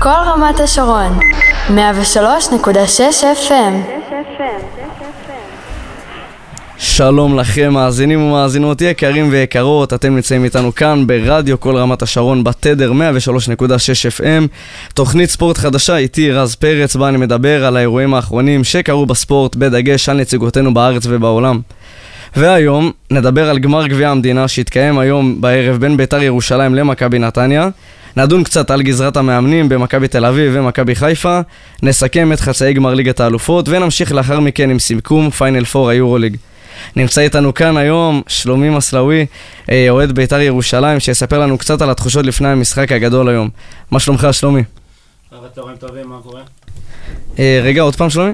כל 0.00 0.08
רמת 0.08 0.60
השרון, 0.60 1.18
103.6 1.68 1.72
FM. 3.48 3.72
שלום 6.78 7.38
לכם, 7.38 7.72
מאזינים 7.72 8.22
ומאזינות 8.22 8.80
יקרים 8.80 9.28
ויקרות, 9.30 9.94
אתם 9.94 10.14
נמצאים 10.14 10.44
איתנו 10.44 10.74
כאן 10.74 11.06
ברדיו 11.06 11.60
כל 11.60 11.76
רמת 11.76 12.02
השרון 12.02 12.44
בתדר 12.44 12.92
103.6 12.92 14.20
FM, 14.20 14.46
תוכנית 14.94 15.30
ספורט 15.30 15.58
חדשה, 15.58 15.96
איתי 15.96 16.32
רז 16.32 16.54
פרץ, 16.54 16.96
בה 16.96 17.08
אני 17.08 17.16
מדבר 17.16 17.64
על 17.64 17.76
האירועים 17.76 18.14
האחרונים 18.14 18.64
שקרו 18.64 19.06
בספורט, 19.06 19.56
בדגש 19.56 20.08
על 20.08 20.16
נציגותינו 20.20 20.74
בארץ 20.74 21.02
ובעולם. 21.06 21.60
והיום 22.36 22.92
נדבר 23.10 23.50
על 23.50 23.58
גמר 23.58 23.86
גביע 23.86 24.10
המדינה 24.10 24.48
שהתקיים 24.48 24.98
היום 24.98 25.40
בערב 25.40 25.76
בין 25.76 25.96
בית"ר 25.96 26.22
ירושלים 26.22 26.74
למכבי 26.74 27.18
נתניה. 27.18 27.68
נדון 28.18 28.44
קצת 28.44 28.70
על 28.70 28.82
גזרת 28.82 29.16
המאמנים 29.16 29.68
במכבי 29.68 30.08
תל 30.08 30.24
אביב 30.24 30.52
ומכבי 30.56 30.94
חיפה, 30.94 31.40
נסכם 31.82 32.32
את 32.32 32.40
חצאי 32.40 32.72
גמר 32.72 32.94
ליגת 32.94 33.20
האלופות 33.20 33.68
ונמשיך 33.68 34.12
לאחר 34.12 34.40
מכן 34.40 34.70
עם 34.70 34.78
סיכום 34.78 35.30
פיינל 35.30 35.64
פור 35.64 35.88
היורוליג. 35.88 36.36
נמצא 36.96 37.20
איתנו 37.20 37.54
כאן 37.54 37.76
היום 37.76 38.22
שלומי 38.26 38.70
מסלאוי, 38.70 39.26
אה, 39.70 39.86
אוהד 39.90 40.12
בית"ר 40.12 40.40
ירושלים, 40.40 41.00
שיספר 41.00 41.38
לנו 41.38 41.58
קצת 41.58 41.82
על 41.82 41.90
התחושות 41.90 42.26
לפני 42.26 42.48
המשחק 42.48 42.92
הגדול 42.92 43.28
היום. 43.28 43.48
מה 43.90 44.00
שלומך, 44.00 44.28
שלומי? 44.32 44.62
אחר 45.32 45.46
הצהריים 45.46 45.76
טובים, 45.76 46.08
מה 46.08 46.18
קורה? 46.22 46.40
אה, 47.38 47.60
רגע, 47.64 47.82
עוד 47.82 47.96
פעם, 47.96 48.10
שלומי? 48.10 48.32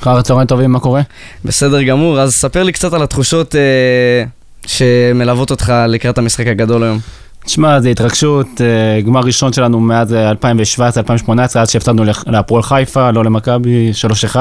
אחר 0.00 0.16
הצהריים 0.18 0.46
טובים, 0.46 0.72
מה 0.72 0.80
קורה? 0.80 1.02
בסדר 1.44 1.82
גמור, 1.82 2.20
אז 2.20 2.34
ספר 2.34 2.62
לי 2.62 2.72
קצת 2.72 2.92
על 2.92 3.02
התחושות 3.02 3.54
אה, 3.54 4.24
שמלוות 4.66 5.50
אותך 5.50 5.72
לקראת 5.88 6.18
המשחק 6.18 6.46
הגדול 6.46 6.82
היום. 6.82 6.98
תשמע, 7.46 7.80
זו 7.80 7.88
התרגשות, 7.88 8.60
אה, 8.60 9.00
גמר 9.00 9.20
ראשון 9.20 9.52
שלנו 9.52 9.80
מאז 9.80 10.14
2017-2018, 10.14 11.60
עד 11.60 11.68
שהפסדנו 11.68 12.04
להפועל 12.26 12.62
חיפה, 12.62 13.10
לא 13.10 13.24
למכבי, 13.24 13.90
3-1. 14.34 14.36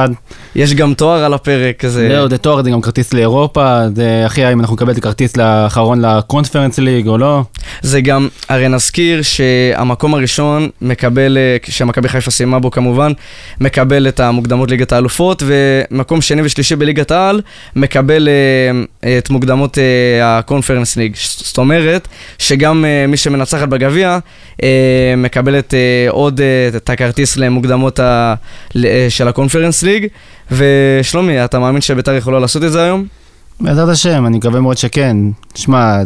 יש 0.55 0.73
גם 0.73 0.93
תואר 0.93 1.23
על 1.23 1.33
הפרק, 1.33 1.79
כזה. 1.79 2.07
זהו, 2.11 2.29
זה 2.29 2.37
תואר, 2.37 2.63
זה 2.63 2.69
גם 2.69 2.81
כרטיס 2.81 3.13
לאירופה, 3.13 3.81
זה 3.95 4.25
הכי 4.25 4.51
אם 4.51 4.59
אנחנו 4.59 4.75
נקבל 4.75 4.91
את 4.91 4.97
הכרטיס 4.97 5.37
לאחרון 5.37 6.01
לקונפרנס 6.01 6.79
ליג 6.79 7.07
או 7.07 7.17
לא. 7.17 7.41
זה 7.81 8.01
גם, 8.01 8.27
הרי 8.49 8.67
נזכיר 8.67 9.21
שהמקום 9.21 10.13
הראשון 10.13 10.69
מקבל, 10.81 11.37
אה, 11.37 11.57
שמכבי 11.69 12.09
חיפה 12.09 12.31
סיימה 12.31 12.59
בו 12.59 12.71
כמובן, 12.71 13.11
מקבל 13.61 14.07
את 14.07 14.19
המוקדמות 14.19 14.71
ליגת 14.71 14.91
האלופות, 14.91 15.43
ומקום 15.45 16.21
שני 16.21 16.41
ושלישי 16.41 16.75
בליגת 16.75 17.11
העל 17.11 17.41
מקבל 17.75 18.27
אה, 19.03 19.17
את 19.17 19.29
מוקדמות 19.29 19.77
הקונפרנס 20.23 20.97
ליג. 20.97 21.15
זאת 21.15 21.57
אומרת, 21.57 22.07
שגם... 22.37 22.85
מי 23.07 23.17
שמנצחת 23.17 23.67
בגביע 23.67 24.19
אה, 24.63 25.13
מקבלת 25.17 25.73
אה, 25.73 26.07
עוד 26.09 26.41
אה, 26.41 26.77
את 26.77 26.89
הכרטיס 26.89 27.37
למוקדמות 27.37 27.99
של 29.09 29.27
הקונפרנס 29.27 29.83
ליג. 29.83 30.07
ושלומי, 30.51 31.45
אתה 31.45 31.59
מאמין 31.59 31.81
שביתר 31.81 32.13
יכולה 32.13 32.39
לעשות 32.39 32.63
את 32.63 32.71
זה 32.71 32.83
היום? 32.83 33.05
בעזרת 33.59 33.89
השם, 33.89 34.25
אני 34.25 34.37
מקווה 34.37 34.59
מאוד 34.59 34.77
שכן. 34.77 35.17
תשמע, 35.53 35.97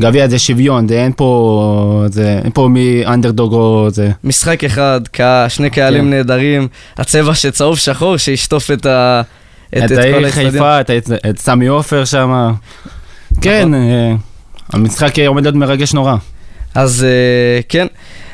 גביע 0.00 0.28
זה 0.28 0.38
שוויון, 0.38 0.88
זה 0.88 1.02
אין 1.02 1.12
פה, 1.16 2.04
זה, 2.08 2.40
אין 2.44 2.50
פה 2.54 2.68
מי 2.68 3.06
אנדרדוג 3.06 3.52
או 3.52 3.88
זה. 3.90 4.10
משחק 4.24 4.64
אחד, 4.64 5.00
שני 5.48 5.70
קהלים 5.70 6.04
כן. 6.04 6.10
נהדרים, 6.10 6.68
הצבע 6.96 7.34
שצהוב 7.34 7.78
שחור 7.78 8.16
שישטוף 8.16 8.70
את 8.70 8.86
ה... 8.86 9.22
את, 9.76 9.82
את, 9.84 9.92
את 9.92 9.98
העיר 9.98 10.30
חיפה, 10.30 10.80
את, 10.80 10.90
את, 10.90 11.10
את 11.30 11.38
סמי 11.38 11.66
עופר 11.66 12.04
שם. 12.04 12.52
כן. 13.40 13.68
המשחק 14.72 15.18
עומד 15.18 15.42
להיות 15.42 15.54
מרגש 15.54 15.94
נורא. 15.94 16.16
אז 16.74 17.06
uh, 17.60 17.64
כן, 17.68 17.86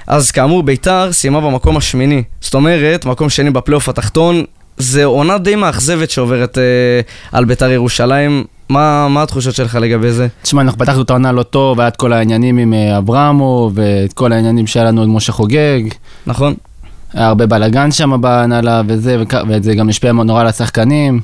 אז 0.06 0.30
כאמור 0.30 0.62
ביתר 0.62 1.12
סיימה 1.12 1.40
במקום 1.40 1.76
השמיני. 1.76 2.22
זאת 2.40 2.54
אומרת, 2.54 3.04
מקום 3.04 3.30
שני 3.30 3.50
בפלייאוף 3.50 3.88
התחתון, 3.88 4.44
זה 4.76 5.04
עונה 5.04 5.38
די 5.38 5.54
מאכזבת 5.54 6.10
שעוברת 6.10 6.58
uh, 6.58 7.30
על 7.32 7.44
ביתר 7.44 7.70
ירושלים. 7.70 8.44
מה, 8.68 9.08
מה 9.08 9.22
התחושות 9.22 9.54
שלך 9.54 9.78
לגבי 9.80 10.12
זה? 10.12 10.26
תשמע, 10.42 10.62
אנחנו 10.62 10.78
פתחנו 10.78 11.02
את 11.02 11.10
העונה 11.10 11.32
לא 11.32 11.42
טוב, 11.42 11.80
היה 11.80 11.88
את 11.88 11.96
כל 11.96 12.12
העניינים 12.12 12.58
עם 12.58 12.74
אה, 12.74 12.98
אברמו, 12.98 13.70
ואת 13.74 14.12
כל 14.12 14.32
העניינים 14.32 14.66
שהיה 14.66 14.84
לנו 14.86 15.02
עם 15.02 15.16
משה 15.16 15.32
חוגג. 15.32 15.80
נכון. 16.26 16.54
היה 17.14 17.26
הרבה 17.26 17.46
בלאגן 17.46 17.92
שם 17.92 18.20
בהנהלה 18.20 18.82
וזה, 18.86 19.16
וזה 19.48 19.74
גם 19.74 19.88
השפיע 19.88 20.12
נורא 20.12 20.40
על 20.40 20.46
השחקנים. 20.46 21.20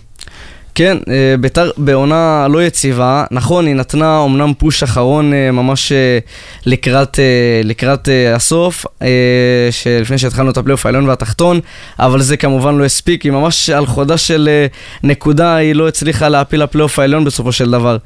כן, 0.75 0.97
אה, 1.09 1.35
ביתר 1.41 1.71
בעונה 1.77 2.47
לא 2.51 2.63
יציבה, 2.63 3.25
נכון, 3.31 3.67
היא 3.67 3.75
נתנה 3.75 4.25
אמנם 4.25 4.53
פוש 4.59 4.83
אחרון 4.83 5.33
אה, 5.33 5.51
ממש 5.51 5.93
אה, 5.93 6.19
לקראת, 6.67 7.19
לקראת 7.65 8.09
הסוף, 8.35 8.87
לפני 10.01 10.19
שהתחלנו 10.19 10.51
את 10.51 10.57
הפלייאוף 10.57 10.87
העליון 10.87 11.09
והתחתון, 11.09 11.61
אבל 11.99 12.21
זה 12.23 12.37
כמובן 12.37 12.75
לא 12.75 12.85
הספיק, 12.85 13.23
היא 13.23 13.33
ממש 13.33 13.71
על 13.71 13.87
חודה 13.87 14.19
של 14.19 14.49
נקודה, 15.03 15.55
היא 15.55 15.75
לא 15.75 15.89
הצליחה 15.89 16.29
להפיל 16.29 16.63
לפלייאוף 16.63 16.99
העליון 16.99 17.25
בסופו 17.25 17.53
של 17.53 17.71
דבר. 17.71 17.97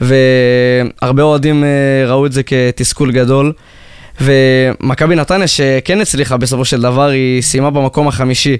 והרבה 0.00 1.22
אוהדים 1.22 1.64
ראו 2.06 2.26
את 2.26 2.32
זה 2.32 2.42
כתסכול 2.42 3.12
גדול. 3.12 3.52
ומכבי 4.20 5.14
נתניה, 5.14 5.46
שכן 5.46 6.00
הצליחה 6.00 6.36
בסופו 6.36 6.64
של 6.64 6.82
דבר, 6.82 7.08
היא 7.08 7.42
סיימה 7.42 7.70
במקום 7.70 8.08
החמישי. 8.08 8.56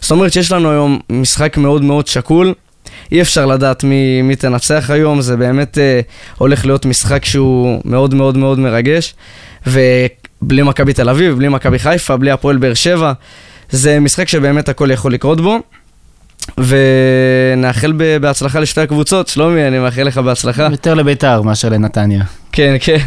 זאת 0.00 0.10
אומרת 0.10 0.32
שיש 0.32 0.52
לנו 0.52 0.70
היום 0.70 1.00
משחק 1.10 1.56
מאוד 1.56 1.82
מאוד 1.82 2.06
שקול. 2.06 2.54
אי 3.12 3.20
אפשר 3.20 3.46
לדעת 3.46 3.84
מי, 3.84 4.22
מי 4.22 4.36
תנצח 4.36 4.90
היום, 4.90 5.20
זה 5.20 5.36
באמת 5.36 5.78
אה, 5.78 6.00
הולך 6.38 6.66
להיות 6.66 6.86
משחק 6.86 7.24
שהוא 7.24 7.80
מאוד 7.84 8.14
מאוד 8.14 8.36
מאוד 8.36 8.58
מרגש. 8.58 9.14
ובלי 9.66 10.62
מכבי 10.62 10.92
תל 10.92 11.08
אביב, 11.08 11.36
בלי 11.36 11.48
מכבי 11.48 11.78
חיפה, 11.78 12.16
בלי 12.16 12.30
הפועל 12.30 12.56
באר 12.56 12.74
שבע, 12.74 13.12
זה 13.70 14.00
משחק 14.00 14.28
שבאמת 14.28 14.68
הכל 14.68 14.90
יכול 14.90 15.12
לקרות 15.12 15.40
בו. 15.40 15.58
ונאחל 16.58 17.92
בהצלחה 18.20 18.60
לשתי 18.60 18.80
הקבוצות. 18.80 19.28
שלומי, 19.28 19.68
אני 19.68 19.78
מאחל 19.78 20.02
לך 20.02 20.18
בהצלחה. 20.18 20.68
יותר 20.70 20.94
לביתר 20.94 21.42
מאשר 21.42 21.68
לנתניה. 21.68 22.24
כן, 22.52 22.76
כן. 22.80 22.98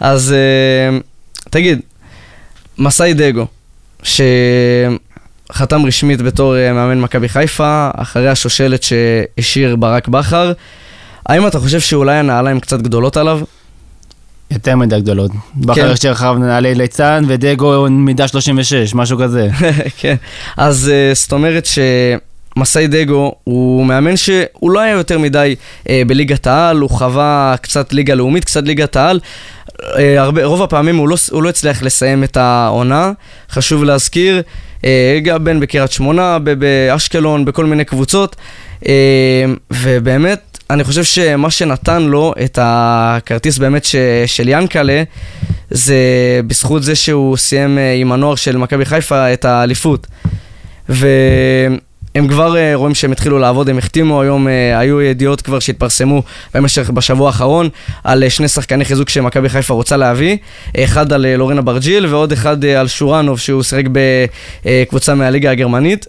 אז 0.00 0.32
אה, 0.32 0.98
תגיד, 1.50 1.80
מסאי 2.78 3.14
דגו, 3.14 3.46
ש... 4.02 4.20
חתם 5.52 5.86
רשמית 5.86 6.22
בתור 6.22 6.56
אה, 6.56 6.72
מאמן 6.72 7.00
מכבי 7.00 7.28
חיפה, 7.28 7.90
אחרי 7.96 8.28
השושלת 8.28 8.82
שהשאיר 8.82 9.76
ברק 9.76 10.08
בכר. 10.08 10.52
האם 11.26 11.46
אתה 11.46 11.58
חושב 11.58 11.80
שאולי 11.80 12.14
הנעליים 12.14 12.60
קצת 12.60 12.82
גדולות 12.82 13.16
עליו? 13.16 13.40
יותר 14.50 14.76
מדי 14.76 15.00
גדולות. 15.00 15.30
בכר 15.56 15.90
השאיר 15.90 16.12
אחריו 16.12 16.34
נעלי 16.34 16.74
ליצן 16.74 17.24
ודגו 17.28 17.86
מידה 17.90 18.28
36, 18.28 18.94
משהו 18.94 19.18
כזה. 19.18 19.48
כן, 20.00 20.16
אז 20.56 20.90
uh, 20.92 21.16
זאת 21.16 21.32
אומרת 21.32 21.66
ש... 21.66 21.78
מסאי 22.56 22.86
דגו 22.86 23.34
הוא 23.44 23.86
מאמן 23.86 24.16
שהוא 24.16 24.70
לא 24.70 24.80
היה 24.80 24.92
יותר 24.92 25.18
מדי 25.18 25.54
אה, 25.88 26.02
בליגת 26.06 26.46
העל, 26.46 26.78
הוא 26.78 26.90
חווה 26.90 27.54
קצת 27.62 27.92
ליגה 27.92 28.14
לאומית, 28.14 28.44
קצת 28.44 28.64
ליגת 28.64 28.96
העל. 28.96 29.20
אה, 29.98 30.22
הרבה, 30.22 30.44
רוב 30.44 30.62
הפעמים 30.62 30.96
הוא 30.96 31.08
לא, 31.08 31.16
הוא 31.30 31.42
לא 31.42 31.48
הצליח 31.48 31.82
לסיים 31.82 32.24
את 32.24 32.36
העונה, 32.36 33.12
חשוב 33.50 33.84
להזכיר. 33.84 34.42
אה, 34.84 35.18
גם 35.22 35.44
בין 35.44 35.60
בקריית 35.60 35.90
שמונה, 35.92 36.38
באשקלון, 36.38 37.44
בכל 37.44 37.64
מיני 37.66 37.84
קבוצות. 37.84 38.36
אה, 38.88 39.44
ובאמת, 39.70 40.58
אני 40.70 40.84
חושב 40.84 41.04
שמה 41.04 41.50
שנתן 41.50 42.02
לו 42.02 42.34
את 42.44 42.58
הכרטיס 42.62 43.58
באמת 43.58 43.84
ש, 43.84 43.96
של 44.26 44.48
ינקלה, 44.48 45.02
זה 45.70 45.96
בזכות 46.46 46.82
זה 46.82 46.94
שהוא 46.94 47.36
סיים 47.36 47.78
אה, 47.78 47.92
עם 47.92 48.12
הנוער 48.12 48.34
של 48.34 48.56
מכבי 48.56 48.84
חיפה 48.84 49.32
את 49.32 49.44
האליפות. 49.44 50.06
ו... 50.88 51.08
הם 52.14 52.28
כבר 52.28 52.54
uh, 52.54 52.76
רואים 52.76 52.94
שהם 52.94 53.12
התחילו 53.12 53.38
לעבוד, 53.38 53.68
הם 53.68 53.78
החתימו 53.78 54.22
היום, 54.22 54.46
uh, 54.46 54.50
היו 54.78 55.00
ידיעות 55.00 55.40
כבר 55.40 55.58
שהתפרסמו 55.58 56.22
במשך, 56.54 56.90
בשבוע 56.90 57.26
האחרון, 57.26 57.68
על 58.04 58.24
uh, 58.26 58.30
שני 58.30 58.48
שחקני 58.48 58.84
חיזוק 58.84 59.08
שמכבי 59.08 59.48
חיפה 59.48 59.74
רוצה 59.74 59.96
להביא, 59.96 60.36
אחד 60.76 61.12
על 61.12 61.24
uh, 61.24 61.38
לורן 61.38 61.58
אברג'יל 61.58 62.06
ועוד 62.06 62.32
אחד 62.32 62.64
uh, 62.64 62.66
על 62.66 62.88
שורנוב 62.88 63.38
שהוא 63.38 63.62
שיחק 63.62 63.84
בקבוצה 64.64 65.14
מהליגה 65.14 65.50
הגרמנית. 65.50 66.06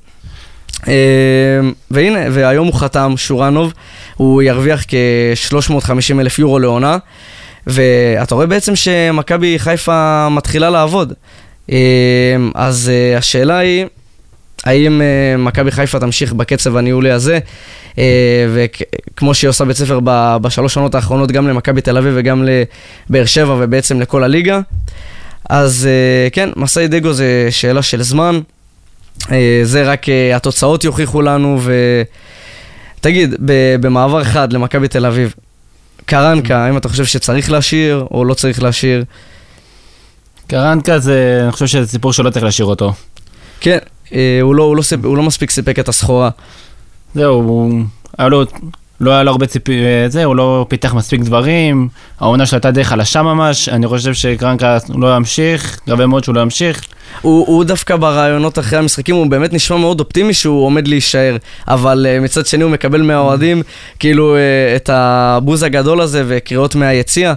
Uh, 0.74 0.86
והנה, 1.92 2.20
והיום 2.32 2.68
הוא 2.68 2.76
חתם, 2.76 3.14
שורנוב, 3.18 3.74
הוא 4.16 4.42
ירוויח 4.42 4.84
כ-350 4.88 6.20
אלף 6.20 6.40
יורו 6.40 6.60
לעונה, 6.60 6.98
ואתה 7.68 8.36
רואה 8.36 8.46
בעצם 8.46 8.76
שמכבי 8.76 9.60
חיפה 9.60 10.30
מתחילה 10.30 10.70
לעבוד. 10.70 11.14
Uh, 11.70 11.74
אז 12.56 12.92
uh, 12.92 13.18
השאלה 13.18 13.58
היא... 13.58 13.86
האם 14.64 15.02
uh, 15.02 15.38
מכבי 15.38 15.72
חיפה 15.72 16.00
תמשיך 16.00 16.34
בקצב 16.34 16.78
הניהולי 16.78 17.12
הזה, 17.12 17.40
uh, 17.92 17.98
וכמו 18.54 19.34
שהיא 19.34 19.50
עושה 19.50 19.66
בית 19.66 19.78
ספר 19.78 20.00
בשלוש 20.42 20.74
שנות 20.74 20.96
האחרונות, 20.96 21.32
גם 21.32 21.48
למכבי 21.48 21.82
תל 21.82 21.98
אביב 21.98 22.14
וגם 22.18 22.46
לבאר 23.10 23.26
שבע 23.26 23.56
ובעצם 23.60 24.02
לכל 24.02 24.24
הליגה. 24.24 24.60
אז 25.50 25.88
uh, 26.28 26.34
כן, 26.34 26.50
מסאי 26.56 26.88
דגו 26.88 27.14
זה 27.14 27.48
שאלה 27.52 27.82
של 27.82 28.04
זמן, 28.04 28.40
uh, 29.22 29.30
זה 29.64 29.84
רק 29.84 30.06
uh, 30.06 30.36
התוצאות 30.36 30.84
יוכיחו 30.84 31.22
לנו, 31.22 31.62
ותגיד, 33.00 33.36
במעבר 33.80 34.22
אחד 34.22 34.54
למכבי 34.54 34.88
תל 34.88 35.06
אביב, 35.06 35.34
קרנקה, 36.06 36.66
האם 36.66 36.78
אתה 36.78 36.90
חושב 36.90 37.06
שצריך 37.06 37.52
להשאיר 37.52 38.06
או 38.12 38.26
לא 38.26 38.34
צריך 38.34 38.64
להשאיר? 38.64 39.04
קרנקה 40.48 41.00
זה, 41.00 41.40
אני 41.44 41.52
חושב 41.52 41.68
שזה 41.68 41.88
סיפור 41.88 42.14
שלא 42.14 42.30
צריך 42.30 42.46
להשאיר 42.46 42.68
אותו. 42.68 42.94
כן, 43.60 43.78
הוא 44.42 44.56
לא, 44.56 44.64
הוא, 44.64 44.76
לא. 44.76 44.82
הוא 45.04 45.18
לא 45.18 45.24
מספיק 45.24 45.52
סיפק 45.52 45.80
את 45.80 45.90
הסחורה. 45.90 46.30
זהו, 47.16 47.34
הוא... 47.34 47.84
היה 48.18 48.28
לו... 48.28 48.46
לא 49.04 49.12
היה 49.12 49.24
לו 49.24 49.32
הרבה 49.32 49.46
ציפי... 49.46 49.86
אה, 49.86 50.10
זה, 50.10 50.24
הוא 50.24 50.36
לא 50.36 50.66
פיתח 50.70 50.94
מספיק 50.94 51.22
דברים, 51.22 51.88
העונה 52.20 52.46
שלו 52.46 52.56
הייתה 52.56 52.72
די 52.72 52.84
חלשה 52.84 53.22
ממש, 53.22 53.70
אני 53.70 53.88
חושב 53.88 54.14
שקרנקה 54.14 54.78
לא 54.90 55.16
ימשיך, 55.16 55.80
מקווה 55.88 56.06
מאוד 56.06 56.24
שהוא 56.24 56.36
לא 56.36 56.42
ימשיך. 56.42 56.86
הוא, 57.22 57.48
הוא 57.48 57.64
דווקא 57.64 57.96
ברעיונות 57.96 58.60
אחרי 58.60 58.80
המשחקים, 58.80 59.16
הוא 59.16 59.28
באמת 59.28 59.54
נשמע 59.54 59.78
מאוד 59.78 60.00
אופטימי 60.00 60.34
שהוא 60.34 60.66
עומד 60.66 60.88
להישאר, 60.88 61.38
אבל 61.68 62.06
uh, 62.10 62.24
מצד 62.24 62.46
שני 62.46 62.64
הוא 62.64 62.72
מקבל 62.72 63.02
מהאוהדים 63.02 63.62
כאילו 64.00 64.36
uh, 64.36 64.40
את 64.76 64.90
הבוז 64.94 65.64
הגדול 65.64 66.02
הזה 66.02 66.24
וקריאות 66.28 66.76
מהיציע, 66.76 67.34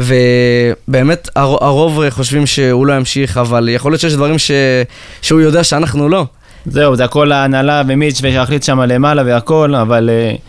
ובאמת 0.00 1.28
הר, 1.36 1.56
הרוב 1.60 2.10
חושבים 2.10 2.46
שהוא 2.46 2.86
לא 2.86 2.92
ימשיך, 2.92 3.36
אבל 3.36 3.68
יכול 3.68 3.92
להיות 3.92 4.00
שיש 4.00 4.14
דברים 4.14 4.38
ש, 4.38 4.50
שהוא 5.22 5.40
יודע 5.40 5.64
שאנחנו 5.64 6.08
לא. 6.08 6.24
זהו, 6.66 6.96
זה 6.96 7.04
הכל 7.04 7.32
ההנהלה 7.32 7.82
ומיץ' 7.88 8.20
ויחליט 8.22 8.62
שם 8.62 8.80
למעלה 8.80 9.22
והכל, 9.26 9.74
אבל 9.74 10.10
uh, 10.10 10.40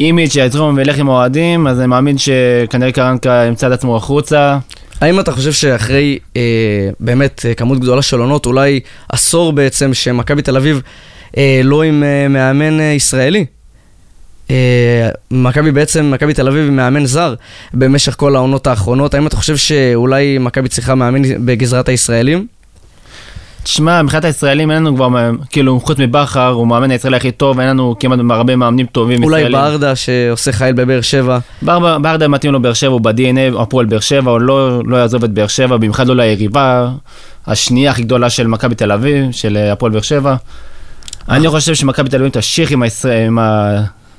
אם 0.00 0.12
מיץ' 0.16 0.36
יתרום 0.36 0.76
וילך 0.76 0.98
עם 0.98 1.08
האוהדים, 1.08 1.66
אז 1.66 1.78
אני 1.78 1.86
מאמין 1.86 2.16
שכנראה 2.18 2.92
קרנקה 2.92 3.44
ימצא 3.48 3.66
את 3.66 3.72
עצמו 3.72 3.96
החוצה. 3.96 4.58
האם 5.00 5.20
אתה 5.20 5.32
חושב 5.32 5.52
שאחרי 5.52 6.18
אה, 6.36 6.42
באמת 7.00 7.46
אה, 7.48 7.54
כמות 7.54 7.78
גדולה 7.78 8.02
של 8.02 8.18
עונות, 8.18 8.46
אולי 8.46 8.80
עשור 9.08 9.52
בעצם, 9.52 9.94
שמכבי 9.94 10.42
תל 10.42 10.56
אביב 10.56 10.82
אה, 11.36 11.60
לא 11.64 11.82
עם 11.82 12.02
אה, 12.02 12.28
מאמן 12.28 12.80
אה, 12.80 12.84
ישראלי? 12.84 13.46
אה, 14.50 15.08
מכבי 15.30 15.72
בעצם, 15.72 16.10
מכבי 16.10 16.34
תל 16.34 16.48
אביב 16.48 16.66
עם 16.66 16.76
מאמן 16.76 17.06
זר 17.06 17.34
במשך 17.74 18.14
כל 18.16 18.36
העונות 18.36 18.66
האחרונות, 18.66 19.14
האם 19.14 19.26
אתה 19.26 19.36
חושב 19.36 19.56
שאולי 19.56 20.38
מכבי 20.38 20.68
צריכה 20.68 20.94
מאמן 20.94 21.46
בגזרת 21.46 21.88
הישראלים? 21.88 22.46
תשמע, 23.62 24.02
מבחינת 24.02 24.24
הישראלים 24.24 24.70
אין 24.70 24.78
לנו 24.78 24.96
כבר, 24.96 25.30
כאילו, 25.50 25.80
חוץ 25.80 25.98
מבכר, 25.98 26.48
הוא 26.48 26.66
מאמן 26.66 26.90
הישראלי 26.90 27.16
הכי 27.16 27.32
טוב, 27.32 27.60
אין 27.60 27.68
לנו 27.68 27.94
כמעט 28.00 28.18
הרבה 28.30 28.56
מאמנים 28.56 28.86
טובים 28.86 29.24
אולי 29.24 29.40
ישראלים. 29.40 29.58
אולי 29.58 29.70
ברדה 29.70 29.96
שעושה 29.96 30.52
חייל 30.52 30.74
בבאר 30.74 31.00
שבע. 31.00 31.38
בר, 31.62 31.98
ברדה 31.98 32.28
מתאים 32.28 32.52
לו 32.52 32.62
באר 32.62 32.72
שבע, 32.72 32.92
הוא 32.92 33.00
ב-DNA, 33.00 33.62
הפועל 33.62 33.86
באר 33.86 34.00
שבע, 34.00 34.30
הוא 34.30 34.40
לא, 34.40 34.82
לא 34.84 34.96
יעזוב 34.96 35.24
את 35.24 35.30
באר 35.30 35.46
שבע, 35.46 35.76
במיוחד 35.76 36.06
לא 36.06 36.16
ליריבה 36.16 36.88
השנייה 37.46 37.90
הכי 37.90 38.02
גדולה 38.02 38.30
של 38.30 38.46
מכבי 38.46 38.74
תל 38.74 38.92
אביב, 38.92 39.30
של 39.32 39.56
הפועל 39.72 39.92
באר 39.92 40.02
שבע. 40.02 40.36
אני 41.28 41.48
חושב 41.48 41.74
שמכבי 41.74 42.08
תל 42.08 42.16
אביב 42.16 42.28
תמשיך 42.28 42.70
עם, 42.70 42.82
הישראל, 42.82 43.26
עם 43.26 43.38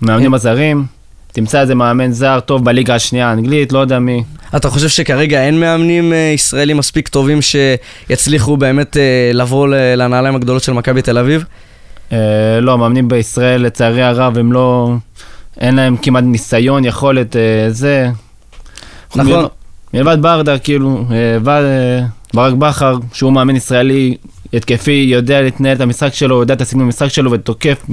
המאמנים 0.02 0.34
הזרים. 0.34 0.86
תמצא 1.32 1.62
איזה 1.62 1.76
מאמן 1.76 2.12
זר 2.12 2.40
טוב 2.40 2.66
בליגה 2.66 2.96
השנייה 2.96 3.30
האנגלית, 3.30 3.72
לא 3.72 3.80
יודע 3.80 4.00
מי. 4.00 4.24
אתה 4.56 4.70
חושב 4.70 4.88
שכרגע 4.88 5.44
אין 5.44 5.60
מאמנים 5.60 6.14
אה, 6.14 6.32
ישראלים 6.36 6.78
מספיק 6.78 7.08
טובים 7.08 7.40
שיצליחו 7.42 8.58
באמת 8.58 8.98
אה, 8.98 9.32
לבוא 9.34 9.68
לנעליים 9.68 10.36
הגדולות 10.36 10.64
של 10.64 10.74
מכבי 10.74 11.02
תל 11.02 11.18
אביב? 11.18 11.44
אה, 12.12 12.18
לא, 12.62 12.78
מאמנים 12.78 13.08
בישראל, 13.08 13.62
לצערי 13.62 14.04
הרב, 14.04 14.38
הם 14.38 14.54
לא... 14.54 14.94
אין 15.60 15.76
להם 15.76 15.98
כמעט 15.98 16.24
ניסיון, 16.24 16.86
יכולת, 16.86 17.36
זה. 17.70 18.10
נכון. 19.16 19.46
מלבד 19.94 20.18
ברדה, 20.22 20.58
כאילו, 20.58 21.06
ברק 22.34 22.54
בכר, 22.54 22.98
שהוא 23.14 23.34
מאמן 23.34 23.56
ישראלי 23.56 24.18
התקפי, 24.54 25.06
יודע 25.08 25.42
להתנהל 25.42 25.76
את 25.76 25.82
המשחק 25.82 26.14
שלו, 26.14 26.40
יודע 26.40 26.54
את 26.54 26.62
הסיכום 26.62 26.82
המשחק 26.82 27.08
שלו 27.08 27.32
ותוקף, 27.32 27.86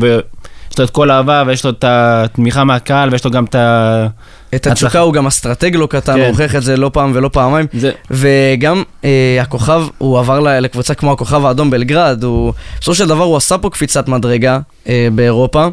יש 0.75 0.79
לו 0.79 0.85
את 0.85 0.91
כל 0.91 1.11
האהבה 1.11 1.43
ויש 1.47 1.65
לו 1.65 1.71
את 1.71 1.85
התמיכה 1.89 2.65
מהקהל 2.65 3.09
ויש 3.13 3.25
לו 3.25 3.31
גם 3.31 3.45
את 3.45 3.55
ה... 3.55 4.07
את 4.55 4.67
התשוקה 4.67 4.99
הוא 4.99 5.13
גם 5.13 5.27
אסטרטג 5.27 5.77
לא 5.77 5.87
קטן, 5.87 6.15
כן. 6.15 6.21
הוא 6.21 6.29
הוכיח 6.29 6.57
את 6.57 6.63
זה 6.63 6.77
לא 6.77 6.91
פעם 6.93 7.13
ולא 7.15 7.29
פעמיים. 7.29 7.67
זה... 7.73 7.91
וגם 8.11 8.83
אה, 9.05 9.39
הכוכב, 9.41 9.85
הוא 9.99 10.19
עבר 10.19 10.41
לקבוצה 10.41 10.95
כמו 10.95 11.13
הכוכב 11.13 11.45
האדום 11.45 11.71
בלגרד, 11.71 12.25
הוא... 12.25 12.53
בסופו 12.81 12.95
של 12.95 13.09
דבר 13.09 13.25
הוא 13.25 13.37
עשה 13.37 13.59
פה 13.59 13.71
קפיצת 13.71 14.09
מדרגה 14.09 14.59
אה, 14.89 15.09
באירופה. 15.15 15.69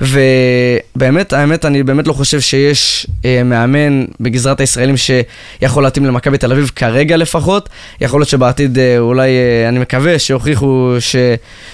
ובאמת, 0.00 1.32
האמת, 1.32 1.64
אני 1.64 1.82
באמת 1.82 2.06
לא 2.06 2.12
חושב 2.12 2.40
שיש 2.40 3.06
אה, 3.24 3.42
מאמן 3.44 4.04
בגזרת 4.20 4.60
הישראלים 4.60 4.94
שיכול 4.96 5.82
להתאים 5.82 6.06
למכבי 6.06 6.38
תל 6.38 6.52
אביב 6.52 6.70
כרגע 6.76 7.16
לפחות. 7.16 7.68
יכול 8.00 8.20
להיות 8.20 8.28
שבעתיד 8.28 8.78
אה, 8.78 8.98
אולי, 8.98 9.30
אה, 9.30 9.68
אני 9.68 9.78
מקווה 9.78 10.18
שיוכיחו 10.18 10.94
ש, 11.00 11.16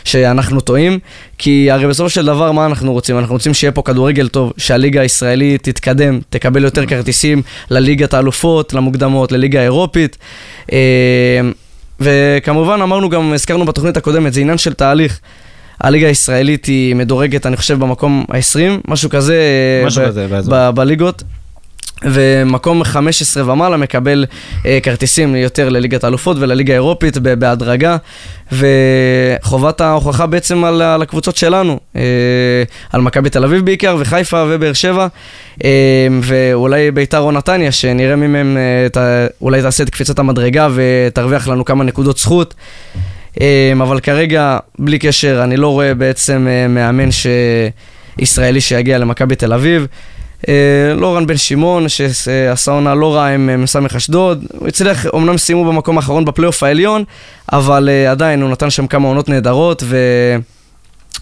שאנחנו 0.05 0.61
טועים. 0.61 0.99
כי 1.39 1.71
הרי 1.71 1.87
בסופו 1.87 2.11
של 2.11 2.27
דבר, 2.27 2.53
מה 2.53 2.67
אנחנו 2.67 2.93
רוצים? 2.93 3.19
אנחנו 3.19 3.35
רוצים 3.35 3.55
שיהיה 3.55 3.73
פה 3.73 3.83
כדורגל 3.83 4.29
טוב, 4.29 4.53
שהליגה 4.57 5.01
הישראלית 5.01 5.63
תתקדם, 5.63 6.21
תקבל 6.31 6.65
יותר 6.65 6.87
כרטיסים 6.87 7.43
לליגת 7.71 8.15
האלופות, 8.15 8.75
למוקדמות, 8.75 9.33
לליגה 9.33 9.61
האירופית. 9.61 10.19
אה, 10.73 11.41
וכמובן, 12.01 12.83
אמרנו 12.83 13.09
גם, 13.09 13.33
הזכרנו 13.33 13.65
בתוכנית 13.65 13.97
הקודמת, 13.97 14.33
זה 14.33 14.41
עניין 14.41 14.59
של 14.59 14.75
תהליך. 14.75 15.21
הליגה 15.81 16.07
הישראלית 16.07 16.65
היא 16.65 16.95
מדורגת, 16.95 17.47
אני 17.47 17.57
חושב, 17.57 17.79
במקום 17.79 18.25
ה-20, 18.29 18.81
משהו 18.89 19.11
כזה, 19.11 19.37
משהו 19.87 20.03
כזה 20.07 20.27
בליגות. 20.75 21.23
ומקום 22.05 22.85
15 22.85 23.53
ומעלה 23.53 23.77
מקבל 23.77 24.27
אה, 24.67 24.79
כרטיסים 24.83 25.37
יותר 25.37 25.69
לליגת 25.69 26.05
האלופות 26.05 26.37
ולליגה 26.41 26.73
האירופית 26.73 27.19
בהדרגה. 27.19 27.97
וחובת 28.53 29.81
ההוכחה 29.81 30.27
בעצם 30.27 30.65
על, 30.65 30.83
על 30.83 31.03
הקבוצות 31.03 31.37
שלנו, 31.37 31.81
אה, 31.97 32.03
על 32.93 33.01
מכבי 33.01 33.31
תל 33.31 33.45
אביב 33.45 33.65
בעיקר 33.65 33.97
וחיפה 34.01 34.45
ובאר 34.49 34.73
שבע. 34.73 35.07
אה, 35.65 36.09
ואולי 36.23 36.91
ביתר 36.91 37.19
או 37.19 37.33
נתניה 37.33 37.73
שנראה 37.73 38.17
ממהם, 38.17 38.57
אה, 38.97 39.27
אולי 39.41 39.63
תעשה 39.63 39.83
את 39.83 39.91
קפיצת 39.91 40.19
המדרגה 40.19 40.69
ותרוויח 40.75 41.49
לנו 41.49 41.65
כמה 41.65 41.85
נקודות 41.85 42.19
זכות 42.19 42.55
אבל 43.83 44.01
כרגע, 44.01 44.59
בלי 44.79 44.99
קשר, 44.99 45.41
אני 45.45 45.57
לא 45.57 45.69
רואה 45.69 45.95
בעצם 45.95 46.47
אה, 46.51 46.69
מאמן 46.69 47.13
ש... 47.13 47.27
ישראלי 48.19 48.61
שיגיע 48.61 48.99
למכבי 48.99 49.37
תל 49.37 49.53
אביב. 49.53 49.87
אה, 50.49 50.55
לורן 50.97 51.27
בן 51.27 51.37
שמעון, 51.37 51.89
שעשה 51.89 52.71
עונה 52.71 52.95
לא 52.95 53.15
רעה 53.15 53.35
עם 53.35 53.51
אה, 53.51 53.57
מס"מ 53.57 53.87
אשדוד, 53.97 54.45
הוא 54.59 54.69
הצליח, 54.69 55.07
אמנם 55.15 55.39
סיימו 55.39 55.65
במקום 55.65 55.97
האחרון 55.97 56.25
בפלייאוף 56.25 56.63
העליון, 56.63 57.05
אבל 57.53 57.89
עדיין 58.11 58.43
הוא 58.43 58.51
נתן 58.51 58.71
שם 58.71 58.87
כמה 58.87 59.09
עונות 59.09 59.29
נהדרות, 59.29 59.83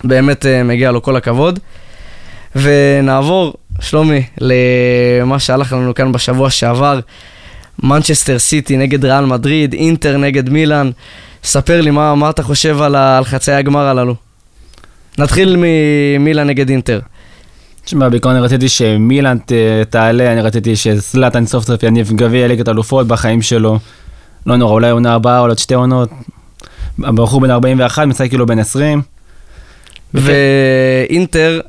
ובאמת 0.05 0.46
מגיע 0.64 0.90
לו 0.90 1.02
כל 1.02 1.16
הכבוד. 1.16 1.58
ונעבור, 2.56 3.55
שלומי, 3.81 4.22
למה 4.40 5.38
שהלך 5.38 5.72
לנו 5.72 5.94
כאן 5.94 6.12
בשבוע 6.12 6.50
שעבר, 6.50 7.00
מנצ'סטר 7.82 8.38
סיטי 8.38 8.76
נגד 8.76 9.05
ריאל 9.05 9.25
מדריד, 9.25 9.72
אינטר 9.72 10.16
נגד 10.16 10.50
מילאן. 10.50 10.90
ספר 11.44 11.81
לי 11.81 11.90
מה, 11.90 12.14
מה 12.14 12.31
אתה 12.31 12.43
חושב 12.43 12.82
על, 12.82 12.96
על 12.96 13.25
חצאי 13.25 13.55
הגמר 13.55 13.86
הללו. 13.86 14.15
נתחיל 15.19 15.56
ממילה 15.58 16.44
נגד 16.44 16.70
אינטר. 16.70 17.01
תשמע, 17.84 18.08
בעיקרון 18.08 18.34
אני 18.34 18.44
רציתי 18.44 18.69
שמילאן 18.69 19.36
תעלה, 19.91 20.32
אני 20.32 20.41
רציתי 20.41 20.77
שסלאטן 20.77 21.46
סוף 21.46 21.65
סוף 21.65 21.82
יניב 21.82 22.12
גביע 22.12 22.48
ליגת 22.48 22.69
אלופות 22.69 23.06
בחיים 23.06 23.43
שלו. 23.43 23.79
לא 24.46 24.56
נורא, 24.56 24.72
אולי 24.72 24.91
עונה 24.91 25.15
או 25.24 25.31
עוד 25.31 25.58
שתי 25.58 25.74
עונות. 25.74 26.10
הבחור 27.05 27.41
בן 27.41 27.51
41, 27.51 28.05
משחק 28.06 28.29
כאילו 28.29 28.46
בן 28.46 28.58
20. 28.58 29.03
ואינטר 30.15 31.60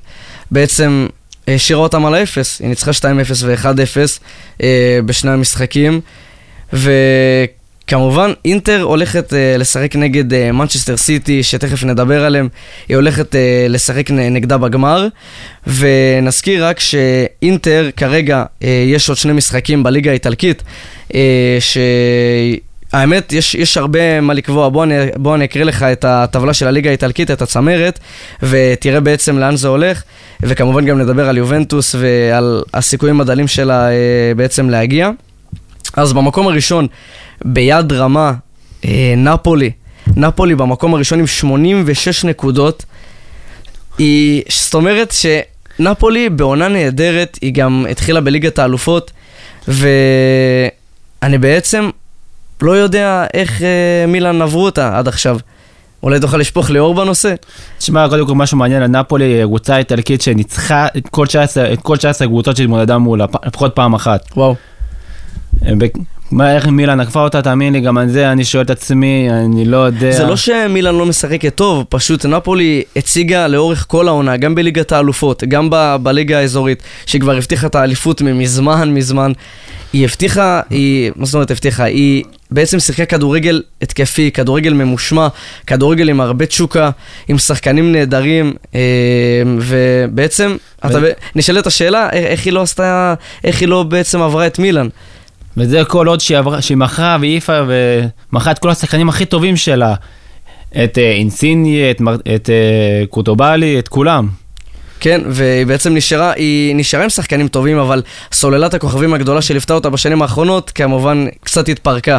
בעצם 0.52 1.08
השאירה 1.48 1.82
אותם 1.82 2.06
על 2.06 2.14
האפס, 2.14 2.60
היא 2.60 2.70
ניצחה 2.70 2.92
2-0 2.92 3.04
ו-1-0 3.46 3.68
אה, 4.64 5.00
בשני 5.06 5.32
המשחקים. 5.32 6.02
ו... 6.74 6.92
כמובן, 7.90 8.32
אינטר 8.46 8.82
הולכת 8.82 9.34
uh, 9.34 9.60
לשחק 9.60 9.96
נגד 9.96 10.52
מנצ'סטר 10.52 10.94
uh, 10.94 10.98
סיטי, 10.98 11.44
שתכף 11.44 11.84
נדבר 11.84 12.26
עליהם, 12.26 12.48
היא 12.90 12.96
הולכת 12.96 13.32
uh, 13.32 13.38
לשחק 13.70 14.12
נגדה 14.12 14.58
בגמר, 14.58 15.08
ונזכיר 15.68 16.66
רק 16.66 16.80
שאינטר 16.80 17.90
כרגע, 17.98 18.44
uh, 18.44 18.66
יש 18.88 19.10
עוד 19.10 19.18
שני 19.18 19.34
משחקים 19.34 19.84
בליגה 19.84 20.12
האיטלקית, 20.12 20.64
uh, 21.08 21.14
ש... 21.60 21.78
האמת, 22.94 23.34
יש, 23.34 23.56
יש 23.56 23.78
הרבה 23.78 24.22
מה 24.22 24.34
לקבוע. 24.34 24.70
בוא 24.70 24.84
אני, 24.84 24.96
בוא 25.16 25.36
אני 25.36 25.46
אקריא 25.46 25.64
לך 25.64 25.84
את 25.84 26.06
הטבלה 26.06 26.54
של 26.54 26.68
הליגה 26.68 26.90
האיטלקית, 26.90 27.32
את 27.32 27.42
הצמרת, 27.42 28.00
ותראה 28.44 29.00
בעצם 29.00 29.38
לאן 29.38 29.56
זה 29.56 29.68
הולך, 29.68 30.04
וכמובן 30.42 30.86
גם 30.86 31.00
נדבר 31.00 31.30
על 31.30 31.38
יובנטוס 31.38 31.96
ועל 32.00 32.64
הסיכויים 32.74 33.22
הדלים 33.22 33.48
שלה 33.48 33.90
בעצם 34.36 34.70
להגיע. 34.70 35.10
אז 35.94 36.14
במקום 36.14 36.48
הראשון, 36.48 36.88
ביד 37.46 37.94
רמה, 37.94 38.34
אה, 38.86 39.14
נפולי. 39.18 39.72
נפולי 40.16 40.56
במקום 40.56 40.94
הראשון 40.94 41.20
עם 41.20 41.28
86 41.28 42.24
נקודות. 42.24 42.86
היא, 43.98 44.44
זאת 44.50 44.74
אומרת 44.74 45.14
שנפולי 45.80 46.30
בעונה 46.30 46.68
נהדרת, 46.68 47.40
היא 47.42 47.54
גם 47.54 47.86
התחילה 47.92 48.22
בליגת 48.22 48.60
האלופות, 48.60 49.12
ואני 49.68 51.38
בעצם 51.40 51.90
לא 52.62 52.72
יודע 52.72 53.26
איך 53.34 53.62
אה, 53.62 54.06
מילאן 54.08 54.42
עברו 54.42 54.66
אותה 54.66 54.98
עד 54.98 55.08
עכשיו. 55.08 55.40
אולי 56.04 56.20
תוכל 56.20 56.38
לשפוך 56.38 56.70
לי 56.70 56.80
אור 56.80 56.96
בנושא? 56.96 57.36
תשמע, 57.78 58.10
קודם 58.10 58.28
כל 58.28 58.36
משהו 58.36 58.58
מעניין, 58.58 58.84
נפולי 58.84 59.42
קבוצה 59.44 59.78
איטלקית 59.78 60.22
שניצחה 60.22 60.88
את 60.98 61.10
כל 61.10 61.28
19 61.96 62.24
הקבוצות 62.24 62.58
שהתמודדה 62.58 62.98
מולה, 62.98 63.26
לפחות 63.46 63.76
פעם 63.76 63.94
אחת. 63.94 64.30
וואו. 64.38 64.56
מה, 66.32 66.56
איך 66.56 66.68
מילאן 66.68 67.00
עקפה 67.00 67.22
אותה, 67.24 67.42
תאמין 67.42 67.74
לי, 67.74 67.82
גם 67.82 67.98
על 67.98 68.10
זה 68.10 68.32
אני 68.32 68.46
שואל 68.46 68.64
את 68.64 68.70
עצמי, 68.70 69.28
אני 69.46 69.66
לא 69.66 69.78
יודע. 69.78 70.12
זה 70.12 70.24
לא 70.24 70.36
שמילאן 70.36 70.96
לא 70.96 71.06
משחקת 71.06 71.56
טוב, 71.56 71.86
פשוט 71.90 72.26
נפולי 72.26 72.84
הציגה 72.96 73.48
לאורך 73.48 73.86
כל 73.88 74.08
העונה, 74.08 74.38
גם 74.38 74.56
בליגת 74.56 74.92
האלופות, 74.92 75.44
גם 75.44 75.70
ב- 75.72 75.96
בליגה 76.02 76.40
האזורית, 76.40 76.84
שהיא 77.06 77.22
כבר 77.22 77.36
הבטיחה 77.38 77.68
את 77.68 77.76
האליפות 77.76 78.22
מזמן 78.22 78.94
מזמן. 78.94 79.32
היא 79.94 80.06
הבטיחה, 80.06 80.62
היא, 80.70 81.12
מה 81.16 81.26
זאת 81.26 81.34
אומרת 81.34 81.52
הבטיחה? 81.52 81.84
היא 81.84 82.24
בעצם 82.52 82.80
שיחקה 82.80 83.06
כדורגל 83.06 83.62
התקפי, 83.82 84.32
כדורגל 84.32 84.74
ממושמע, 84.74 85.28
כדורגל 85.68 86.10
עם 86.10 86.22
הרבה 86.22 86.46
תשוקה, 86.46 86.90
עם 87.28 87.38
שחקנים 87.38 87.92
נהדרים, 87.92 88.54
אה, 88.76 88.80
ובעצם, 89.60 90.56
ו- 90.86 90.88
אתה, 90.88 91.00
נשאלת 91.36 91.68
השאלה, 91.68 92.10
איך, 92.12 92.46
היא 92.46 92.54
לא 92.54 92.62
עשתה, 92.62 93.14
איך 93.44 93.62
היא 93.62 93.68
לא 93.68 93.84
בעצם 93.84 94.22
עברה 94.22 94.48
את 94.48 94.60
מילאן. 94.60 94.88
וזה 95.58 95.84
כל 95.86 96.08
עוד 96.08 96.20
שהיא, 96.20 96.38
עברה, 96.38 96.62
שהיא 96.62 96.78
מכרה 96.78 97.18
והעיפה 97.22 97.60
ומכרה 98.32 98.52
את 98.52 98.60
כל 98.60 98.70
השחקנים 98.70 99.10
הכי 99.10 99.26
טובים 99.26 99.58
שלה. 99.58 99.96
את 100.84 100.98
אה, 100.98 101.12
אינסיני, 101.12 101.92
את, 101.92 102.02
את 102.36 102.50
אה, 102.50 103.06
קוטובלי, 103.10 103.80
את 103.80 103.88
כולם. 103.88 104.28
כן, 105.00 105.22
והיא 105.28 105.66
בעצם 105.66 105.94
נשארה, 105.94 106.32
היא 106.32 106.76
נשארה 106.76 107.04
עם 107.04 107.10
שחקנים 107.10 107.48
טובים, 107.48 107.78
אבל 107.78 108.02
סוללת 108.32 108.74
הכוכבים 108.74 109.14
הגדולה 109.14 109.42
שליוותה 109.42 109.74
אותה 109.74 109.90
בשנים 109.90 110.22
האחרונות, 110.22 110.72
כמובן 110.76 111.26
קצת 111.44 111.70
התפרקה. 111.70 112.18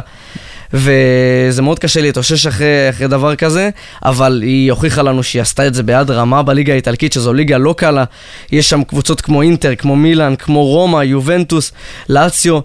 וזה 0.73 1.63
מאוד 1.63 1.79
קשה 1.79 2.01
להתאושש 2.01 2.47
אחרי, 2.47 2.91
אחרי 2.91 3.09
דבר 3.09 3.37
כזה, 3.37 3.71
אבל 4.05 4.43
היא 4.43 4.71
הוכיחה 4.71 5.03
לנו 5.03 5.23
שהיא 5.23 5.43
עשתה 5.43 5.67
את 5.67 5.75
זה 5.75 5.83
ביד 5.83 6.11
רמה 6.11 6.43
בליגה 6.43 6.73
האיטלקית, 6.73 7.13
שזו 7.13 7.33
ליגה 7.33 7.59
לא 7.59 7.75
קלה. 7.79 8.05
יש 8.53 8.71
שם 8.71 8.85
קבוצות 8.85 9.21
כמו 9.21 9.43
אינטר, 9.43 9.75
כמו 9.75 9.97
מילאן, 9.97 10.37
כמו 10.37 10.67
רומא, 10.67 11.03
יובנטוס, 11.03 11.73
לאציו. 12.09 12.61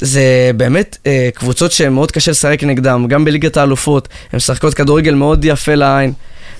זה 0.00 0.50
באמת 0.56 0.98
אה, 1.06 1.28
קבוצות 1.34 1.72
שמאוד 1.72 2.10
קשה 2.10 2.30
לשחק 2.30 2.64
נגדם, 2.64 3.06
גם 3.08 3.24
בליגת 3.24 3.56
האלופות, 3.56 4.08
הן 4.32 4.36
משחקות 4.36 4.74
כדורגל 4.74 5.14
מאוד 5.14 5.44
יפה 5.44 5.74
לעין. 5.74 6.12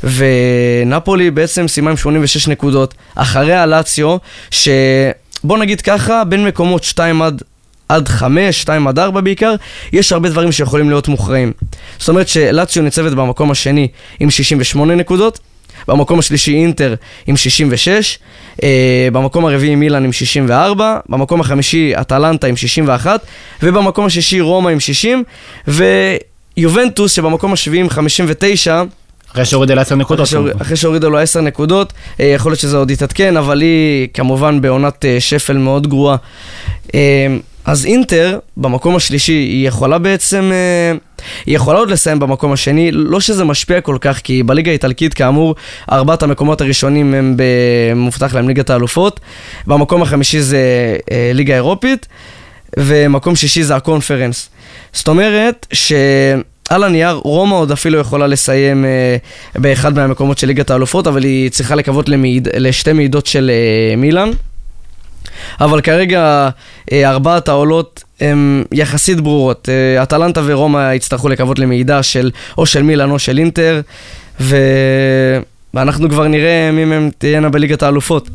ונפולי 0.05 1.31
בעצם 1.31 1.69
סיימה 1.69 1.91
עם 1.91 1.97
86 1.97 2.49
נקודות, 2.49 2.95
אחריה 3.15 3.67
לאציו, 3.67 4.17
שבוא 4.51 5.59
נגיד 5.59 5.81
ככה, 5.81 6.25
בין 6.25 6.45
מקומות 6.45 6.85
2 6.85 7.23
עד, 7.23 7.43
עד 7.89 8.09
5, 8.09 8.61
2 8.61 8.89
עד 8.89 8.99
4 8.99 9.21
בעיקר, 9.21 9.55
יש 9.93 10.13
הרבה 10.13 10.29
דברים 10.29 10.53
שיכולים 10.53 10.89
להיות 10.89 11.09
מוכרעים. 11.09 11.53
זאת 11.99 12.09
אומרת 12.09 12.29
שלאציו 12.29 12.83
ניצבת 12.83 13.13
במקום 13.13 13.51
השני 13.51 13.89
עם 14.21 14.31
68 14.31 14.95
נקודות, 14.95 15.41
במקום 15.89 16.19
השלישי 16.19 16.55
אינטר 16.55 16.95
עם 17.27 17.37
66, 17.37 18.19
אה, 18.63 19.09
במקום 19.13 19.47
הרביעי 19.47 19.75
מילאן 19.75 20.05
עם 20.05 20.13
64, 20.13 20.99
במקום 21.09 21.41
החמישי 21.41 21.93
אטלנטה 22.01 22.47
עם 22.47 22.57
61, 22.57 23.21
ובמקום 23.63 24.07
השישי 24.07 24.41
רומא 24.41 24.69
עם 24.69 24.81
60, 24.81 25.25
ויובנטוס 25.69 27.13
שבמקום 27.13 27.53
השביעי 27.53 27.81
עם 27.81 27.91
59, 27.91 28.83
אחרי 29.33 29.45
שהורידה 29.45 29.75
לעשר 29.75 29.95
נקודות. 29.95 30.29
אחרי 30.61 30.77
שהורידה 30.77 31.09
לו 31.09 31.19
10 31.19 31.41
נקודות, 31.41 31.93
אה, 32.21 32.27
יכול 32.27 32.53
להיות 32.53 32.61
שזה 32.61 32.77
עוד 32.77 32.91
יתעדכן, 32.91 33.37
אבל 33.37 33.61
היא 33.61 34.09
כמובן 34.15 34.61
בעונת 34.61 35.05
אה, 35.05 35.17
שפל 35.21 35.57
מאוד 35.57 35.87
גרועה. 35.87 36.17
אז 37.65 37.87
אינטר, 37.87 38.39
במקום 38.57 38.97
השלישי, 38.97 39.33
היא 39.33 39.69
יכולה 39.69 39.99
בעצם, 39.99 40.51
אה, 40.53 40.97
היא 41.47 41.57
יכולה 41.57 41.79
עוד 41.79 41.91
לסיים 41.91 42.19
במקום 42.19 42.53
השני, 42.53 42.91
לא 42.93 43.21
שזה 43.21 43.45
משפיע 43.45 43.81
כל 43.81 43.97
כך, 44.01 44.21
כי 44.25 44.43
בליגה 44.43 44.71
האיטלקית, 44.71 45.15
כאמור, 45.15 45.55
ארבעת 45.93 46.23
המקומות 46.23 46.61
הראשונים 46.61 47.15
הם 47.15 47.37
מובטח 47.97 48.35
להם 48.35 48.49
ליגת 48.49 48.71
האלופות, 48.71 49.21
במקום 49.67 50.03
החמישי 50.03 50.41
זה 50.41 50.97
אה, 51.11 51.31
ליגה 51.35 51.55
אירופית, 51.55 52.09
ומקום 52.77 53.37
שישי 53.37 53.63
זה 53.63 53.77
הקונפרנס. 53.77 54.49
זאת 54.93 55.09
אומרת 55.09 55.67
ש... 55.73 55.93
על 56.69 56.85
הנייר, 56.85 57.13
רומא 57.13 57.55
עוד 57.55 57.73
אפילו 57.73 57.99
יכולה 57.99 58.27
לסיים 58.27 58.85
אה, 58.85 59.17
באחד 59.55 59.95
מהמקומות 59.95 60.39
של 60.39 60.47
ליגת 60.47 60.71
האלופות, 60.71 61.07
אבל 61.07 61.25
היא 61.25 61.51
צריכה 61.51 61.75
לקוות 61.75 62.09
למעיד, 62.09 62.49
לשתי 62.57 62.93
מעידות 62.93 63.27
של 63.27 63.51
אה, 63.51 63.97
מילאן. 63.97 64.31
אבל 65.61 65.81
כרגע 65.81 66.49
אה, 66.93 67.11
ארבעת 67.11 67.49
העולות 67.49 68.05
הן 68.21 68.65
יחסית 68.73 69.21
ברורות. 69.21 69.69
אה, 69.69 70.03
אטלנטה 70.03 70.41
ורומא 70.45 70.95
יצטרכו 70.95 71.29
לקוות 71.29 71.59
למעידה 71.59 72.03
של 72.03 72.31
או 72.59 72.67
של 72.67 72.83
מילאן 72.83 73.11
או 73.11 73.19
של 73.19 73.39
אינטר, 73.39 73.81
ו... 74.41 74.57
ואנחנו 75.75 76.09
כבר 76.09 76.29
נראה 76.29 76.71
מי 76.73 76.85
מהם 76.85 77.11
תהיינה 77.19 77.49
בליגת 77.49 77.83
האלופות. 77.83 78.29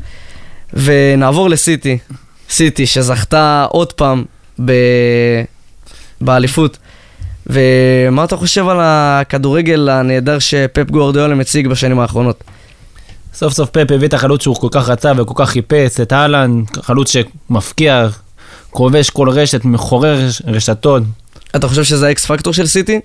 ונעבור 0.74 1.50
לסיטי. 1.50 1.98
סיטי 2.50 2.86
שזכתה 2.86 3.66
עוד 3.70 3.94
פעם 3.94 4.24
ב... 4.66 4.72
באליפות. 6.22 6.78
ומה 7.48 8.24
אתה 8.24 8.38
חושב 8.38 8.68
על 8.68 8.78
הכדורגל 8.82 9.90
הנהדר 9.90 10.40
שפפ 10.40 10.90
גוארדיולה 10.92 11.36
מציג 11.36 11.68
בשנים 11.68 12.00
האחרונות? 12.00 12.44
סוף 13.40 13.54
סוף 13.54 13.70
פפ 13.70 13.92
הביא 13.92 14.08
את 14.08 14.14
החלוץ 14.14 14.44
שהוא 14.44 14.56
כל 14.56 14.68
כך 14.72 14.90
רצה 14.90 15.12
וכל 15.18 15.34
כך 15.36 15.50
חיפש, 15.50 16.00
את 16.00 16.14
אהלן, 16.14 16.62
חלוץ 16.82 17.12
שמפקיע, 17.12 18.08
כובש 18.72 19.10
כל 19.10 19.30
רשת, 19.30 19.66
מחורר 19.66 20.16
רש- 20.28 20.42
רשתות. 20.48 21.04
אתה 21.56 21.68
חושב 21.68 21.84
שזה 21.84 22.08
האקס 22.08 22.26
פקטור 22.26 22.54
של 22.54 22.68
סיטי? 22.68 23.00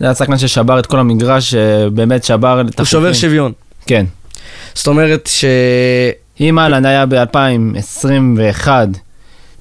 זה 0.00 0.10
השחקן 0.10 0.38
ששבר 0.38 0.78
את 0.78 0.86
כל 0.86 0.98
המגרש, 0.98 1.54
באמת 1.92 2.24
שבר 2.24 2.60
את 2.60 2.78
הוא 2.78 2.86
שובר 2.86 3.06
החוקים. 3.06 3.20
שוויון. 3.20 3.52
כן. 3.86 4.06
זאת 4.74 4.86
אומרת 4.86 5.26
ש... 5.32 5.44
אם 6.40 6.58
אהלן 6.58 6.84
היה 6.84 7.06
ב-2021 7.06 8.68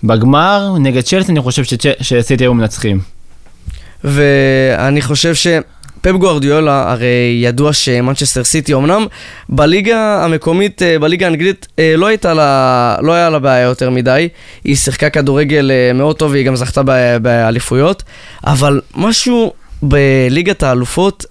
בגמר, 0.03 0.75
נגד 0.79 1.01
צ'לסי, 1.03 1.31
אני 1.31 1.41
חושב 1.41 1.63
שסיטי 2.01 2.43
היו 2.43 2.53
מנצחים. 2.53 2.99
ואני 4.03 5.01
חושב 5.01 5.33
שפפ 6.01 6.11
גוארדיולה, 6.11 6.91
הרי 6.91 7.39
ידוע 7.41 7.73
שמנצ'סטר 7.73 8.43
סיטי, 8.43 8.73
אמנם 8.73 9.05
בליגה 9.49 10.23
המקומית, 10.23 10.81
אה, 10.81 10.99
בליגה 10.99 11.25
האנגלית, 11.25 11.67
אה, 11.79 11.93
לא 11.97 12.05
הייתה 12.05 12.33
לה, 12.33 12.95
לא 13.01 13.13
היה 13.13 13.29
לה 13.29 13.39
בעיה 13.39 13.63
יותר 13.63 13.89
מדי. 13.89 14.29
היא 14.63 14.75
שיחקה 14.75 15.09
כדורגל 15.09 15.71
אה, 15.71 15.93
מאוד 15.93 16.15
טוב 16.15 16.31
והיא 16.31 16.45
גם 16.45 16.55
זכתה 16.55 16.81
באליפויות, 17.21 18.03
אבל 18.43 18.81
משהו 18.95 19.53
בליגת 19.81 20.63
האלופות, 20.63 21.25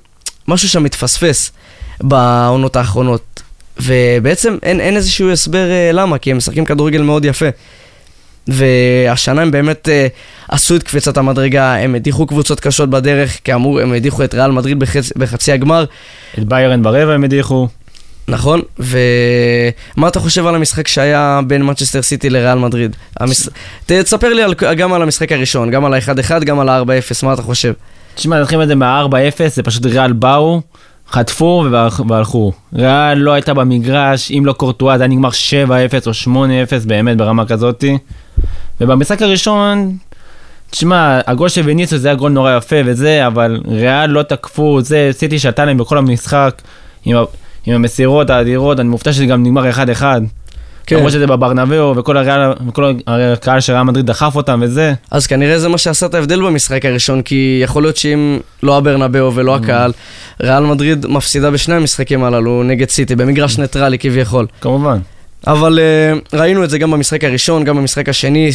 משהו 0.49 0.69
שם 0.69 0.83
מתפספס 0.83 1.53
בעונות 2.01 2.77
האחרונות. 2.77 3.43
ובעצם 3.81 4.57
אין, 4.63 4.81
אין 4.81 4.97
איזשהו 4.97 5.31
הסבר 5.31 5.67
למה, 5.93 6.19
כי 6.19 6.31
הם 6.31 6.37
משחקים 6.37 6.65
כדורגל 6.65 7.03
מאוד 7.03 7.25
יפה. 7.25 7.49
והשנה 8.49 9.43
הם 9.43 9.51
באמת 9.51 9.89
אה, 9.89 10.07
עשו 10.49 10.77
את 10.77 10.83
קפיצת 10.83 11.17
המדרגה, 11.17 11.75
הם 11.75 11.95
הדיחו 11.95 12.27
קבוצות 12.27 12.61
קשות 12.61 12.91
בדרך, 12.91 13.39
כאמור, 13.45 13.81
הם 13.81 13.93
הדיחו 13.93 14.25
את 14.25 14.35
ריאל 14.35 14.51
מדריד 14.51 14.79
בחצ... 14.79 15.13
בחצי 15.17 15.53
הגמר, 15.53 15.85
את 16.39 16.45
ביירן 16.45 16.83
ברבע 16.83 17.13
הם 17.15 17.25
הדיחו. 17.25 17.69
נכון? 18.29 18.61
ומה 18.79 20.09
אתה 20.09 20.21
חושב 20.21 20.47
על 20.47 20.55
המשחק 20.55 20.89
שהיה 20.89 21.41
בין 21.47 21.63
מנצ'סטר 21.63 22.03
סיטי 22.03 22.31
לריאל 22.31 22.59
מדריד? 22.59 22.97
המש... 23.21 23.49
תספר 23.87 24.33
לי 24.35 24.43
על... 24.43 24.55
גם 24.55 24.93
על 24.93 25.03
המשחק 25.03 25.33
הראשון, 25.33 25.71
גם 25.71 25.85
על 25.85 25.95
ה-1-1, 25.95 26.45
גם 26.45 26.61
על 26.61 26.69
ה-4-0, 26.69 26.87
מה 27.27 27.33
אתה 27.33 27.43
חושב? 27.43 27.73
תשמע, 28.15 28.41
נתחיל 28.41 28.63
את 28.63 28.69
זה 28.69 28.75
מה-4-0, 28.75 29.15
זה 29.49 29.63
פשוט 29.63 29.87
ריאל 29.87 30.13
באו, 30.13 30.61
חטפו 31.11 31.65
והלכ- 31.71 32.03
והלכו. 32.09 32.53
ריאל 32.75 33.19
לא 33.19 33.33
הייתה 33.33 33.55
במגרש, 33.55 34.31
אם 34.31 34.47
לא 34.47 34.53
קורטואה 34.53 34.99
זה 34.99 35.05
היה 35.05 35.13
נגמר 35.13 35.29
7-0 35.31 36.07
או 36.07 36.13
8-0 36.85 36.87
באמת 36.87 37.17
ברמה 37.17 37.47
כזאתי. 37.47 37.99
ובמשחק 38.81 39.23
הראשון, 39.23 39.97
תשמע, 40.71 41.21
הגול 41.27 41.49
של 41.49 41.61
ויניסוס 41.63 42.01
זה 42.01 42.09
היה 42.09 42.15
גול 42.15 42.33
נורא 42.33 42.57
יפה 42.57 42.77
וזה, 42.85 43.27
אבל 43.27 43.61
ריאל 43.69 44.11
לא 44.11 44.23
תקפו, 44.23 44.81
זה 44.81 45.11
סיטי 45.13 45.39
שתה 45.39 45.65
להם 45.65 45.79
בכל 45.79 45.99
המשחק, 45.99 46.63
עם, 47.05 47.17
עם 47.67 47.75
המסירות 47.75 48.31
האדירות, 48.31 48.81
אני 48.81 48.89
מופתע 48.89 49.13
שזה 49.13 49.27
גם 49.27 49.43
נגמר 49.43 49.71
1-1. 49.71 50.03
כן. 50.87 50.97
למרות 50.97 51.13
שזה 51.13 51.27
בברנבאו, 51.27 51.97
וכל 51.97 52.17
הריאל, 52.17 52.53
וכל 52.69 52.93
הקהל 53.07 53.61
של 53.61 53.73
ריאל 53.73 53.83
מדריד 53.83 54.07
דחף 54.07 54.37
אותם 54.37 54.61
וזה. 54.63 54.93
אז 55.11 55.27
כנראה 55.27 55.59
זה 55.59 55.69
מה 55.69 55.79
שעשה 55.79 56.07
את 56.07 56.15
ההבדל 56.15 56.43
במשחק 56.43 56.85
הראשון, 56.85 57.23
כי 57.23 57.61
יכול 57.63 57.83
להיות 57.83 57.97
שאם 57.97 58.39
לא 58.63 58.77
הברנבאו 58.77 59.35
ולא 59.35 59.57
הקהל, 59.57 59.93
ריאל 60.43 60.63
מדריד 60.63 61.07
מפסידה 61.07 61.51
בשני 61.51 61.75
המשחקים 61.75 62.25
הללו 62.25 62.63
נגד 62.63 62.89
סיטי, 62.89 63.17
במגרש 63.17 63.59
ניטרלי 63.59 63.99
כביכול. 63.99 64.47
כמובן. 64.61 64.99
אבל 65.47 65.79
uh, 65.79 66.37
ראינו 66.37 66.65
את 66.65 66.71
זה 66.71 66.79
גם 66.79 66.91
במשחק 66.91 67.25
הראשון, 67.25 67.65
גם 67.65 67.77
במשחק 67.77 68.09
השני, 68.09 68.51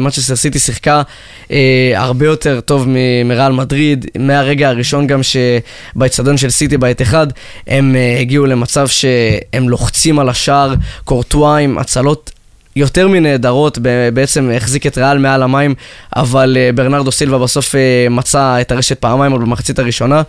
מנצ'סטר 0.00 0.36
סיטי 0.36 0.58
שיחקה 0.58 1.02
uh, 1.48 1.52
הרבה 1.94 2.26
יותר 2.26 2.60
טוב 2.60 2.88
מריאל 3.24 3.52
מדריד, 3.52 4.06
מהרגע 4.18 4.68
הראשון 4.68 5.06
גם 5.06 5.20
שבאצטדיון 5.22 6.36
של 6.36 6.50
סיטי 6.50 6.76
באחת 6.76 7.02
אחת, 7.02 7.26
הם 7.66 7.94
uh, 7.94 8.20
הגיעו 8.20 8.46
למצב 8.46 8.88
שהם 8.88 9.68
לוחצים 9.68 10.18
על 10.18 10.28
השער, 10.28 10.74
קורטואה 11.04 11.56
עם 11.56 11.78
הצלות 11.78 12.30
יותר 12.76 13.08
מנהדרות, 13.08 13.78
בעצם 14.14 14.50
החזיק 14.56 14.86
את 14.86 14.98
ריאל 14.98 15.18
מעל 15.18 15.42
המים, 15.42 15.74
אבל 16.16 16.56
ברנרדו 16.74 17.12
סילבה 17.12 17.38
בסוף 17.38 17.74
מצא 18.10 18.60
את 18.60 18.72
הרשת 18.72 18.98
פעמיים 18.98 19.32
עוד 19.32 19.40
במחצית 19.40 19.78
הראשונה, 19.78 20.22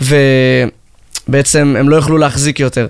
ובעצם 0.00 1.74
הם 1.78 1.88
לא 1.88 1.96
יכלו 1.96 2.18
להחזיק 2.18 2.60
יותר. 2.60 2.86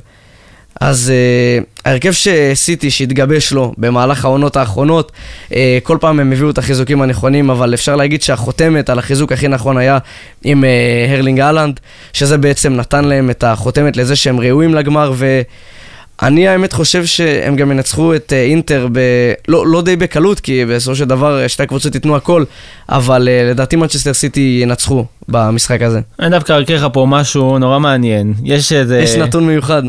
אז 0.81 1.13
uh, 1.13 1.65
ההרכב 1.85 2.13
שסיטי 2.13 2.91
שהתגבש 2.91 3.53
לו 3.53 3.75
במהלך 3.79 4.25
העונות 4.25 4.57
האחרונות, 4.57 5.13
uh, 5.51 5.55
כל 5.83 5.99
פעם 6.01 6.21
הם 6.21 6.33
הביאו 6.33 6.51
את 6.51 6.59
החיזוקים 6.59 7.03
הנכונים, 7.03 7.51
אבל 7.51 7.75
אפשר 7.75 7.97
להגיד 7.97 8.23
שהחותמת 8.23 8.91
על 8.91 8.99
החיזוק 8.99 9.33
הכי 9.33 9.49
נכון 9.49 9.77
היה 9.77 9.99
עם 10.45 10.65
uh, 10.65 11.11
הרלינג 11.13 11.41
אהלנד, 11.41 11.81
שזה 12.13 12.39
בעצם 12.39 12.73
נתן 12.73 13.05
להם 13.05 13.31
את 13.31 13.45
החותמת 13.45 13.97
לזה 13.97 14.17
שהם 14.17 14.41
ראויים 14.41 14.75
לגמר, 14.75 15.13
ואני 15.17 16.49
האמת 16.49 16.73
חושב 16.73 17.07
שהם 17.07 17.57
גם 17.57 17.71
ינצחו 17.71 18.15
את 18.15 18.33
uh, 18.33 18.35
אינטר, 18.35 18.89
ב... 18.93 19.01
לא, 19.49 19.67
לא 19.67 19.83
די 19.83 19.97
בקלות, 19.97 20.41
כי 20.41 20.65
בסופו 20.65 20.97
של 20.97 21.05
דבר 21.05 21.49
שתי 21.49 21.63
הקבוצות 21.63 21.95
ייתנו 21.95 22.17
הכל, 22.17 22.45
אבל 22.89 23.29
uh, 23.29 23.51
לדעתי 23.51 23.77
מנצ'סטר 23.77 24.13
סיטי 24.13 24.59
ינצחו 24.63 25.05
במשחק 25.29 25.83
הזה. 25.83 26.01
אני 26.21 26.31
דווקא 26.31 26.53
ארכה 26.53 26.75
לך 26.75 26.87
פה 26.93 27.07
משהו 27.09 27.59
נורא 27.59 27.79
מעניין. 27.79 28.35
יש 28.45 28.73
איזה... 28.73 28.99
יש 28.99 29.15
נתון 29.15 29.47
מיוחד. 29.47 29.83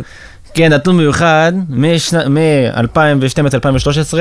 כן, 0.53 0.73
נתון 0.73 0.97
מיוחד, 0.97 1.53
מ-2012-2013, 1.69 4.17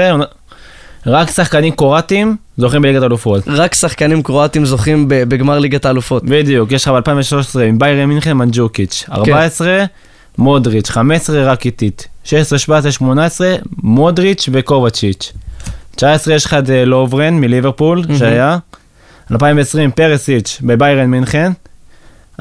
רק 1.06 1.30
שחקנים 1.30 1.72
קרואטים 1.72 2.36
זוכים 2.56 2.82
בליגת 2.82 3.02
האלופות. 3.02 3.42
רק 3.46 3.74
שחקנים 3.74 4.22
קרואטים 4.22 4.64
זוכים 4.64 5.04
בגמר 5.08 5.58
ליגת 5.58 5.84
האלופות. 5.84 6.24
בדיוק, 6.24 6.72
יש 6.72 6.84
לך 6.84 6.90
ב-2013 6.90 7.60
עם 7.60 7.78
ביירן 7.78 8.04
מינכן 8.04 8.32
מנג'וקיץ', 8.32 9.04
14 9.12 9.66
כן. 9.66 9.84
מודריץ', 10.38 10.90
15 10.90 11.52
רקיטית, 11.52 12.08
16, 12.24 12.58
17, 12.58 12.92
18 12.92 13.54
מודריץ' 13.82 14.48
וקובצ'יץ'. 14.52 15.32
19 15.96 16.34
יש 16.34 16.44
לך 16.44 16.54
את 16.54 16.70
אה, 16.70 16.84
לוברן 16.84 17.34
מליברפול, 17.34 18.02
שהיה. 18.18 18.58
2020 19.30 19.90
פרסיץ' 19.90 20.58
בביירן 20.62 21.10
מינכן. 21.10 21.52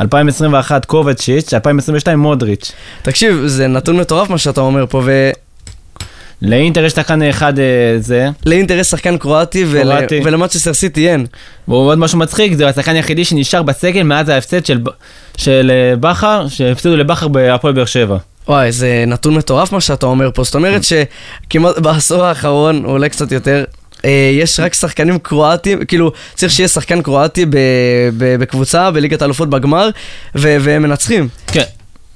2021 0.02 0.86
קובצ'יץ', 0.86 1.54
2022 1.54 2.20
מודריץ'. 2.20 2.72
תקשיב, 3.02 3.44
זה 3.46 3.68
נתון 3.68 3.98
מטורף 3.98 4.30
מה 4.30 4.38
שאתה 4.38 4.62
אומר 4.62 4.86
פה, 4.90 5.02
ו... 5.06 5.32
לאינטר 6.42 6.86
יש 6.86 6.94
שחקן 6.94 7.24
אחד 7.24 7.60
אה, 7.60 7.66
זה. 8.00 8.30
לאינטר 8.46 8.74
יש 8.74 8.88
שחקן 8.88 9.18
קרואטי, 9.18 9.66
ול... 9.68 9.92
ולמצ'סטר 10.24 10.74
סיטי 10.74 11.10
אין. 11.10 11.26
ועוד 11.68 11.98
משהו 11.98 12.18
מצחיק, 12.18 12.54
זה 12.54 12.68
השחקן 12.68 12.96
היחידי 12.96 13.26
שנשאר 13.26 13.64
בסגל 13.64 14.04
מאז 14.04 14.30
ההפסד 14.30 14.66
של, 14.66 14.80
של 15.38 15.72
אה, 15.74 15.96
בכר, 15.96 16.48
שהפסידו 16.48 16.98
לבכר 16.98 17.28
בהפועל 17.28 17.74
באר 17.74 17.86
שבע. 17.86 18.18
וואי, 18.48 18.72
זה 18.72 19.04
נתון 19.08 19.36
מטורף 19.36 19.72
מה 19.72 19.82
שאתה 19.82 20.06
אומר 20.06 20.30
פה. 20.34 20.44
זאת 20.44 20.56
אומרת 20.56 20.82
שכמעט 20.84 21.78
בעשור 21.78 22.24
האחרון, 22.24 22.86
אולי 22.86 23.10
קצת 23.10 23.32
יותר, 23.32 23.64
יש 24.34 24.60
רק 24.60 24.74
שחקנים 24.74 25.20
קרואטים, 25.20 25.86
כאילו, 25.86 26.12
צריך 26.36 26.52
שיהיה 26.52 26.68
שחקן 26.68 27.02
קרואטי 27.02 27.46
בקבוצה, 28.18 28.92
בליגת 28.92 29.22
האלופות 29.22 29.50
בגמר, 29.50 29.90
והם 30.36 30.82
מנצחים. 30.82 31.28
כן. 31.48 31.64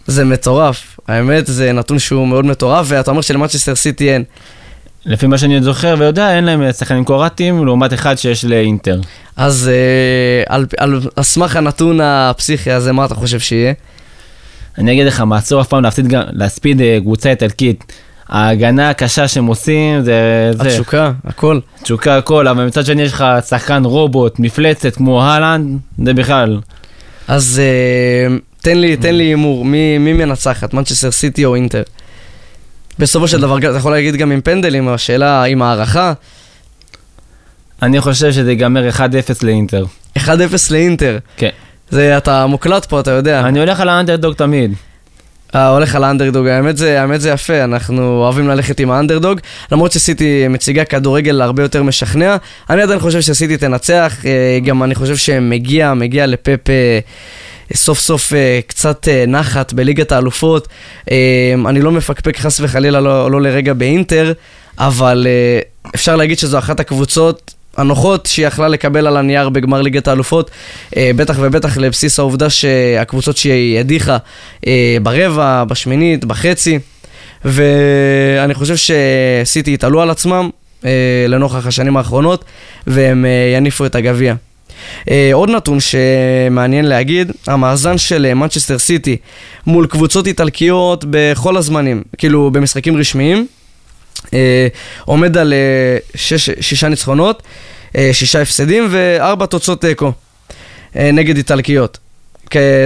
זה 0.07 0.25
מטורף. 0.25 0.99
האמת, 1.07 1.47
זה 1.47 1.71
נתון 1.71 1.99
שהוא 1.99 2.27
מאוד 2.27 2.45
מטורף, 2.45 2.85
ואתה 2.89 3.11
אומר 3.11 3.21
שלמצ'סטר 3.21 3.75
סיטי 3.75 4.11
אין. 4.11 4.23
לפי 5.05 5.27
מה 5.27 5.37
שאני 5.37 5.61
זוכר 5.61 5.95
ויודע, 5.99 6.35
אין 6.35 6.43
להם 6.43 6.71
שחקנים 6.71 7.05
קרואטים, 7.05 7.65
לעומת 7.65 7.93
אחד 7.93 8.15
שיש 8.15 8.45
לאינטר. 8.45 9.01
אז 9.35 9.69
אה, 9.73 10.43
על, 10.55 10.65
על, 10.77 11.01
על 11.15 11.23
סמך 11.23 11.55
הנתון 11.55 11.99
הפסיכי 12.01 12.71
הזה, 12.71 12.91
מה 12.91 13.05
אתה 13.05 13.15
חושב 13.15 13.39
שיהיה? 13.39 13.73
אני 14.77 14.91
אגיד 14.91 15.07
לך, 15.07 15.21
מעצור 15.21 15.61
אף 15.61 15.67
פעם 15.67 15.83
להפסיד, 15.83 16.13
להספיד 16.31 16.81
אה, 16.81 16.97
קבוצה 17.01 17.29
איטלקית. 17.29 17.93
ההגנה 18.29 18.89
הקשה 18.89 19.27
שהם 19.27 19.45
עושים, 19.45 20.01
זה... 20.03 20.51
התשוקה, 20.59 21.11
הכל. 21.25 21.59
התשוקה, 21.81 22.17
הכל, 22.17 22.47
אבל 22.47 22.65
מצד 22.65 22.85
שני 22.85 23.01
יש 23.01 23.13
לך 23.13 23.25
שחקן 23.47 23.85
רובוט, 23.85 24.39
מפלצת 24.39 24.95
כמו 24.95 25.23
הלנד, 25.23 25.79
זה 26.05 26.13
בכלל. 26.13 26.59
אז 27.27 27.61
uh, 27.61 28.61
תן 28.61 28.77
לי, 28.77 28.97
תן 28.97 29.15
לי 29.15 29.23
הימור, 29.23 29.65
מי, 29.65 29.97
מי 29.97 30.13
מנצחת, 30.13 30.73
מנצ'סטר 30.73 31.11
סיטי 31.11 31.45
או 31.45 31.55
אינטר? 31.55 31.83
בסופו 32.99 33.27
של 33.27 33.41
דבר, 33.41 33.57
אתה 33.57 33.77
יכול 33.77 33.91
להגיד 33.91 34.15
גם 34.15 34.31
עם 34.31 34.41
פנדלים, 34.41 34.87
השאלה 34.87 35.43
עם 35.43 35.61
הערכה. 35.61 36.13
אני 37.81 38.01
חושב 38.01 38.31
שזה 38.31 38.51
ייגמר 38.51 38.89
1-0 38.89 38.99
לאינטר. 39.41 39.85
1-0 40.17 40.29
לאינטר? 40.71 41.17
כן. 41.37 41.49
זה, 41.89 42.17
אתה 42.17 42.47
מוקלט 42.47 42.85
פה, 42.85 42.99
אתה 42.99 43.11
יודע. 43.11 43.39
אני 43.39 43.59
הולך 43.59 43.79
על 43.79 43.89
האנדרדוג 43.89 44.33
תמיד. 44.33 44.73
אה, 45.55 45.67
הולך 45.67 45.95
על 45.95 46.03
האנדרדוג, 46.03 46.47
האמת 46.47 46.77
זה, 46.77 47.01
האמת 47.01 47.21
זה 47.21 47.29
יפה, 47.29 47.63
אנחנו 47.63 48.21
אוהבים 48.21 48.47
ללכת 48.47 48.79
עם 48.79 48.91
האנדרדוג, 48.91 49.39
למרות 49.71 49.91
שסיטי 49.91 50.47
מציגה 50.47 50.85
כדורגל 50.85 51.41
הרבה 51.41 51.63
יותר 51.63 51.83
משכנע, 51.83 52.37
אני 52.69 52.81
עדיין 52.81 52.99
חושב 52.99 53.21
שסיטי 53.21 53.57
תנצח, 53.57 54.25
אה, 54.25 54.59
גם 54.63 54.83
אני 54.83 54.95
חושב 54.95 55.15
שמגיע, 55.15 55.93
מגיע 55.93 56.25
לפפ 56.25 56.69
אה, 56.69 56.99
סוף 57.73 57.99
סוף 57.99 58.33
קצת 58.67 59.07
נחת 59.27 59.73
בליגת 59.73 60.11
האלופות, 60.11 60.67
אני 61.65 61.81
לא 61.81 61.91
מפקפק 61.91 62.37
חס 62.37 62.59
וחלילה 62.59 63.01
לא, 63.01 63.31
לא 63.31 63.41
לרגע 63.41 63.73
באינטר, 63.73 64.33
אבל 64.79 65.27
אפשר 65.95 66.15
להגיד 66.15 66.39
שזו 66.39 66.57
אחת 66.57 66.79
הקבוצות 66.79 67.54
הנוחות 67.77 68.25
שהיא 68.25 68.47
יכלה 68.47 68.67
לקבל 68.67 69.07
על 69.07 69.17
הנייר 69.17 69.49
בגמר 69.49 69.81
ליגת 69.81 70.07
האלופות, 70.07 70.51
אה, 70.97 71.11
בטח 71.15 71.37
ובטח 71.39 71.77
לבסיס 71.77 72.19
העובדה 72.19 72.49
שהקבוצות 72.49 73.37
שהיא 73.37 73.79
הדיחה 73.79 74.17
אה, 74.67 74.97
ברבע, 75.03 75.63
בשמינית, 75.63 76.25
בחצי, 76.25 76.79
ואני 77.45 78.53
חושב 78.53 78.75
שסיטי 78.75 79.73
יתעלו 79.73 80.01
על 80.01 80.09
עצמם 80.09 80.49
אה, 80.85 80.89
לנוכח 81.27 81.67
השנים 81.67 81.97
האחרונות, 81.97 82.45
והם 82.87 83.25
יניפו 83.55 83.85
את 83.85 83.95
הגביע. 83.95 84.35
עוד 85.33 85.49
נתון 85.49 85.77
שמעניין 85.79 86.85
להגיד, 86.85 87.31
המאזן 87.47 87.97
של 87.97 88.33
מנצ'סטר 88.33 88.79
סיטי 88.79 89.17
מול 89.67 89.87
קבוצות 89.87 90.27
איטלקיות 90.27 91.05
בכל 91.09 91.57
הזמנים, 91.57 92.03
כאילו 92.17 92.51
במשחקים 92.51 92.97
רשמיים, 92.97 93.47
אה, 94.33 94.67
עומד 95.05 95.37
על 95.37 95.53
אה, 95.53 95.97
שש, 96.15 96.49
שישה 96.61 96.89
ניצחונות, 96.89 97.43
אה, 97.97 98.09
שישה 98.13 98.41
הפסדים 98.41 98.87
וארבע 98.89 99.45
תוצאות 99.45 99.81
תיקו 99.81 100.11
נגד 100.95 101.37
איטלקיות. 101.37 101.97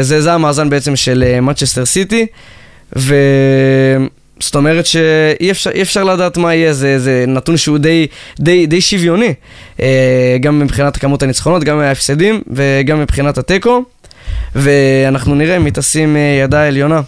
זה, 0.02 0.22
זה 0.22 0.34
המאזן 0.34 0.70
בעצם 0.70 0.96
של 0.96 1.40
מצ'סטר 1.42 1.86
סיטי, 1.86 2.26
וזאת 2.94 4.56
אומרת 4.56 4.86
שאי 4.86 5.52
אפשר, 5.52 5.70
אפשר 5.82 6.04
לדעת 6.04 6.38
מה 6.38 6.56
יהיה, 6.56 6.74
זה, 6.74 7.00
זה 7.00 7.26
נתון 7.28 7.58
שהוא 7.58 7.78
די, 7.78 8.08
די, 8.40 8.66
די 8.66 8.82
שוויוני, 8.82 9.34
גם 10.42 10.60
מבחינת 10.60 10.98
כמות 10.98 11.24
הניצחונות, 11.24 11.64
גם 11.64 11.80
ההפסדים 11.80 12.42
וגם 12.48 13.00
מבחינת 13.00 13.38
התיקו, 13.38 13.84
ואנחנו 14.56 15.36
נראה 15.36 15.60
מי 15.60 15.72
תשים 15.74 16.18
ידה 16.44 16.68
עליונה. 16.68 17.02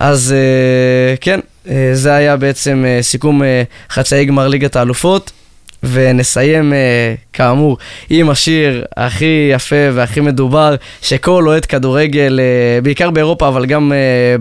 אז 0.00 0.34
אה, 0.36 1.16
כן, 1.20 1.40
אה, 1.68 1.90
זה 1.92 2.14
היה 2.14 2.36
בעצם 2.36 2.84
אה, 2.86 3.02
סיכום 3.02 3.42
חצאי 3.90 4.24
גמר 4.24 4.48
ליגת 4.48 4.76
האלופות. 4.76 5.32
ונסיים 5.82 6.72
כאמור 7.32 7.78
עם 8.10 8.30
השיר 8.30 8.84
הכי 8.96 9.50
יפה 9.52 9.76
והכי 9.92 10.20
מדובר 10.20 10.74
שכל 11.02 11.48
אוהד 11.48 11.66
כדורגל, 11.66 12.40
בעיקר 12.82 13.10
באירופה 13.10 13.48
אבל 13.48 13.66
גם 13.66 13.92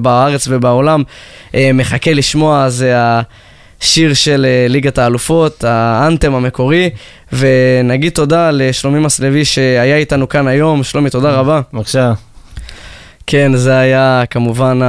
בארץ 0.01 0.47
ובעולם, 0.49 1.03
מחכה 1.73 2.13
לשמוע, 2.13 2.69
זה 2.69 2.93
השיר 2.95 4.13
של 4.13 4.45
ליגת 4.69 4.97
האלופות, 4.97 5.63
האנתם 5.63 6.35
המקורי, 6.35 6.89
ונגיד 7.33 8.13
תודה 8.13 8.51
לשלומי 8.51 8.99
מסלוי 8.99 9.45
שהיה 9.45 9.97
איתנו 9.97 10.29
כאן 10.29 10.47
היום. 10.47 10.83
שלומי, 10.83 11.09
תודה 11.09 11.31
רבה. 11.31 11.61
בבקשה. 11.73 12.13
כן, 13.27 13.55
זה 13.55 13.77
היה 13.77 14.23
כמובן 14.29 14.79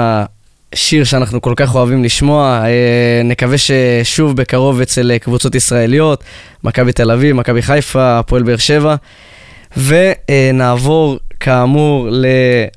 שיר 0.74 1.04
שאנחנו 1.04 1.40
כל 1.40 1.52
כך 1.56 1.74
אוהבים 1.74 2.04
לשמוע. 2.04 2.62
אה, 2.64 3.22
נקווה 3.24 3.56
ששוב 3.58 4.36
בקרוב 4.36 4.80
אצל 4.80 5.18
קבוצות 5.18 5.54
ישראליות, 5.54 6.24
מכבי 6.64 6.92
תל 6.92 7.10
אביב, 7.10 7.36
מכבי 7.36 7.62
חיפה, 7.62 8.18
הפועל 8.18 8.42
באר 8.42 8.56
שבע. 8.56 8.94
ונעבור 9.76 11.18
כאמור 11.40 12.08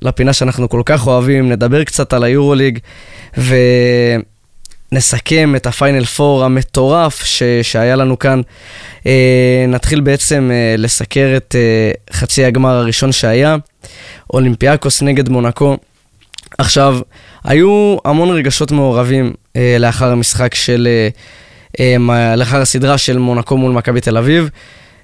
לפינה 0.02 0.34
שאנחנו 0.34 0.70
כל 0.70 0.82
כך 0.86 1.08
אוהבים, 1.08 1.50
נדבר 1.50 1.84
קצת 1.84 2.14
על 2.14 2.24
היורוליג 2.24 2.80
ונסכם 4.92 5.56
את 5.56 5.68
הפיינל 5.68 6.06
פור 6.06 6.44
המטורף 6.44 7.24
ש... 7.24 7.44
שהיה 7.62 7.96
לנו 7.96 8.20
כאן. 8.20 8.42
אה, 9.06 9.66
נתחיל 9.68 10.02
בעצם 10.02 10.52
אה, 10.54 10.76
לסקר 10.78 11.34
את 11.38 11.56
חצי 12.14 12.46
הגמר 12.46 12.76
הראשון 12.76 13.12
שהיה, 13.12 13.56
אולימפיאקוס 14.34 15.02
נגד 15.02 15.30
מונקו. 15.30 15.78
עכשיו, 16.58 17.00
היו 17.44 17.98
המון 18.06 18.30
רגשות 18.30 18.72
מעורבים 18.72 19.34
אה, 19.56 19.76
לאחר 19.80 20.12
המשחק 20.12 20.56
של... 20.56 20.88
אה, 20.88 21.10
אה, 21.80 22.36
לאחר 22.36 22.62
הסדרה 22.62 22.98
של 22.98 23.18
מונקו 23.18 23.58
מול 23.58 23.72
מכבי 23.72 24.02
תל 24.02 24.18
אביב. 24.18 24.50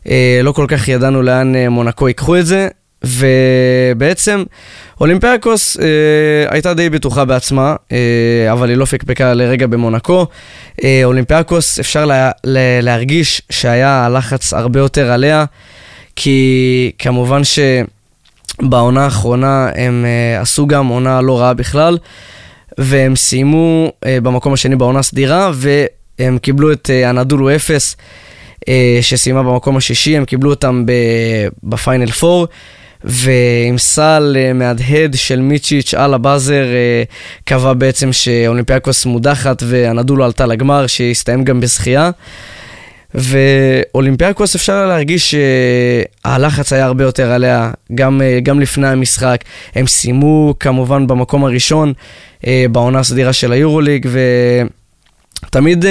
אה, 0.09 0.39
לא 0.43 0.51
כל 0.51 0.65
כך 0.67 0.87
ידענו 0.87 1.21
לאן 1.21 1.55
אה, 1.55 1.69
מונקו 1.69 2.07
ייקחו 2.07 2.37
את 2.37 2.45
זה, 2.45 2.67
ובעצם 3.03 4.43
אולימפיאקוס 5.01 5.77
אה, 5.79 5.85
הייתה 6.49 6.73
די 6.73 6.89
בטוחה 6.89 7.25
בעצמה, 7.25 7.75
אה, 7.91 8.51
אבל 8.51 8.69
היא 8.69 8.77
לא 8.77 8.85
פקפקה 8.85 9.33
לרגע 9.33 9.67
במונקו. 9.67 10.25
אה, 10.83 11.01
אולימפיאקוס, 11.03 11.79
אפשר 11.79 12.05
לה, 12.05 12.31
לה, 12.43 12.81
להרגיש 12.81 13.41
שהיה 13.49 14.09
לחץ 14.13 14.53
הרבה 14.53 14.79
יותר 14.79 15.11
עליה, 15.11 15.45
כי 16.15 16.91
כמובן 16.99 17.43
ש... 17.43 17.59
בעונה 18.61 19.03
האחרונה 19.03 19.69
הם 19.75 20.05
uh, 20.05 20.41
עשו 20.41 20.67
גם 20.67 20.87
עונה 20.87 21.21
לא 21.21 21.39
רעה 21.39 21.53
בכלל, 21.53 21.97
והם 22.77 23.15
סיימו 23.15 23.87
uh, 23.87 24.07
במקום 24.23 24.53
השני 24.53 24.75
בעונה 24.75 25.01
סדירה, 25.03 25.51
והם 25.53 26.37
קיבלו 26.37 26.71
את 26.71 26.89
uh, 26.89 27.07
הנדולו 27.07 27.55
אפס, 27.55 27.95
uh, 28.59 28.65
שסיימה 29.01 29.43
במקום 29.43 29.77
השישי, 29.77 30.17
הם 30.17 30.25
קיבלו 30.25 30.49
אותם 30.49 30.85
בפיינל 31.63 32.11
פור. 32.11 32.47
ועם 33.03 33.77
סל 33.77 34.37
מהדהד 34.55 35.15
של 35.15 35.39
מיצ'יץ' 35.41 35.93
על 35.93 36.13
הבאזר 36.13 36.65
קבע 37.45 37.73
בעצם 37.73 38.13
שאולימפיאקוס 38.13 39.05
מודחת 39.05 39.63
והנדולו 39.65 40.25
עלתה 40.25 40.45
לגמר, 40.45 40.87
שהסתיים 40.87 41.43
גם 41.43 41.59
בזכייה. 41.59 42.11
ואולימפיאקוס 43.13 44.55
אפשר 44.55 44.87
להרגיש 44.87 45.35
שהלחץ 46.25 46.73
היה 46.73 46.85
הרבה 46.85 47.03
יותר 47.03 47.31
עליה, 47.31 47.71
גם, 47.95 48.21
uh, 48.21 48.41
גם 48.43 48.59
לפני 48.59 48.87
המשחק. 48.87 49.43
הם 49.75 49.87
סיימו 49.87 50.53
כמובן 50.59 51.07
במקום 51.07 51.45
הראשון 51.45 51.93
uh, 52.41 52.45
בעונה 52.71 52.99
הסדירה 52.99 53.33
של 53.33 53.51
היורוליג, 53.51 54.07
ו... 54.09 54.19
תמיד 55.51 55.83
uh, 55.83 55.87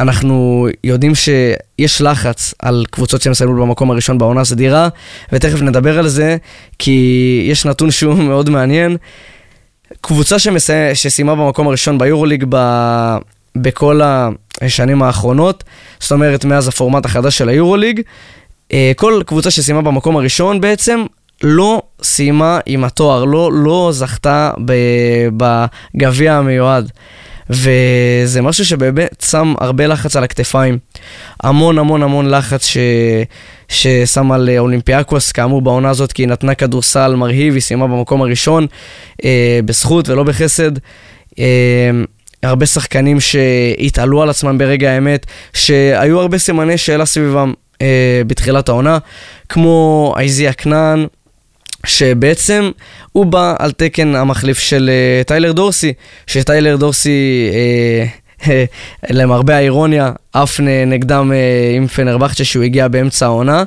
אנחנו 0.00 0.68
יודעים 0.84 1.12
שיש 1.14 2.02
לחץ 2.02 2.54
על 2.58 2.84
קבוצות 2.90 3.22
שמסיימות 3.22 3.56
במקום 3.56 3.90
הראשון 3.90 4.18
בעונה 4.18 4.40
הסדירה, 4.40 4.88
ותכף 5.32 5.62
נדבר 5.62 5.98
על 5.98 6.08
זה, 6.08 6.36
כי 6.78 7.46
יש 7.50 7.66
נתון 7.66 7.90
שהוא 7.90 8.14
מאוד 8.28 8.50
מעניין. 8.50 8.96
קבוצה 10.00 10.38
שמסי... 10.38 10.72
שסיימה 10.94 11.34
במקום 11.34 11.68
הראשון 11.68 11.98
ביורוליג 11.98 12.44
ב... 12.48 12.56
בכל 13.56 14.00
השנים 14.60 15.02
האחרונות, 15.02 15.64
זאת 16.00 16.12
אומרת 16.12 16.44
מאז 16.44 16.68
הפורמט 16.68 17.04
החדש 17.04 17.38
של 17.38 17.48
היורוליג, 17.48 18.00
uh, 18.00 18.72
כל 18.96 19.22
קבוצה 19.26 19.50
שסיימה 19.50 19.82
במקום 19.82 20.16
הראשון 20.16 20.60
בעצם 20.60 21.04
לא 21.42 21.82
סיימה 22.02 22.58
עם 22.66 22.84
התואר, 22.84 23.24
לא, 23.24 23.50
לא 23.52 23.90
זכתה 23.92 24.50
בגביע 25.36 26.34
המיועד. 26.34 26.90
וזה 27.50 28.42
משהו 28.42 28.64
שבאמת 28.64 29.24
שם 29.30 29.54
הרבה 29.60 29.86
לחץ 29.86 30.16
על 30.16 30.24
הכתפיים. 30.24 30.78
המון 31.42 31.78
המון 31.78 32.02
המון 32.02 32.30
לחץ 32.30 32.66
ש... 32.66 32.76
ששם 33.68 34.32
על 34.32 34.50
אולימפיאקוס, 34.58 35.32
כאמור 35.32 35.62
בעונה 35.62 35.90
הזאת, 35.90 36.12
כי 36.12 36.22
היא 36.22 36.28
נתנה 36.28 36.54
כדורסל 36.54 37.14
מרהיב, 37.14 37.54
היא 37.54 37.62
סיימה 37.62 37.86
במקום 37.86 38.22
הראשון, 38.22 38.66
אה, 39.24 39.60
בזכות 39.64 40.08
ולא 40.08 40.22
בחסד. 40.22 40.72
אה, 41.38 41.90
הרבה 42.48 42.66
שחקנים 42.66 43.20
שהתעלו 43.20 44.22
על 44.22 44.30
עצמם 44.30 44.58
ברגע 44.58 44.90
האמת, 44.90 45.26
שהיו 45.52 46.20
הרבה 46.20 46.38
סימני 46.38 46.78
שאלה 46.78 47.06
סביבם 47.06 47.52
אה, 47.82 48.22
בתחילת 48.26 48.68
העונה, 48.68 48.98
כמו 49.48 50.14
אייזיה 50.16 50.52
כנען, 50.52 51.06
שבעצם 51.86 52.70
הוא 53.12 53.26
בא 53.26 53.54
על 53.58 53.72
תקן 53.72 54.14
המחליף 54.14 54.58
של 54.58 54.90
uh, 54.90 55.26
טיילר 55.26 55.52
דורסי, 55.52 55.92
שטיילר 56.26 56.76
דורסי, 56.76 57.50
uh, 58.40 58.46
למרבה 59.10 59.56
האירוניה, 59.56 60.12
עף 60.32 60.60
נגדם 60.86 61.32
uh, 61.32 61.76
עם 61.76 61.86
פנרבכצ'ה 61.86 62.44
שהוא 62.44 62.64
הגיע 62.64 62.88
באמצע 62.88 63.26
העונה. 63.26 63.62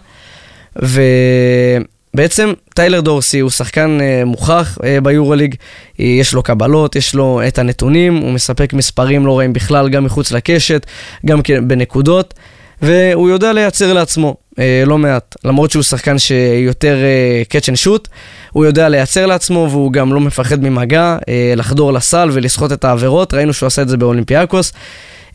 ובעצם 0.76 2.54
טיילר 2.78 3.02
דורסי 3.02 3.40
הוא 3.40 3.50
שחקן 3.50 3.98
uh, 4.00 4.26
מוכח 4.26 4.78
uh, 4.82 5.02
ביורוליג, 5.04 5.56
יש 6.00 6.34
לו 6.34 6.44
קבלות, 6.44 6.96
יש 6.96 7.16
לו 7.16 7.42
את 7.48 7.60
הנתונים, 7.60 8.16
הוא 8.16 8.32
מספק 8.32 8.74
מספרים 8.74 9.26
לא 9.26 9.38
רעים 9.38 9.54
בכלל, 9.54 9.90
גם 9.90 10.04
מחוץ 10.04 10.32
לקשת, 10.32 10.86
גם 11.26 11.40
בנקודות. 11.64 12.34
והוא 12.82 13.30
יודע 13.30 13.54
לייצר 13.54 13.94
לעצמו 13.94 14.36
אה, 14.60 14.84
לא 14.86 14.98
מעט. 14.98 15.36
למרות 15.44 15.72
שהוא 15.72 15.84
שחקן 15.84 16.20
שיותר 16.20 16.98
אה, 17.04 17.44
catch 17.50 17.64
and 17.64 17.88
shoot, 17.88 18.08
הוא 18.52 18.66
יודע 18.66 18.90
לייצר 18.90 19.26
לעצמו 19.26 19.68
והוא 19.72 19.92
גם 19.92 20.14
לא 20.14 20.20
מפחד 20.20 20.64
ממגע, 20.64 21.18
אה, 21.30 21.54
לחדור 21.56 21.94
לסל 21.94 22.30
ולסחוט 22.34 22.72
את 22.72 22.86
העבירות. 22.86 23.34
ראינו 23.34 23.54
שהוא 23.54 23.68
עשה 23.68 23.82
את 23.82 23.90
זה 23.90 23.98
באולימפיאקוס, 23.98 24.74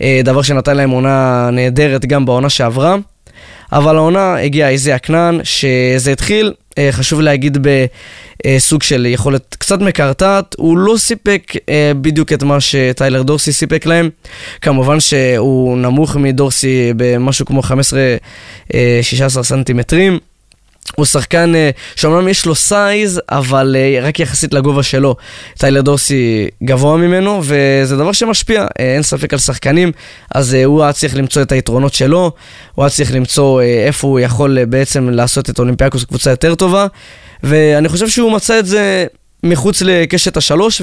אה, 0.02 0.20
דבר 0.24 0.42
שנתן 0.42 0.76
להם 0.76 0.90
עונה 0.90 1.50
נהדרת 1.52 2.07
גם 2.07 2.24
בעונה 2.24 2.50
שעברה. 2.50 2.96
אבל 3.72 3.96
העונה 3.96 4.37
הגיעה 4.37 4.70
אייזיאה 4.70 4.98
קנען, 4.98 5.40
שזה 5.44 6.12
התחיל, 6.12 6.52
אה, 6.78 6.88
חשוב 6.92 7.20
להגיד, 7.20 7.58
בסוג 8.46 8.82
של 8.82 9.06
יכולת 9.06 9.56
קצת 9.58 9.80
מקרטעת. 9.80 10.54
הוא 10.58 10.78
לא 10.78 10.96
סיפק 10.96 11.52
אה, 11.68 11.92
בדיוק 12.00 12.32
את 12.32 12.42
מה 12.42 12.61
שטיילר 12.61 13.22
דורסי 13.22 13.52
סיפק 13.52 13.87
להם. 13.87 14.11
כמובן 14.61 15.00
שהוא 15.00 15.78
נמוך 15.78 16.16
מדורסי 16.16 16.92
במשהו 16.96 17.46
כמו 17.46 17.61
15-16 17.61 17.72
אה, 18.74 19.42
סנטימטרים. 19.42 20.18
הוא 20.94 21.07
שחקן 21.07 21.52
uh, 21.55 22.00
שאומנם 22.00 22.28
יש 22.28 22.46
לו 22.46 22.55
size, 22.55 23.20
אבל 23.28 23.76
uh, 23.78 24.05
רק 24.05 24.20
יחסית 24.20 24.55
לגובה 24.55 24.83
שלו. 24.83 25.16
טיילר 25.59 25.81
דורסי 25.81 26.48
גבוה 26.62 26.96
ממנו, 26.96 27.40
וזה 27.44 27.96
דבר 27.96 28.12
שמשפיע, 28.12 28.64
uh, 28.64 28.68
אין 28.78 29.02
ספק 29.02 29.33
על 29.33 29.38
שחקנים, 29.38 29.92
אז 30.35 30.55
הוא 30.55 30.83
היה 30.83 30.92
צריך 30.92 31.16
למצוא 31.16 31.42
את 31.42 31.52
היתרונות 31.52 31.94
שלו, 31.94 32.33
הוא 32.74 32.85
היה 32.85 32.90
צריך 32.90 33.14
למצוא 33.14 33.62
איפה 33.62 34.07
הוא 34.09 34.20
יכול 34.20 34.64
בעצם 34.64 35.11
לעשות 35.11 35.50
את 35.50 35.59
אולימפיאקוס 35.59 36.05
קבוצה 36.05 36.31
יותר 36.31 36.55
טובה, 36.55 36.87
ואני 37.42 37.88
חושב 37.88 38.09
שהוא 38.09 38.33
מצא 38.33 38.59
את 38.59 38.66
זה 38.66 39.07
מחוץ 39.42 39.83
לקשת 39.83 40.37
השלוש 40.37 40.83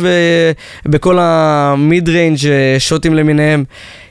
ובכל 0.86 1.17
ה 1.20 2.10
mid-range 2.10 2.38
shoot-ים 2.80 3.15
למיניהם. 3.15 3.63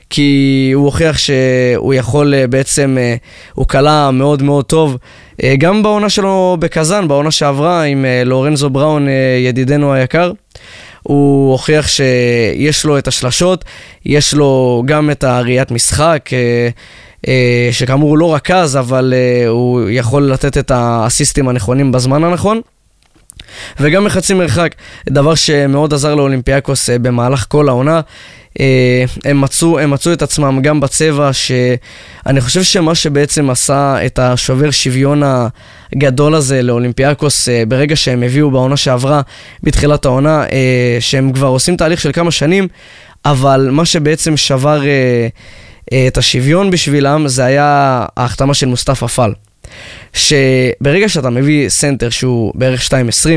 כי 0.09 0.71
הוא 0.73 0.85
הוכיח 0.85 1.17
שהוא 1.17 1.93
יכול 1.93 2.45
בעצם, 2.45 2.97
הוא 3.53 3.67
קלע 3.67 4.11
מאוד 4.11 4.43
מאוד 4.43 4.65
טוב. 4.65 4.97
אה, 5.43 5.55
גם 5.57 5.83
בעונה 5.83 6.09
שלו 6.09 6.57
בקזאן, 6.59 7.07
בעונה 7.07 7.31
שעברה 7.31 7.83
עם 7.83 8.05
אה, 8.05 8.23
לורנזו 8.23 8.69
בראון, 8.69 9.07
אה, 9.07 9.13
ידידנו 9.39 9.93
היקר, 9.93 10.31
הוא 11.03 11.51
הוכיח 11.51 11.87
שיש 11.87 12.85
לו 12.85 12.97
את 12.97 13.07
השלשות, 13.07 13.65
יש 14.05 14.33
לו 14.33 14.83
גם 14.85 15.11
את 15.11 15.23
הראיית 15.23 15.71
משחק. 15.71 16.29
שכאמור 17.71 18.09
הוא 18.09 18.17
לא 18.17 18.35
רכז, 18.35 18.77
אבל 18.77 19.13
הוא 19.47 19.81
יכול 19.89 20.23
לתת 20.23 20.57
את 20.57 20.71
האסיסטים 20.71 21.49
הנכונים 21.49 21.91
בזמן 21.91 22.23
הנכון. 22.23 22.61
וגם 23.79 24.03
מחצי 24.03 24.33
מרחק, 24.33 24.75
דבר 25.09 25.35
שמאוד 25.35 25.93
עזר 25.93 26.15
לאולימפיאקוס 26.15 26.89
במהלך 26.89 27.45
כל 27.49 27.69
העונה. 27.69 28.01
אה, 28.59 29.03
הם 29.25 29.41
מצאו, 29.41 29.79
הם 29.79 29.89
מצאו 29.89 30.13
את 30.13 30.21
עצמם 30.21 30.59
גם 30.61 30.79
בצבע, 30.79 31.33
שאני 31.33 32.41
חושב 32.41 32.63
שמה 32.63 32.95
שבעצם 32.95 33.49
עשה 33.49 34.05
את 34.05 34.19
השובר 34.19 34.71
שוויון 34.71 35.23
הגדול 35.93 36.35
הזה 36.35 36.61
לאולימפיאקוס, 36.61 37.49
אה, 37.49 37.63
ברגע 37.67 37.95
שהם 37.95 38.23
הביאו 38.23 38.51
בעונה 38.51 38.77
שעברה, 38.77 39.21
בתחילת 39.63 40.05
העונה, 40.05 40.43
אה, 40.43 40.97
שהם 40.99 41.33
כבר 41.33 41.47
עושים 41.47 41.75
תהליך 41.75 42.01
של 42.01 42.11
כמה 42.11 42.31
שנים, 42.31 42.67
אבל 43.25 43.69
מה 43.71 43.85
שבעצם 43.85 44.37
שבר 44.37 44.81
את 46.07 46.17
השוויון 46.17 46.71
בשבילם, 46.71 47.27
זה 47.27 47.45
היה 47.45 48.05
ההחתמה 48.17 48.53
של 48.53 48.67
מוסטפה 48.67 49.07
פאל. 49.07 49.33
שברגע 50.13 51.09
שאתה 51.09 51.29
מביא 51.29 51.69
סנטר 51.69 52.09
שהוא 52.09 52.51
בערך 52.55 52.87
2.20, 52.87 53.27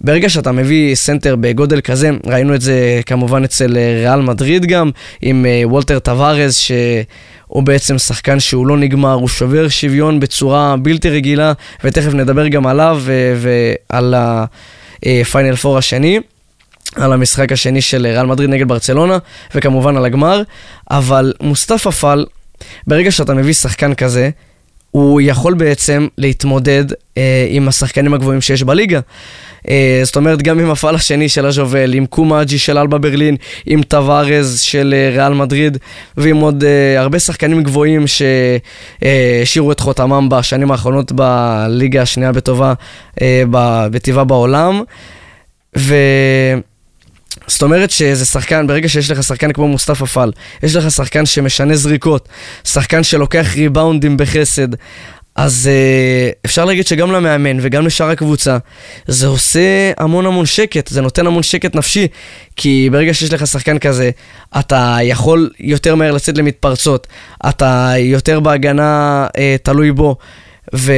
ברגע 0.00 0.28
שאתה 0.28 0.52
מביא 0.52 0.94
סנטר 0.94 1.36
בגודל 1.36 1.80
כזה, 1.80 2.10
ראינו 2.26 2.54
את 2.54 2.60
זה 2.60 3.00
כמובן 3.06 3.44
אצל 3.44 3.76
אה, 3.76 3.94
ריאל 4.00 4.20
מדריד 4.20 4.66
גם, 4.66 4.90
עם 5.22 5.46
אה, 5.46 5.62
וולטר 5.64 5.98
טבארס, 5.98 6.54
שהוא 6.54 7.62
בעצם 7.62 7.98
שחקן 7.98 8.40
שהוא 8.40 8.66
לא 8.66 8.76
נגמר, 8.76 9.12
הוא 9.12 9.28
שובר 9.28 9.68
שוויון 9.68 10.20
בצורה 10.20 10.76
בלתי 10.76 11.10
רגילה, 11.10 11.52
ותכף 11.84 12.14
נדבר 12.14 12.48
גם 12.48 12.66
עליו 12.66 13.02
ועל 13.36 14.14
הפיינל 14.16 15.56
פור 15.56 15.72
אה, 15.74 15.78
השני. 15.78 16.20
על 16.96 17.12
המשחק 17.12 17.52
השני 17.52 17.80
של 17.80 18.06
ריאל 18.06 18.26
מדריד 18.26 18.50
נגד 18.50 18.68
ברצלונה, 18.68 19.18
וכמובן 19.54 19.96
על 19.96 20.04
הגמר, 20.04 20.42
אבל 20.90 21.32
מוסטפה 21.40 21.90
פאל, 21.90 22.26
ברגע 22.86 23.10
שאתה 23.10 23.34
מביא 23.34 23.52
שחקן 23.52 23.94
כזה, 23.94 24.30
הוא 24.90 25.20
יכול 25.20 25.54
בעצם 25.54 26.06
להתמודד 26.18 26.84
אה, 27.18 27.46
עם 27.48 27.68
השחקנים 27.68 28.14
הגבוהים 28.14 28.40
שיש 28.40 28.62
בליגה. 28.62 29.00
אה, 29.68 30.00
זאת 30.04 30.16
אומרת, 30.16 30.42
גם 30.42 30.58
עם 30.58 30.70
הפאל 30.70 30.94
השני 30.94 31.28
של 31.28 31.46
אסבל, 31.46 31.94
עם 31.94 32.06
קומאדג'ה 32.06 32.58
של 32.58 32.78
אלבה 32.78 32.98
ברלין, 32.98 33.36
עם 33.66 33.82
טבארס 33.82 34.60
של 34.60 34.94
אה, 34.96 35.10
ריאל 35.10 35.34
מדריד, 35.34 35.78
ועם 36.16 36.36
עוד 36.36 36.64
אה, 36.64 37.00
הרבה 37.00 37.18
שחקנים 37.18 37.62
גבוהים 37.62 38.04
שהשאירו 38.06 39.72
את 39.72 39.80
חותמם 39.80 40.28
בשנים 40.28 40.70
האחרונות 40.70 41.12
בליגה 41.12 42.02
השנייה 42.02 42.32
בטיבה, 42.32 42.74
אה, 43.22 43.42
בטבעה 43.90 44.24
בעולם. 44.24 44.82
ו... 45.78 45.94
זאת 47.46 47.62
אומרת 47.62 47.90
שזה 47.90 48.24
שחקן, 48.24 48.66
ברגע 48.66 48.88
שיש 48.88 49.10
לך 49.10 49.22
שחקן 49.22 49.52
כמו 49.52 49.68
מוסטפא 49.68 50.04
פאל, 50.04 50.32
יש 50.62 50.76
לך 50.76 50.90
שחקן 50.90 51.26
שמשנה 51.26 51.76
זריקות, 51.76 52.28
שחקן 52.64 53.02
שלוקח 53.02 53.54
ריבאונדים 53.54 54.16
בחסד, 54.16 54.68
אז 55.38 55.70
uh, 55.70 56.38
אפשר 56.44 56.64
להגיד 56.64 56.86
שגם 56.86 57.12
למאמן 57.12 57.58
וגם 57.60 57.86
לשאר 57.86 58.10
הקבוצה 58.10 58.58
זה 59.06 59.26
עושה 59.26 59.92
המון 59.98 60.26
המון 60.26 60.46
שקט, 60.46 60.88
זה 60.88 61.00
נותן 61.00 61.26
המון 61.26 61.42
שקט 61.42 61.74
נפשי 61.74 62.08
כי 62.56 62.88
ברגע 62.92 63.14
שיש 63.14 63.32
לך 63.32 63.46
שחקן 63.46 63.78
כזה, 63.78 64.10
אתה 64.58 64.96
יכול 65.02 65.50
יותר 65.60 65.94
מהר 65.94 66.12
לצאת 66.12 66.38
למתפרצות, 66.38 67.06
אתה 67.48 67.92
יותר 67.98 68.40
בהגנה 68.40 69.26
uh, 69.26 69.40
תלוי 69.62 69.92
בו 69.92 70.16
ו... 70.74 70.92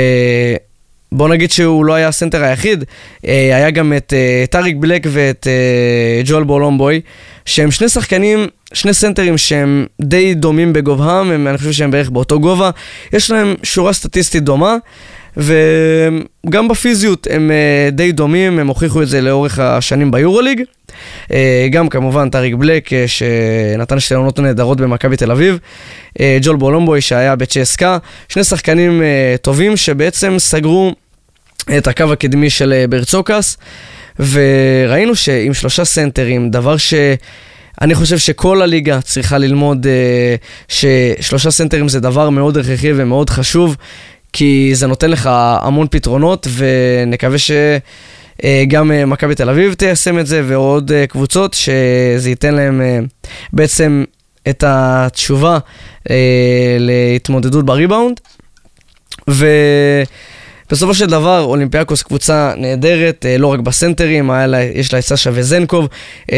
בוא 1.12 1.28
נגיד 1.28 1.50
שהוא 1.50 1.84
לא 1.84 1.94
היה 1.94 2.08
הסנטר 2.08 2.42
היחיד, 2.42 2.84
אה, 3.26 3.56
היה 3.56 3.70
גם 3.70 3.92
את 3.96 4.12
אה, 4.16 4.44
טאריק 4.50 4.76
בלק 4.76 5.06
ואת 5.10 5.46
אה, 5.46 6.22
ג'ואל 6.24 6.44
בולומבוי, 6.44 7.00
שהם 7.44 7.70
שני 7.70 7.88
שחקנים, 7.88 8.46
שני 8.72 8.94
סנטרים 8.94 9.38
שהם 9.38 9.86
די 10.00 10.34
דומים 10.34 10.72
בגובהם, 10.72 11.30
הם, 11.30 11.48
אני 11.48 11.58
חושב 11.58 11.72
שהם 11.72 11.90
בערך 11.90 12.10
באותו 12.10 12.40
גובה, 12.40 12.70
יש 13.12 13.30
להם 13.30 13.54
שורה 13.62 13.92
סטטיסטית 13.92 14.42
דומה. 14.42 14.76
וגם 15.36 16.68
בפיזיות 16.68 17.26
הם 17.30 17.50
uh, 17.50 17.94
די 17.94 18.12
דומים, 18.12 18.58
הם 18.58 18.66
הוכיחו 18.66 19.02
את 19.02 19.08
זה 19.08 19.20
לאורך 19.20 19.58
השנים 19.58 20.10
ביורוליג. 20.10 20.62
Uh, 21.28 21.32
גם 21.70 21.88
כמובן 21.88 22.30
טאריק 22.30 22.54
בלק, 22.54 22.88
uh, 22.88 22.92
שנתן 23.06 24.00
שתי 24.00 24.14
עונות 24.14 24.38
נהדרות 24.38 24.80
במכבי 24.80 25.16
תל 25.16 25.30
אביב. 25.30 25.58
ג'ול 26.42 26.56
בולומבוי 26.56 27.00
שהיה 27.00 27.36
בצ'סקה. 27.36 27.98
שני 28.28 28.44
שחקנים 28.44 29.02
טובים 29.42 29.76
שבעצם 29.76 30.38
סגרו 30.38 30.94
את 31.78 31.86
הקו 31.86 32.12
הקדמי 32.12 32.50
של 32.50 32.84
ברצוקס. 32.88 33.56
וראינו 34.18 35.16
שעם 35.16 35.54
שלושה 35.54 35.84
סנטרים, 35.84 36.50
דבר 36.50 36.76
ש... 36.76 36.94
אני 37.80 37.94
חושב 37.94 38.18
שכל 38.18 38.62
הליגה 38.62 39.00
צריכה 39.00 39.38
ללמוד 39.38 39.86
uh, 39.86 40.68
ששלושה 40.68 41.50
סנטרים 41.50 41.88
זה 41.88 42.00
דבר 42.00 42.30
מאוד 42.30 42.56
הכרחי 42.56 42.92
ומאוד 42.96 43.30
חשוב, 43.30 43.76
כי 44.32 44.70
זה 44.74 44.86
נותן 44.86 45.10
לך 45.10 45.30
המון 45.62 45.86
פתרונות, 45.90 46.46
ונקווה 46.56 47.38
שגם 47.38 48.92
אה, 48.92 49.06
מכבי 49.06 49.34
תל 49.34 49.50
אביב 49.50 49.74
תיישם 49.74 50.18
את 50.18 50.26
זה, 50.26 50.42
ועוד 50.46 50.92
אה, 50.92 51.06
קבוצות, 51.06 51.54
שזה 51.54 52.28
ייתן 52.30 52.54
להם 52.54 52.80
אה, 52.80 52.98
בעצם 53.52 54.04
את 54.48 54.64
התשובה 54.66 55.58
להתמודדות 56.78 57.66
בריבאונד. 57.66 58.20
ו... 59.30 59.46
בסופו 60.70 60.94
של 60.94 61.06
דבר, 61.06 61.42
אולימפיאקוס 61.42 62.02
קבוצה 62.02 62.52
נהדרת, 62.56 63.26
אה, 63.26 63.38
לא 63.38 63.46
רק 63.46 63.60
בסנטרים, 63.60 64.30
לה, 64.30 64.62
יש 64.62 64.92
לה 64.92 64.98
את 64.98 65.04
סשה 65.04 65.30
וזנקוב, 65.32 65.88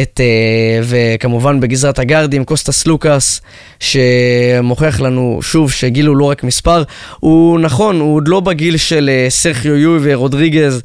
את, 0.03 0.21
אה, 0.21 0.81
וכמובן 0.83 1.61
בגזרת 1.61 1.99
הגארדים, 1.99 2.45
קוסטס 2.45 2.87
סלוקאס, 2.87 3.41
שמוכיח 3.81 5.01
לנו 5.01 5.39
שוב 5.43 5.73
שגיל 5.73 6.07
הוא 6.07 6.17
לא 6.17 6.25
רק 6.25 6.45
מספר, 6.45 6.83
הוא 7.21 7.61
נכון, 7.61 8.01
הוא 8.01 8.17
עוד 8.17 8.29
לא 8.29 8.41
בגיל 8.41 8.77
של 8.77 9.11
אה, 9.13 9.31
סרחיו 9.31 9.77
יוי 9.77 9.99
ורודריגז. 10.03 10.83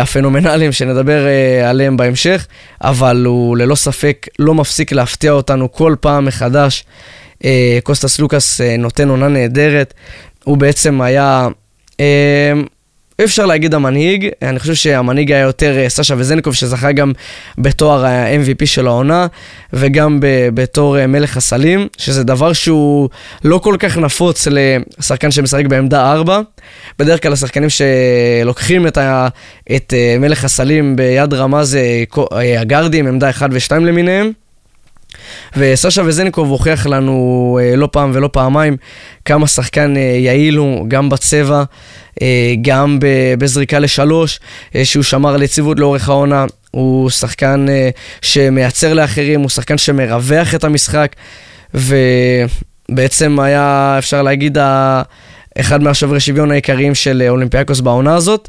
הפנומנליים 0.00 0.72
שנדבר 0.72 1.26
עליהם 1.64 1.96
בהמשך, 1.96 2.46
אבל 2.82 3.24
הוא 3.26 3.56
ללא 3.56 3.74
ספק 3.74 4.26
לא 4.38 4.54
מפסיק 4.54 4.92
להפתיע 4.92 5.32
אותנו 5.32 5.72
כל 5.72 5.94
פעם 6.00 6.24
מחדש. 6.24 6.84
קוסטס 7.82 8.20
לוקאס 8.20 8.60
נותן 8.78 9.08
עונה 9.08 9.28
נהדרת, 9.28 9.94
הוא 10.44 10.56
בעצם 10.56 11.00
היה 11.00 11.48
אי 13.18 13.24
אפשר 13.24 13.46
להגיד 13.46 13.74
המנהיג, 13.74 14.28
אני 14.42 14.58
חושב 14.58 14.74
שהמנהיג 14.74 15.32
היה 15.32 15.40
יותר 15.40 15.78
אה, 15.78 15.88
סשה 15.88 16.14
וזנקוב 16.18 16.54
שזכה 16.54 16.92
גם 16.92 17.12
בתואר 17.58 18.04
ה-MVP 18.04 18.66
של 18.66 18.86
העונה 18.86 19.26
וגם 19.72 20.18
בתור 20.54 20.98
אה, 20.98 21.06
מלך 21.06 21.36
הסלים, 21.36 21.88
שזה 21.98 22.24
דבר 22.24 22.52
שהוא 22.52 23.08
לא 23.44 23.58
כל 23.58 23.76
כך 23.78 23.98
נפוץ 23.98 24.48
לשחקן 24.50 25.30
שמשחק 25.30 25.66
בעמדה 25.66 26.12
4. 26.12 26.40
בדרך 26.98 27.22
כלל 27.22 27.32
השחקנים 27.32 27.68
שלוקחים 27.70 28.86
את, 28.86 28.98
ה, 28.98 29.28
את 29.76 29.94
אה, 29.96 30.16
מלך 30.18 30.44
הסלים 30.44 30.96
ביד 30.96 31.34
רמה 31.34 31.64
זה 31.64 32.04
הגארדים, 32.58 33.06
עמדה 33.06 33.30
1 33.30 33.50
ו-2 33.52 33.74
למיניהם. 33.74 34.32
וסשה 35.56 36.02
וזנקוב 36.04 36.48
הוכיח 36.48 36.86
לנו 36.86 37.58
אה, 37.62 37.76
לא 37.76 37.88
פעם 37.92 38.10
ולא 38.14 38.28
פעמיים 38.32 38.76
כמה 39.24 39.46
שחקן 39.46 39.96
אה, 39.96 40.02
יעיל 40.02 40.56
הוא, 40.56 40.88
גם 40.88 41.08
בצבע, 41.08 41.64
אה, 42.22 42.54
גם 42.62 42.98
בזריקה 43.38 43.78
לשלוש, 43.78 44.40
שהוא 44.84 45.02
שמר 45.02 45.34
על 45.34 45.42
יציבות 45.42 45.80
לאורך 45.80 46.08
העונה. 46.08 46.44
הוא 46.70 47.10
שחקן 47.10 47.66
שמייצר 48.22 48.94
לאחרים, 48.94 49.40
הוא 49.40 49.50
שחקן 49.50 49.78
שמרווח 49.78 50.54
את 50.54 50.64
המשחק, 50.64 51.16
ובעצם 51.74 53.40
היה, 53.40 53.94
אפשר 53.98 54.22
להגיד, 54.22 54.58
אחד 55.60 55.82
מהשוברי 55.82 56.20
שוויון 56.20 56.50
העיקריים 56.50 56.94
של 56.94 57.26
אולימפיאקוס 57.28 57.80
בעונה 57.80 58.14
הזאת. 58.14 58.48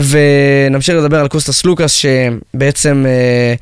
ונמשיך 0.00 0.96
לדבר 0.96 1.20
על 1.20 1.28
קוסטס 1.28 1.64
סלוקאס, 1.64 1.92
שבעצם 1.92 3.04
אה, 3.08 3.54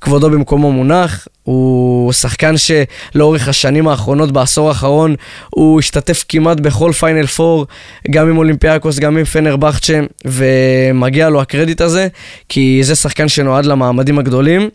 כבודו 0.00 0.30
במקומו 0.30 0.72
מונח. 0.72 1.28
הוא 1.42 2.12
שחקן 2.12 2.54
שלאורך 2.56 3.48
השנים 3.48 3.88
האחרונות, 3.88 4.32
בעשור 4.32 4.68
האחרון, 4.68 5.14
הוא 5.50 5.78
השתתף 5.78 6.24
כמעט 6.28 6.60
בכל 6.60 6.92
פיינל 6.92 7.26
פור, 7.26 7.66
גם 8.10 8.28
עם 8.28 8.38
אולימפיאקוס, 8.38 8.98
גם 8.98 9.16
עם 9.16 9.24
פנרבכצ'ה, 9.24 10.00
ומגיע 10.24 11.28
לו 11.28 11.40
הקרדיט 11.40 11.80
הזה, 11.80 12.08
כי 12.48 12.80
זה 12.82 12.94
שחקן 12.94 13.28
שנועד 13.28 13.66
למעמדים 13.66 14.18
הגדולים. 14.18 14.68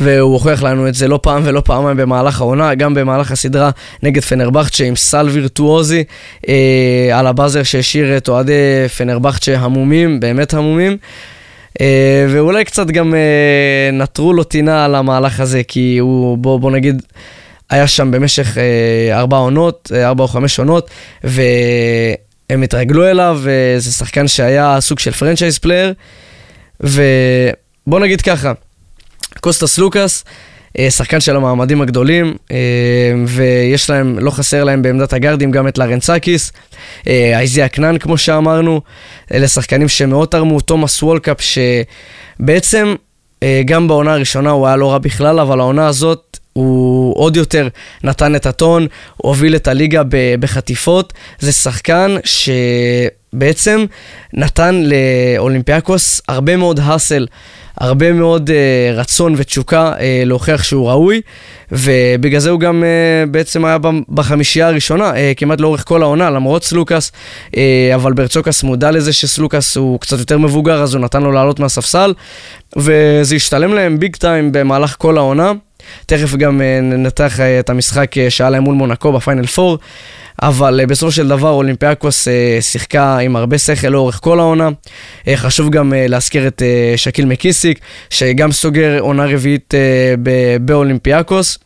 והוא 0.00 0.32
הוכיח 0.32 0.62
לנו 0.62 0.88
את 0.88 0.94
זה 0.94 1.08
לא 1.08 1.18
פעם 1.22 1.42
ולא 1.44 1.60
פעמיים 1.60 1.96
במהלך 1.96 2.40
העונה, 2.40 2.74
גם 2.74 2.94
במהלך 2.94 3.30
הסדרה 3.30 3.70
נגד 4.02 4.22
פנרבכצ'ה 4.22 4.84
עם 4.84 4.96
סל 4.96 5.28
וירטואוזי 5.28 6.04
אה, 6.48 7.10
על 7.12 7.26
ה 7.26 7.31
buzzer 7.31 7.62
שהשאיר 7.62 8.16
את 8.16 8.28
אוהדי 8.28 8.88
פנרבכצ'ה 8.96 9.54
המומים, 9.54 10.20
באמת 10.20 10.54
המומים. 10.54 10.96
אה, 11.80 12.26
ואולי 12.28 12.64
קצת 12.64 12.86
גם 12.86 13.14
אה, 13.14 13.90
נטרו 13.92 14.32
לו 14.32 14.44
טינה 14.44 14.84
על 14.84 14.94
המהלך 14.94 15.40
הזה, 15.40 15.62
כי 15.68 15.98
הוא, 15.98 16.38
בוא, 16.38 16.60
בוא 16.60 16.70
נגיד, 16.70 17.02
היה 17.70 17.86
שם 17.86 18.10
במשך 18.10 18.58
אה, 18.58 19.18
ארבע 19.18 19.36
עונות, 19.36 19.92
אה, 19.94 20.08
ארבע 20.08 20.22
או 20.22 20.28
חמש 20.28 20.58
עונות, 20.58 20.90
והם 21.24 22.62
התרגלו 22.62 23.10
אליו, 23.10 23.40
וזה 23.42 23.92
שחקן 23.92 24.28
שהיה 24.28 24.80
סוג 24.80 24.98
של 24.98 25.10
franchise 25.10 25.58
player, 25.58 25.94
ובוא 26.80 28.00
נגיד 28.00 28.20
ככה, 28.20 28.52
קוסטס 29.40 29.78
סלוקאס, 29.78 30.24
אה, 30.78 30.90
שחקן 30.90 31.20
של 31.20 31.36
המעמדים 31.36 31.82
הגדולים, 31.82 32.34
אה, 32.50 32.56
ויש 33.26 33.90
להם, 33.90 34.18
לא 34.18 34.30
חסר 34.30 34.64
להם 34.64 34.82
בעמדת 34.82 35.12
הגארדים 35.12 35.50
גם 35.50 35.68
את 35.68 35.78
לרנצאקיס, 35.78 36.52
אה, 37.06 37.38
אייזאה 37.38 37.68
קנן 37.68 37.98
כמו 37.98 38.18
שאמרנו, 38.18 38.80
אלה 39.32 39.48
שחקנים 39.48 39.88
שמאוד 39.88 40.28
תרמו, 40.28 40.60
תומאס 40.60 41.02
וולקאפ 41.02 41.40
שבעצם 41.40 42.94
גם 43.64 43.88
בעונה 43.88 44.12
הראשונה 44.12 44.50
הוא 44.50 44.66
היה 44.66 44.76
לא 44.76 44.92
רע 44.92 44.98
בכלל, 44.98 45.40
אבל 45.40 45.60
העונה 45.60 45.86
הזאת 45.86 46.38
הוא 46.52 47.14
עוד 47.16 47.36
יותר 47.36 47.68
נתן 48.04 48.36
את 48.36 48.46
הטון, 48.46 48.86
הוביל 49.16 49.56
את 49.56 49.68
הליגה 49.68 50.02
בחטיפות, 50.40 51.12
זה 51.38 51.52
שחקן 51.52 52.16
שבעצם 52.24 53.84
נתן 54.32 54.82
לאולימפיאקוס 54.84 56.22
הרבה 56.28 56.56
מאוד 56.56 56.80
hustle. 56.82 57.26
הרבה 57.80 58.12
מאוד 58.12 58.50
uh, 58.50 58.52
רצון 58.98 59.34
ותשוקה 59.36 59.92
uh, 59.92 60.00
להוכיח 60.26 60.62
שהוא 60.62 60.88
ראוי, 60.88 61.20
ובגלל 61.72 62.40
זה 62.40 62.50
הוא 62.50 62.60
גם 62.60 62.82
uh, 62.82 63.30
בעצם 63.30 63.64
היה 63.64 63.78
בחמישייה 64.08 64.68
הראשונה, 64.68 65.12
uh, 65.12 65.16
כמעט 65.36 65.60
לאורך 65.60 65.84
כל 65.86 66.02
העונה, 66.02 66.30
למרות 66.30 66.64
סלוקאס, 66.64 67.12
uh, 67.46 67.54
אבל 67.94 68.12
ברצוקאס 68.12 68.62
מודע 68.62 68.90
לזה 68.90 69.12
שסלוקאס 69.12 69.76
הוא 69.76 70.00
קצת 70.00 70.18
יותר 70.18 70.38
מבוגר, 70.38 70.82
אז 70.82 70.94
הוא 70.94 71.02
נתן 71.02 71.22
לו 71.22 71.32
לעלות 71.32 71.60
מהספסל, 71.60 72.14
וזה 72.76 73.34
השתלם 73.34 73.74
להם 73.74 73.98
big 73.98 74.16
time 74.16 74.52
במהלך 74.52 74.96
כל 74.98 75.16
העונה. 75.16 75.52
תכף 76.06 76.34
גם 76.34 76.60
uh, 76.60 76.82
ננתח 76.82 77.38
uh, 77.38 77.60
את 77.60 77.70
המשחק 77.70 78.14
שהיה 78.28 78.50
להם 78.50 78.62
מול 78.62 78.74
מונקו 78.74 79.12
בפיינל 79.12 79.44
4. 79.58 79.76
אבל 80.42 80.80
בסופו 80.88 81.12
של 81.12 81.28
דבר 81.28 81.50
אולימפיאקוס 81.50 82.28
שיחקה 82.60 83.18
עם 83.18 83.36
הרבה 83.36 83.58
שכל 83.58 83.88
לאורך 83.88 84.20
כל 84.22 84.40
העונה. 84.40 84.68
חשוב 85.34 85.70
גם 85.70 85.92
להזכיר 85.96 86.46
את 86.46 86.62
שקיל 86.96 87.24
מקיסיק, 87.24 87.80
שגם 88.10 88.52
סוגר 88.52 88.98
עונה 89.00 89.26
רביעית 89.26 89.74
באולימפיאקוס. 90.60 91.58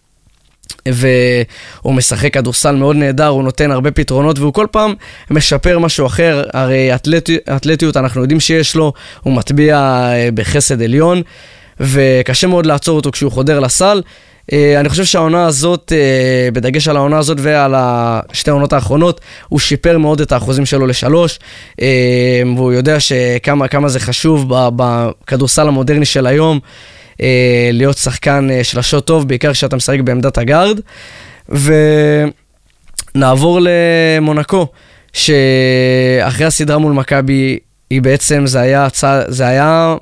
והוא 0.86 1.94
משחק 1.94 2.34
כדורסל 2.34 2.74
מאוד 2.74 2.96
נהדר, 2.96 3.26
הוא 3.26 3.42
נותן 3.42 3.70
הרבה 3.70 3.90
פתרונות 3.90 4.38
והוא 4.38 4.52
כל 4.52 4.66
פעם 4.70 4.94
משפר 5.30 5.78
משהו 5.78 6.06
אחר, 6.06 6.44
הרי 6.52 6.94
אתלטי, 6.94 7.36
אתלטיות 7.56 7.96
אנחנו 7.96 8.20
יודעים 8.20 8.40
שיש 8.40 8.76
לו, 8.76 8.92
הוא 9.22 9.32
מטביע 9.32 10.08
בחסד 10.34 10.82
עליון 10.82 11.22
וקשה 11.80 12.46
מאוד 12.46 12.66
לעצור 12.66 12.96
אותו 12.96 13.10
כשהוא 13.12 13.32
חודר 13.32 13.60
לסל. 13.60 14.02
Uh, 14.52 14.54
אני 14.80 14.88
חושב 14.88 15.04
שהעונה 15.04 15.46
הזאת, 15.46 15.92
uh, 15.92 16.54
בדגש 16.54 16.88
על 16.88 16.96
העונה 16.96 17.18
הזאת 17.18 17.38
ועל 17.40 17.74
שתי 18.32 18.50
העונות 18.50 18.72
האחרונות, 18.72 19.20
הוא 19.48 19.58
שיפר 19.58 19.98
מאוד 19.98 20.20
את 20.20 20.32
האחוזים 20.32 20.66
שלו 20.66 20.86
לשלוש, 20.86 21.38
uh, 21.72 21.84
והוא 22.56 22.72
יודע 22.72 23.00
שכמה 23.00 23.68
כמה 23.68 23.88
זה 23.88 24.00
חשוב 24.00 24.52
בכדורסל 24.76 25.68
המודרני 25.68 26.04
של 26.04 26.26
היום, 26.26 26.60
להיות 27.72 27.96
שחקן 27.96 28.48
שלשות 28.62 29.06
טוב, 29.06 29.28
בעיקר 29.28 29.52
כשאתה 29.52 29.76
משחק 29.76 30.00
בעמדת 30.00 30.38
הגארד. 30.38 30.80
ונעבור 33.14 33.60
למונקו, 33.62 34.66
שאחרי 35.12 36.46
הסדרה 36.46 36.78
מול 36.78 36.92
מכבי, 36.92 37.58
היא 37.90 38.02
בעצם, 38.02 38.46
זה 38.46 38.60
היה, 38.60 38.88
זה 39.28 39.46
היה 39.46 39.96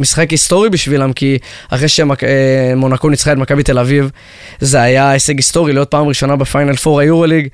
משחק 0.00 0.30
היסטורי 0.30 0.70
בשבילם, 0.70 1.12
כי 1.12 1.38
אחרי 1.68 1.88
שמונקו 1.88 3.08
ניצחה 3.08 3.32
את 3.32 3.36
מכבי 3.36 3.62
תל 3.62 3.78
אביב, 3.78 4.10
זה 4.60 4.80
היה 4.80 5.10
הישג 5.10 5.36
היסטורי 5.36 5.72
להיות 5.72 5.90
פעם 5.90 6.08
ראשונה 6.08 6.36
בפיינל 6.36 6.76
פור 6.76 7.00
היורוליג, 7.00 7.48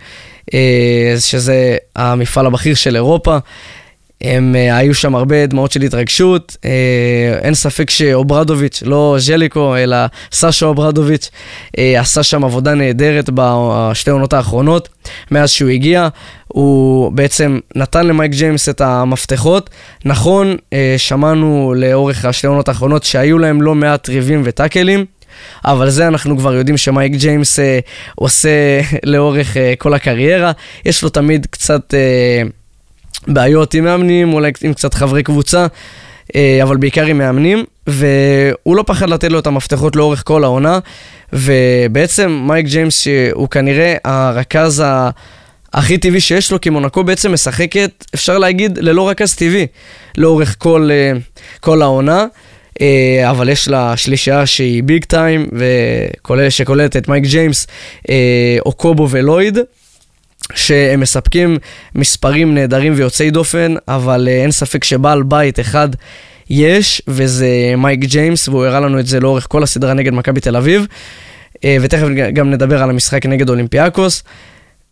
שזה 1.19 1.77
המפעל 1.97 2.47
הבכיר 2.47 2.75
של 2.75 2.97
אירופה. 2.97 3.39
הם 4.21 4.55
uh, 4.55 4.75
היו 4.75 4.95
שם 4.95 5.15
הרבה 5.15 5.47
דמעות 5.47 5.73
של 5.73 5.83
התרגשות, 5.83 6.57
uh, 6.61 6.65
אין 7.43 7.55
ספק 7.55 7.91
שאוברדוביץ', 7.91 8.83
לא 8.87 9.17
ז'ליקו, 9.19 9.77
אלא 9.77 9.97
סאשה 10.33 10.67
אוברדוביץ', 10.67 11.31
uh, 11.67 11.81
עשה 12.01 12.23
שם 12.23 12.45
עבודה 12.45 12.75
נהדרת 12.75 13.31
בשתי 13.35 14.11
עונות 14.11 14.33
האחרונות, 14.33 14.89
מאז 15.31 15.51
שהוא 15.51 15.71
הגיע. 15.71 16.09
הוא 16.49 17.13
בעצם 17.13 17.59
נתן 17.77 18.07
למייק 18.07 18.33
ג'יימס 18.33 18.69
את 18.69 18.81
המפתחות. 18.81 19.71
נכון, 20.05 20.57
שמענו 20.97 21.75
לאורך 21.77 22.25
השתי 22.25 22.47
עונות 22.47 22.69
האחרונות 22.69 23.05
שהיו 23.05 23.39
להם 23.39 23.63
לא 23.63 23.75
מעט 23.75 24.09
ריבים 24.09 24.43
וטאקלים. 24.45 25.05
אבל 25.65 25.91
זה 25.91 26.09
אנחנו 26.09 26.39
כבר 26.39 26.55
יודעים 26.55 26.77
שמייק 26.77 27.13
ג'יימס 27.13 27.59
אה, 27.59 27.79
עושה 28.15 28.81
לאורך 29.05 29.57
אה, 29.57 29.75
כל 29.79 29.95
הקריירה. 29.95 30.53
יש 30.85 31.03
לו 31.03 31.09
תמיד 31.09 31.47
קצת 31.51 31.95
אה, 31.95 32.43
בעיות 33.27 33.75
עם 33.75 33.85
מאמנים, 33.85 34.33
אולי 34.33 34.51
עם 34.63 34.75
קצת 34.75 34.95
חברי 34.95 35.23
קבוצה, 35.23 35.67
אה, 36.37 36.59
אבל 36.63 36.77
בעיקר 36.77 37.07
עם 37.07 37.19
מאמנים, 37.19 37.65
והוא 37.87 38.77
לא 38.77 38.85
פחד 38.87 39.11
לתת 39.11 39.33
לו 39.33 39.39
את 39.39 39.47
המפתחות 39.47 39.97
לאורך 39.97 40.23
כל 40.27 40.45
העונה, 40.45 40.79
ובעצם 41.33 42.43
מייק 42.47 42.67
ג'יימס 42.67 43.07
הוא 43.33 43.49
כנראה 43.49 43.97
הרכז 44.05 44.83
ה... 44.85 45.11
הכי 45.75 45.99
טבעי 45.99 46.21
שיש 46.21 46.53
לו, 46.53 46.61
כי 46.61 46.71
מונקו 46.71 47.05
בעצם 47.05 47.33
משחקת, 47.33 48.05
אפשר 48.15 48.39
להגיד, 48.39 48.79
ללא 48.79 49.09
רכז 49.09 49.35
טבעי, 49.35 49.67
לאורך 50.19 50.57
כל, 50.59 50.89
אה, 50.93 51.13
כל 51.61 51.83
העונה. 51.83 52.27
אה, 52.81 53.31
אבל 53.31 53.49
יש 53.49 53.69
לה 53.69 53.97
שלישייה 53.97 54.47
שהיא 54.47 54.83
big 54.83 55.05
time, 55.05 55.49
שכוללת 56.49 56.97
את 56.97 57.09
מייק 57.09 57.25
ג'יימס, 57.25 57.67
אוקובו 58.67 59.09
ולויד. 59.11 59.59
שהם 60.55 61.01
מספקים 61.01 61.59
מספרים 61.95 62.55
נהדרים 62.55 62.93
ויוצאי 62.97 63.31
דופן, 63.31 63.75
אבל 63.89 64.29
אה, 64.31 64.43
אין 64.43 64.51
ספק 64.51 64.85
שבעל 64.85 65.23
בית 65.23 65.61
אחד 65.61 65.89
יש, 66.51 67.03
וזה 67.09 67.47
מייק 67.77 68.01
ג'יימס, 68.01 68.49
והוא 68.49 68.65
הראה 68.65 68.81
לנו 68.81 69.01
את 69.01 69.07
זה 69.07 69.21
לאורך 69.21 69.47
כל 69.51 69.63
הסדרה 69.63 69.95
נגד 69.95 70.13
מכבי 70.13 70.41
תל 70.41 70.57
אביב. 70.57 70.87
אה, 71.65 71.77
ותכף 71.81 72.07
גם 72.33 72.51
נדבר 72.51 72.83
על 72.83 72.91
המשחק 72.91 73.27
נגד 73.27 73.49
אולימפיאקוס. 73.49 74.23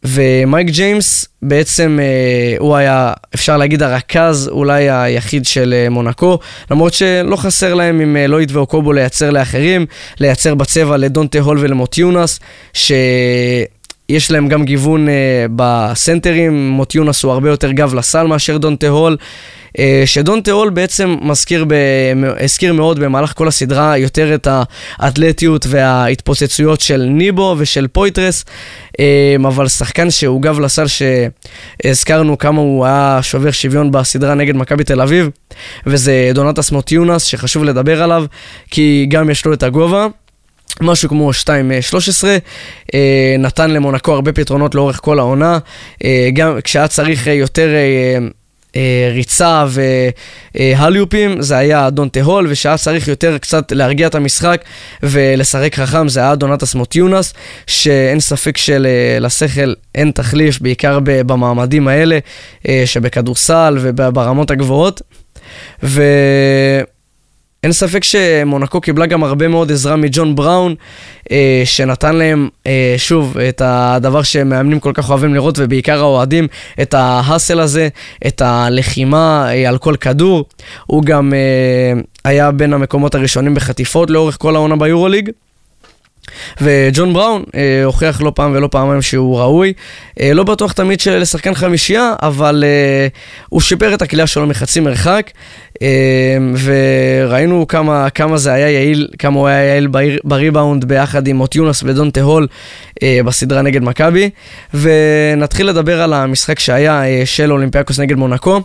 ומייק 0.04 0.68
ג'יימס 0.68 1.26
בעצם 1.42 1.98
אה, 2.02 2.56
הוא 2.58 2.76
היה, 2.76 3.12
אפשר 3.34 3.56
להגיד, 3.56 3.82
הרכז 3.82 4.48
אולי 4.52 4.90
היחיד 4.90 5.46
של 5.46 5.86
מונקו, 5.90 6.38
למרות 6.70 6.92
שלא 6.92 7.36
חסר 7.36 7.74
להם 7.74 8.00
עם 8.00 8.16
לויד 8.16 8.56
ואוקובו 8.56 8.92
לייצר 8.92 9.30
לאחרים, 9.30 9.86
לייצר 10.20 10.54
בצבע 10.54 10.96
לדונטה 10.96 11.38
הול 11.38 11.58
ולמוטיונאס, 11.58 12.40
ש... 12.72 12.92
יש 14.08 14.30
להם 14.30 14.48
גם 14.48 14.64
גיוון 14.64 15.06
uh, 15.08 15.10
בסנטרים, 15.56 16.68
מוטיונאס 16.68 17.22
הוא 17.22 17.32
הרבה 17.32 17.50
יותר 17.50 17.72
גב 17.72 17.94
לסל 17.94 18.26
מאשר 18.26 18.58
דונטה 18.58 18.88
הול. 18.88 19.16
Uh, 19.68 19.80
שדונטה 20.06 20.50
הול 20.50 20.70
בעצם 20.70 21.16
מזכיר, 21.22 21.64
ב... 21.68 21.74
הזכיר 22.40 22.72
מאוד 22.72 22.98
במהלך 23.00 23.32
כל 23.36 23.48
הסדרה 23.48 23.98
יותר 23.98 24.34
את 24.34 24.48
האתלטיות 24.98 25.66
וההתפוצצויות 25.68 26.80
של 26.80 27.02
ניבו 27.02 27.54
ושל 27.58 27.86
פוירייה, 27.86 28.44
uh, 28.88 29.46
אבל 29.46 29.68
שחקן 29.68 30.10
שהוא 30.10 30.42
גב 30.42 30.60
לסל 30.60 30.84
שהזכרנו 30.86 32.38
כמה 32.38 32.60
הוא 32.60 32.86
היה 32.86 33.18
שובר 33.22 33.50
שוויון 33.50 33.90
בסדרה 33.90 34.34
נגד 34.34 34.56
מכבי 34.56 34.84
תל 34.84 35.00
אביב, 35.00 35.28
וזה 35.86 36.30
דונטס 36.34 36.72
מוטיונס 36.72 37.22
שחשוב 37.22 37.64
לדבר 37.64 38.02
עליו, 38.02 38.24
כי 38.70 39.06
גם 39.08 39.30
יש 39.30 39.46
לו 39.46 39.52
את 39.52 39.62
הגובה. 39.62 40.06
משהו 40.80 41.08
כמו 41.08 41.30
2-13, 41.30 42.24
אה, 42.94 43.36
נתן 43.38 43.70
למונקו 43.70 44.12
הרבה 44.12 44.32
פתרונות 44.32 44.74
לאורך 44.74 45.00
כל 45.02 45.18
העונה, 45.18 45.58
אה, 46.04 46.28
גם 46.34 46.58
כשהיה 46.64 46.88
צריך 46.88 47.28
אה, 47.28 47.32
יותר 47.32 47.68
ריצה 49.12 49.66
והליופים, 50.54 51.42
זה 51.42 51.56
היה 51.56 51.90
דונטה 51.90 52.20
הול, 52.20 52.46
וכשהיה 52.50 52.76
צריך 52.76 53.08
יותר 53.08 53.38
קצת 53.38 53.72
להרגיע 53.72 54.06
את 54.06 54.14
המשחק 54.14 54.62
ולשחק 55.02 55.74
חכם, 55.74 56.08
זה 56.08 56.20
היה 56.20 56.34
דונטס 56.34 56.74
מוטיונס, 56.74 57.34
שאין 57.66 58.20
ספק 58.20 58.56
שלשכל 58.56 59.72
אין 59.94 60.10
תחליף, 60.10 60.60
בעיקר 60.60 60.98
במעמדים 61.02 61.88
האלה, 61.88 62.18
שבכדורסל 62.84 63.78
וברמות 63.80 64.50
הגבוהות. 64.50 65.02
ו... 65.82 66.02
אין 67.62 67.72
ספק 67.72 68.04
שמונקו 68.04 68.80
קיבלה 68.80 69.06
גם 69.06 69.24
הרבה 69.24 69.48
מאוד 69.48 69.72
עזרה 69.72 69.96
מג'ון 69.96 70.34
בראון, 70.36 70.74
אה, 71.30 71.62
שנתן 71.64 72.16
להם, 72.16 72.48
אה, 72.66 72.94
שוב, 72.96 73.38
את 73.38 73.62
הדבר 73.64 74.22
שמאמנים 74.22 74.80
כל 74.80 74.90
כך 74.94 75.10
אוהבים 75.10 75.34
לראות, 75.34 75.54
ובעיקר 75.58 75.98
האוהדים, 75.98 76.46
את 76.82 76.94
ההאסל 76.94 77.60
הזה, 77.60 77.88
את 78.26 78.42
הלחימה 78.42 79.46
אה, 79.48 79.68
על 79.68 79.78
כל 79.78 79.96
כדור. 79.96 80.44
הוא 80.86 81.02
גם 81.02 81.32
אה, 81.34 82.00
היה 82.24 82.50
בין 82.50 82.72
המקומות 82.72 83.14
הראשונים 83.14 83.54
בחטיפות 83.54 84.10
לאורך 84.10 84.36
כל 84.40 84.56
העונה 84.56 84.76
ביורוליג. 84.76 85.30
וג'ון 86.60 87.12
בראון 87.12 87.42
אה, 87.54 87.84
הוכיח 87.84 88.20
לא 88.20 88.32
פעם 88.34 88.52
ולא 88.54 88.66
פעמיים 88.66 89.02
שהוא 89.02 89.38
ראוי. 89.38 89.72
אה, 90.20 90.34
לא 90.34 90.42
בטוח 90.42 90.72
תמיד 90.72 90.98
לשחקן 91.10 91.54
חמישייה, 91.54 92.14
אבל 92.22 92.64
אה, 92.66 93.06
הוא 93.48 93.60
שיפר 93.60 93.94
את 93.94 94.02
הכלייה 94.02 94.26
שלו 94.26 94.46
מחצי 94.46 94.80
מרחק, 94.80 95.30
אה, 95.82 95.88
וראינו 96.64 97.66
כמה, 97.68 98.10
כמה 98.10 98.36
זה 98.36 98.52
היה 98.52 98.70
יעיל, 98.70 99.08
כמה 99.18 99.38
הוא 99.38 99.48
היה 99.48 99.64
יעיל 99.64 99.88
בריבאונד 100.24 100.84
ביחד 100.84 101.26
עם 101.26 101.36
מוטיונס 101.36 101.82
ודונטה 101.82 102.20
הול 102.20 102.46
אה, 103.02 103.20
בסדרה 103.24 103.62
נגד 103.62 103.82
מכבי. 103.82 104.30
ונתחיל 104.74 105.68
לדבר 105.68 106.02
על 106.02 106.12
המשחק 106.12 106.58
שהיה 106.58 107.04
אה, 107.04 107.22
של 107.24 107.52
אולימפיאקוס 107.52 107.98
נגד 107.98 108.16
מונקו. 108.16 108.60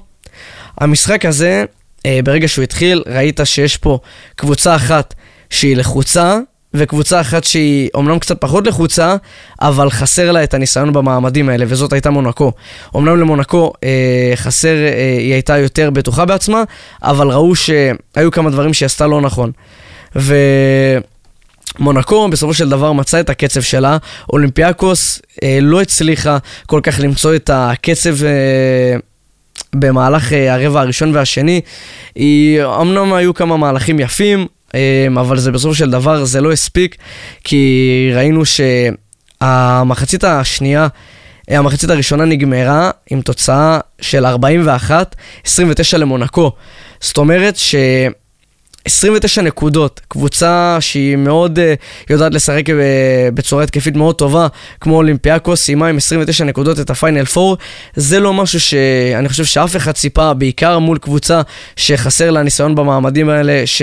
המשחק 0.77 1.25
הזה, 1.25 1.63
אה, 2.05 2.19
ברגע 2.23 2.47
שהוא 2.47 2.63
התחיל, 2.63 3.03
ראית 3.07 3.39
שיש 3.43 3.77
פה 3.77 3.99
קבוצה 4.35 4.75
אחת 4.75 5.13
שהיא 5.49 5.77
לחוצה, 5.77 6.37
וקבוצה 6.77 7.21
אחת 7.21 7.43
שהיא 7.43 7.89
אומנם 7.93 8.19
קצת 8.19 8.41
פחות 8.41 8.67
לחוצה, 8.67 9.15
אבל 9.61 9.89
חסר 9.89 10.31
לה 10.31 10.43
את 10.43 10.53
הניסיון 10.53 10.93
במעמדים 10.93 11.49
האלה, 11.49 11.65
וזאת 11.67 11.93
הייתה 11.93 12.09
מונקו. 12.09 12.51
אומנם 12.93 13.19
למונקו 13.19 13.73
אה, 13.83 14.31
חסר, 14.35 14.75
אה, 14.75 15.17
היא 15.19 15.33
הייתה 15.33 15.57
יותר 15.57 15.89
בטוחה 15.89 16.25
בעצמה, 16.25 16.63
אבל 17.03 17.27
ראו 17.27 17.55
שהיו 17.55 18.31
כמה 18.31 18.49
דברים 18.49 18.73
שהיא 18.73 18.85
עשתה 18.85 19.07
לא 19.07 19.21
נכון. 19.21 19.51
ו... 20.15 20.35
מונקו 21.79 22.27
בסופו 22.29 22.53
של 22.53 22.69
דבר 22.69 22.93
מצאה 22.93 23.19
את 23.19 23.29
הקצב 23.29 23.61
שלה, 23.61 23.97
אולימפיאקוס 24.33 25.21
אה, 25.43 25.59
לא 25.61 25.81
הצליחה 25.81 26.37
כל 26.65 26.79
כך 26.83 26.99
למצוא 26.99 27.35
את 27.35 27.49
הקצב 27.53 28.23
אה, 28.25 28.95
במהלך 29.75 30.33
אה, 30.33 30.53
הרבע 30.53 30.81
הראשון 30.81 31.15
והשני. 31.15 31.61
היא, 32.15 32.63
אמנם 32.81 33.13
היו 33.13 33.33
כמה 33.33 33.57
מהלכים 33.57 33.99
יפים, 33.99 34.47
אבל 35.19 35.39
זה 35.39 35.51
בסופו 35.51 35.75
של 35.75 35.91
דבר 35.91 36.25
זה 36.25 36.41
לא 36.41 36.51
הספיק, 36.51 36.95
כי 37.43 38.11
ראינו 38.15 38.41
שהמחצית 39.41 40.23
השנייה, 40.23 40.87
המחצית 41.47 41.89
הראשונה 41.89 42.25
נגמרה 42.25 42.91
עם 43.09 43.21
תוצאה 43.21 43.79
של 44.01 44.25
41-29 44.25 44.29
למונקו. 45.97 46.51
זאת 47.01 47.17
אומרת 47.17 47.55
ש... 47.55 47.75
29 48.87 49.41
נקודות, 49.41 50.01
קבוצה 50.07 50.77
שהיא 50.79 51.15
מאוד 51.15 51.59
uh, 51.59 52.09
יודעת 52.09 52.33
לשחק 52.33 52.69
uh, 52.69 52.71
בצורה 53.33 53.63
התקפית 53.63 53.95
מאוד 53.95 54.15
טובה, 54.15 54.47
כמו 54.81 54.95
אולימפיאקוס, 54.95 55.61
סיימה 55.61 55.87
עם 55.87 55.97
29 55.97 56.43
נקודות 56.43 56.79
את 56.79 56.89
הפיינל 56.89 57.23
4, 57.37 57.61
זה 57.95 58.19
לא 58.19 58.33
משהו 58.33 58.59
שאני 58.59 59.29
חושב 59.29 59.45
שאף 59.45 59.75
אחד 59.75 59.91
ציפה, 59.91 60.33
בעיקר 60.33 60.79
מול 60.79 60.97
קבוצה 60.97 61.41
שחסר 61.75 62.31
לה 62.31 62.43
ניסיון 62.43 62.75
במעמדים 62.75 63.29
האלה, 63.29 63.61
ש... 63.65 63.81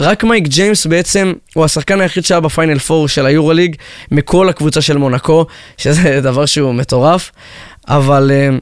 רק 0.00 0.24
מייק 0.24 0.46
ג'יימס 0.46 0.86
בעצם 0.86 1.32
הוא 1.54 1.64
השחקן 1.64 2.00
היחיד 2.00 2.24
שהיה 2.24 2.40
בפיינל 2.40 2.78
4 2.90 3.08
של 3.08 3.26
היורוליג 3.26 3.76
מכל 4.10 4.48
הקבוצה 4.48 4.80
של 4.80 4.96
מונקו, 4.96 5.46
שזה 5.76 6.20
דבר 6.30 6.46
שהוא 6.46 6.74
מטורף, 6.74 7.32
אבל 7.88 8.30
uh, 8.30 8.60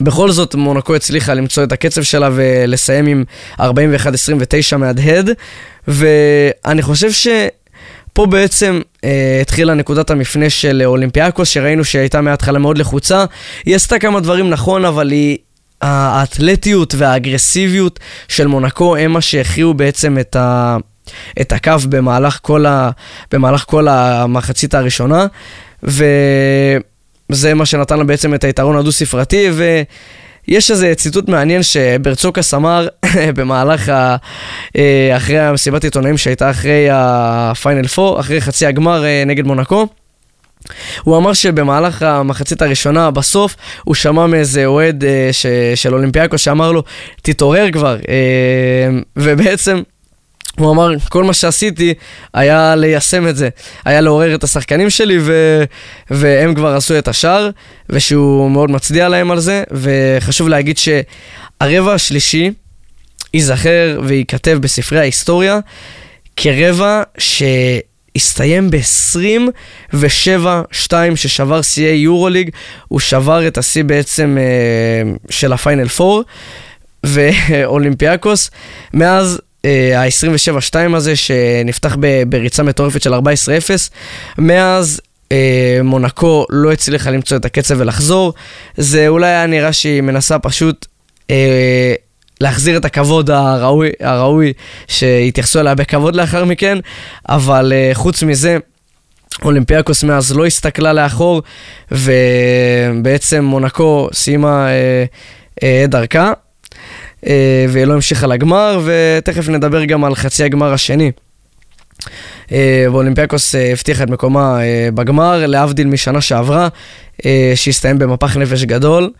בכל 0.00 0.30
זאת 0.30 0.54
מונקו 0.54 0.94
הצליחה 0.94 1.34
למצוא 1.34 1.64
את 1.64 1.72
הקצב 1.72 2.02
שלה 2.02 2.28
ולסיים 2.32 3.06
עם 3.06 3.24
41-29 3.60 3.62
מהדהד, 4.76 5.30
ואני 5.88 6.82
חושב 6.82 7.12
ש... 7.12 7.28
פה 8.12 8.26
בעצם 8.26 8.80
אה, 9.04 9.38
התחילה 9.42 9.74
נקודת 9.74 10.10
המפנה 10.10 10.50
של 10.50 10.82
אולימפיאקוס, 10.84 11.48
שראינו 11.48 11.84
שהיא 11.84 12.00
הייתה 12.00 12.20
מההתחלה 12.20 12.58
מאוד 12.58 12.78
לחוצה. 12.78 13.24
היא 13.64 13.76
עשתה 13.76 13.98
כמה 13.98 14.20
דברים 14.20 14.50
נכון, 14.50 14.84
אבל 14.84 15.10
היא 15.10 15.38
האתלטיות 15.82 16.94
והאגרסיביות 16.98 18.00
של 18.28 18.46
מונקו 18.46 18.96
הם 18.96 19.12
מה 19.12 19.20
שהכריעו 19.20 19.74
בעצם 19.74 20.18
את, 20.18 20.36
ה, 20.36 20.76
את 21.40 21.52
הקו 21.52 21.72
במהלך 21.88 22.38
כל, 22.42 22.66
ה, 22.66 22.90
במהלך 23.32 23.64
כל 23.68 23.88
המחצית 23.88 24.74
הראשונה, 24.74 25.26
וזה 25.82 27.54
מה 27.54 27.66
שנתן 27.66 27.98
לה 27.98 28.04
בעצם 28.04 28.34
את 28.34 28.44
היתרון 28.44 28.76
הדו-ספרתי, 28.76 29.50
יש 30.48 30.70
איזה 30.70 30.94
ציטוט 30.94 31.28
מעניין 31.28 31.62
שברצוקס 31.62 32.54
אמר 32.54 32.88
במהלך, 33.36 33.88
ה, 33.88 34.16
אה, 34.76 35.16
אחרי 35.16 35.38
המסיבת 35.38 35.84
עיתונאים 35.84 36.18
שהייתה 36.18 36.50
אחרי 36.50 36.88
הפיינל 36.92 37.86
4, 37.98 38.20
אחרי 38.20 38.40
חצי 38.40 38.66
הגמר 38.66 39.04
אה, 39.04 39.22
נגד 39.26 39.46
מונקו. 39.46 39.86
הוא 41.02 41.16
אמר 41.16 41.32
שבמהלך 41.32 42.02
המחצית 42.02 42.62
הראשונה, 42.62 43.10
בסוף, 43.10 43.56
הוא 43.84 43.94
שמע 43.94 44.26
מאיזה 44.26 44.66
אוהד 44.66 45.04
אה, 45.04 45.28
ש, 45.32 45.46
של 45.74 45.94
אולימפיאקו 45.94 46.38
שאמר 46.38 46.72
לו, 46.72 46.82
תתעורר 47.22 47.70
כבר. 47.72 47.96
אה, 48.08 48.98
ובעצם... 49.16 49.82
הוא 50.58 50.72
אמר, 50.72 50.90
כל 51.08 51.24
מה 51.24 51.32
שעשיתי 51.32 51.94
היה 52.34 52.76
ליישם 52.76 53.28
את 53.28 53.36
זה, 53.36 53.48
היה 53.84 54.00
לעורר 54.00 54.34
את 54.34 54.44
השחקנים 54.44 54.90
שלי 54.90 55.18
ו... 55.20 55.62
והם 56.10 56.54
כבר 56.54 56.76
עשו 56.76 56.98
את 56.98 57.08
השאר, 57.08 57.50
ושהוא 57.90 58.50
מאוד 58.50 58.70
מצדיע 58.70 59.08
להם 59.08 59.30
על 59.30 59.40
זה, 59.40 59.62
וחשוב 59.70 60.48
להגיד 60.48 60.78
שהרבע 60.78 61.94
השלישי 61.94 62.50
ייזכר 63.34 64.00
וייכתב 64.04 64.58
בספרי 64.60 64.98
ההיסטוריה 64.98 65.58
כרבע 66.36 67.02
ש... 67.18 67.42
הסתיים 68.16 68.70
ב-27-2 68.70 70.92
ששבר 71.14 71.62
שיאי 71.62 71.96
יורוליג, 71.96 72.50
הוא 72.88 73.00
שבר 73.00 73.48
את 73.48 73.58
השיא 73.58 73.84
בעצם 73.84 74.38
אה, 74.40 75.12
של 75.30 75.52
הפיינל 75.52 75.86
4 76.00 76.22
ואולימפיאקוס. 77.04 78.50
מאז 78.94 79.40
אה, 79.64 80.02
ה-27-2 80.02 80.96
הזה 80.96 81.16
שנפתח 81.16 81.96
בריצה 82.28 82.62
מטורפת 82.62 83.02
של 83.02 83.14
14-0, 83.14 83.18
מאז 84.38 85.00
אה, 85.32 85.80
מונקו 85.84 86.46
לא 86.50 86.72
הצליחה 86.72 87.10
למצוא 87.10 87.36
את 87.36 87.44
הקצב 87.44 87.74
ולחזור. 87.78 88.34
זה 88.76 89.08
אולי 89.08 89.26
היה 89.26 89.46
נראה 89.46 89.72
שהיא 89.72 90.00
מנסה 90.00 90.38
פשוט 90.38 90.86
אה, 91.30 91.94
להחזיר 92.40 92.76
את 92.76 92.84
הכבוד 92.84 93.30
הראוי, 93.30 93.90
הראוי 94.00 94.52
שהתייחסו 94.88 95.60
אליה 95.60 95.74
בכבוד 95.74 96.16
לאחר 96.16 96.44
מכן, 96.44 96.78
אבל 97.28 97.72
uh, 97.72 97.94
חוץ 97.94 98.22
מזה, 98.22 98.58
אולימפיאקוס 99.42 100.04
מאז 100.04 100.34
לא 100.36 100.46
הסתכלה 100.46 100.92
לאחור, 100.92 101.42
ובעצם 101.90 103.44
מונקו 103.44 104.08
סיימה 104.12 104.68
uh, 104.68 105.60
uh, 105.60 105.64
דרכה, 105.88 106.32
uh, 107.24 107.28
והיא 107.68 107.84
לא 107.84 107.94
המשיכה 107.94 108.26
לגמר, 108.26 108.80
ותכף 108.84 109.48
נדבר 109.48 109.84
גם 109.84 110.04
על 110.04 110.14
חצי 110.14 110.44
הגמר 110.44 110.72
השני. 110.72 111.12
ואולימפיאקוס 112.92 113.54
הבטיחה 113.54 114.04
את 114.04 114.10
מקומה 114.10 114.58
בגמר, 114.94 115.46
להבדיל 115.46 115.86
משנה 115.86 116.20
שעברה, 116.20 116.68
שהסתיים 117.54 117.98
במפח 117.98 118.36
נפש 118.36 118.64
גדול. 118.64 119.10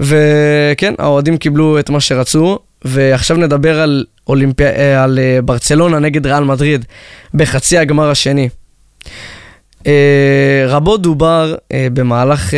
וכן, 0.00 0.94
האוהדים 0.98 1.36
קיבלו 1.36 1.78
את 1.78 1.90
מה 1.90 2.00
שרצו, 2.00 2.58
ועכשיו 2.84 3.36
נדבר 3.36 3.80
על, 3.80 4.04
אולימפי... 4.26 4.64
אה, 4.64 5.02
על 5.02 5.18
אה, 5.18 5.42
ברצלונה 5.42 5.98
נגד 5.98 6.26
ריאל 6.26 6.44
מדריד 6.44 6.84
בחצי 7.34 7.78
הגמר 7.78 8.10
השני. 8.10 8.48
אה, 9.86 10.64
רבות 10.68 11.02
דובר 11.02 11.54
במהלך, 11.72 12.54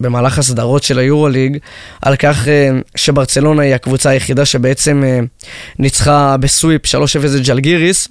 במהלך 0.00 0.38
הסדרות 0.38 0.82
של 0.82 0.98
היורוליג 0.98 1.58
על 2.02 2.16
כך 2.16 2.48
שברצלונה 2.96 3.62
היא 3.62 3.74
הקבוצה 3.74 4.10
היחידה 4.10 4.44
שבעצם 4.44 5.02
ניצחה 5.78 6.36
בסוויפ 6.40 6.86
3-0 6.86 6.90
את 7.36 7.46
ג'לגיריס. 7.46 8.08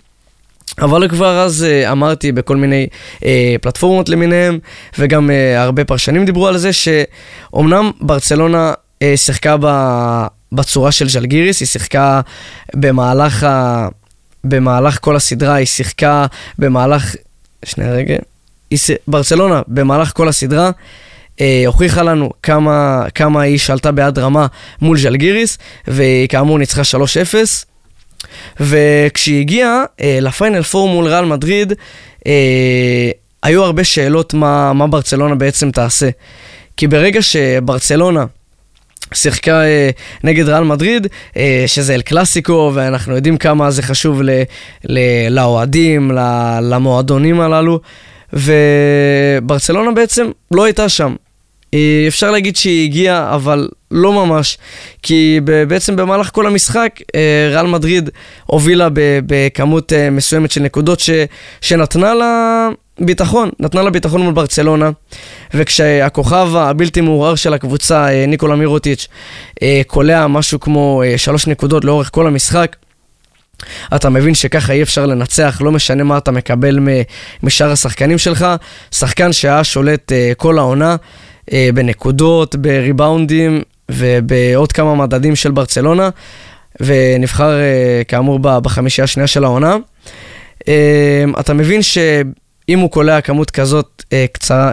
אבל 0.81 1.07
כבר 1.07 1.39
אז 1.39 1.65
uh, 1.65 1.91
אמרתי 1.91 2.31
בכל 2.31 2.55
מיני 2.55 2.87
uh, 3.15 3.23
פלטפורמות 3.61 4.09
למיניהם, 4.09 4.59
וגם 4.99 5.29
uh, 5.29 5.59
הרבה 5.59 5.85
פרשנים 5.85 6.25
דיברו 6.25 6.47
על 6.47 6.57
זה, 6.57 6.69
שאומנם 6.73 7.91
ברצלונה 8.01 8.73
uh, 8.73 9.03
שיחקה 9.15 9.55
ב... 9.61 9.67
בצורה 10.51 10.91
של 10.91 11.09
ז'לגיריס, 11.09 11.59
היא 11.59 11.67
שיחקה 11.67 12.21
במהלך, 12.73 13.43
ה... 13.43 13.87
במהלך 14.43 14.97
כל 15.01 15.15
הסדרה, 15.15 15.53
היא 15.53 15.65
שיחקה 15.65 16.25
במהלך... 16.59 17.15
שנייה 17.65 17.91
רגע. 17.91 18.15
היא... 18.71 18.79
ברצלונה, 19.07 19.61
במהלך 19.67 20.11
כל 20.15 20.27
הסדרה, 20.27 20.71
אה, 21.41 21.63
הוכיחה 21.65 22.03
לנו 22.03 22.29
כמה, 22.43 23.03
כמה 23.15 23.41
היא 23.41 23.57
שלטה 23.57 23.91
ביד 23.91 24.19
רמה 24.19 24.47
מול 24.81 24.97
ז'לגיריס, 24.97 25.57
והיא 25.87 26.27
כאמור 26.27 26.59
ניצחה 26.59 26.81
3-0. 26.81 26.95
וכשהיא 28.59 29.39
הגיעה 29.39 29.83
אה, 30.01 30.17
לפיינל 30.21 30.61
פור 30.61 30.89
מול 30.89 31.07
ריאל 31.07 31.25
מדריד, 31.25 31.73
אה, 32.27 33.11
היו 33.43 33.63
הרבה 33.63 33.83
שאלות 33.83 34.33
מה, 34.33 34.73
מה 34.73 34.87
ברצלונה 34.87 35.35
בעצם 35.35 35.71
תעשה. 35.71 36.09
כי 36.77 36.87
ברגע 36.87 37.21
שברצלונה 37.21 38.25
שיחקה 39.13 39.61
אה, 39.61 39.89
נגד 40.23 40.49
ריאל 40.49 40.63
מדריד, 40.63 41.07
אה, 41.37 41.63
שזה 41.67 41.95
אל 41.95 42.01
קלאסיקו, 42.01 42.71
ואנחנו 42.73 43.15
יודעים 43.15 43.37
כמה 43.37 43.71
זה 43.71 43.81
חשוב 43.81 44.21
ל, 44.21 44.29
ל, 44.83 44.99
לאוהדים, 45.29 46.11
ל, 46.11 46.19
למועדונים 46.61 47.41
הללו, 47.41 47.79
וברצלונה 48.33 49.91
בעצם 49.91 50.27
לא 50.51 50.63
הייתה 50.63 50.89
שם. 50.89 51.15
אה, 51.73 52.05
אפשר 52.07 52.31
להגיד 52.31 52.55
שהיא 52.55 52.83
הגיעה, 52.83 53.35
אבל 53.35 53.69
לא 53.91 54.13
ממש. 54.13 54.57
כי 55.03 55.39
בעצם 55.67 55.95
במהלך 55.95 56.29
כל 56.33 56.47
המשחק, 56.47 56.99
אה, 57.15 57.47
ריאל 57.51 57.67
מדריד 57.67 58.09
הובילה 58.45 58.87
בכמות 59.25 59.93
אה, 59.93 60.09
מסוימת 60.09 60.51
של 60.51 60.61
נקודות 60.61 60.99
ש, 60.99 61.09
שנתנה 61.61 62.13
לה 62.13 62.67
ביטחון, 62.99 63.49
נתנה 63.59 63.81
לה 63.81 63.89
ביטחון 63.89 64.21
מול 64.21 64.33
ברצלונה. 64.33 64.89
וכשהכוכב 65.53 66.49
הבלתי 66.55 67.01
מעורער 67.01 67.35
של 67.35 67.53
הקבוצה, 67.53 68.07
ניקולה 68.27 68.55
מירוטיץ', 68.55 69.07
קולע 69.87 70.27
משהו 70.27 70.59
כמו 70.59 71.03
שלוש 71.17 71.47
נקודות 71.47 71.85
לאורך 71.85 72.09
כל 72.13 72.27
המשחק, 72.27 72.75
אתה 73.95 74.09
מבין 74.09 74.33
שככה 74.33 74.73
אי 74.73 74.81
אפשר 74.81 75.05
לנצח, 75.05 75.61
לא 75.61 75.71
משנה 75.71 76.03
מה 76.03 76.17
אתה 76.17 76.31
מקבל 76.31 76.79
משאר 77.43 77.71
השחקנים 77.71 78.17
שלך. 78.17 78.45
שחקן 78.91 79.33
שהיה 79.33 79.63
שולט 79.63 80.11
כל 80.37 80.57
העונה. 80.57 80.95
אה, 81.53 81.69
בנקודות, 81.73 82.55
בריבאונדים 82.55 83.61
ובעוד 83.91 84.71
כמה 84.71 84.95
מדדים 84.95 85.35
של 85.35 85.51
ברצלונה, 85.51 86.09
ונבחר 86.79 87.59
אה, 87.59 88.01
כאמור 88.07 88.39
בחמישייה 88.39 89.03
השנייה 89.03 89.27
של 89.27 89.43
העונה. 89.43 89.75
אה, 90.67 91.23
אתה 91.39 91.53
מבין 91.53 91.81
שאם 91.81 92.79
הוא 92.79 92.91
קולע 92.91 93.21
כמות 93.21 93.51
כזאת 93.51 94.03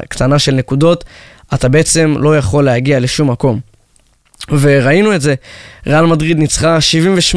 קטנה 0.08 0.38
של 0.38 0.54
נקודות, 0.54 1.04
אתה 1.54 1.68
בעצם 1.68 2.14
לא 2.18 2.38
יכול 2.38 2.64
להגיע 2.64 3.00
לשום 3.00 3.30
מקום. 3.30 3.60
וראינו 4.50 5.14
את 5.14 5.20
זה, 5.20 5.34
ריאל 5.86 6.06
מדריד 6.06 6.38
ניצחה 6.38 6.78
78-66, 7.34 7.36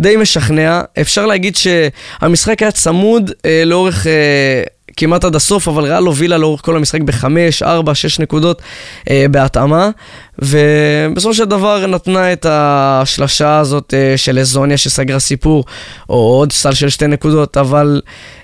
די 0.00 0.16
משכנע. 0.16 0.80
אפשר 1.00 1.26
להגיד 1.26 1.56
שהמשחק 1.56 2.62
היה 2.62 2.70
צמוד 2.70 3.30
אה, 3.44 3.62
לאורך 3.66 4.06
אה, 4.06 4.62
כמעט 4.96 5.24
עד 5.24 5.36
הסוף, 5.36 5.68
אבל 5.68 5.84
ריאל 5.84 6.04
הובילה 6.04 6.38
לאורך 6.38 6.60
כל 6.64 6.76
המשחק 6.76 7.00
בחמש, 7.00 7.62
ארבע, 7.62 7.94
שש 7.94 8.18
נקודות 8.18 8.62
אה, 9.10 9.26
בהתאמה, 9.30 9.90
ובסופו 10.38 11.34
של 11.34 11.44
דבר 11.44 11.86
נתנה 11.86 12.32
את 12.32 12.46
השלשה 12.48 13.58
הזאת 13.58 13.94
אה, 13.94 14.16
של 14.16 14.38
אזוניה 14.38 14.76
שסגרה 14.76 15.18
סיפור, 15.18 15.64
או 16.08 16.14
עוד 16.14 16.52
סל 16.52 16.72
של 16.72 16.88
שתי 16.88 17.06
נקודות, 17.06 17.56
אבל 17.56 18.00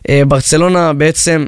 אה, 0.08 0.22
ברצלונה 0.28 0.92
בעצם... 0.92 1.46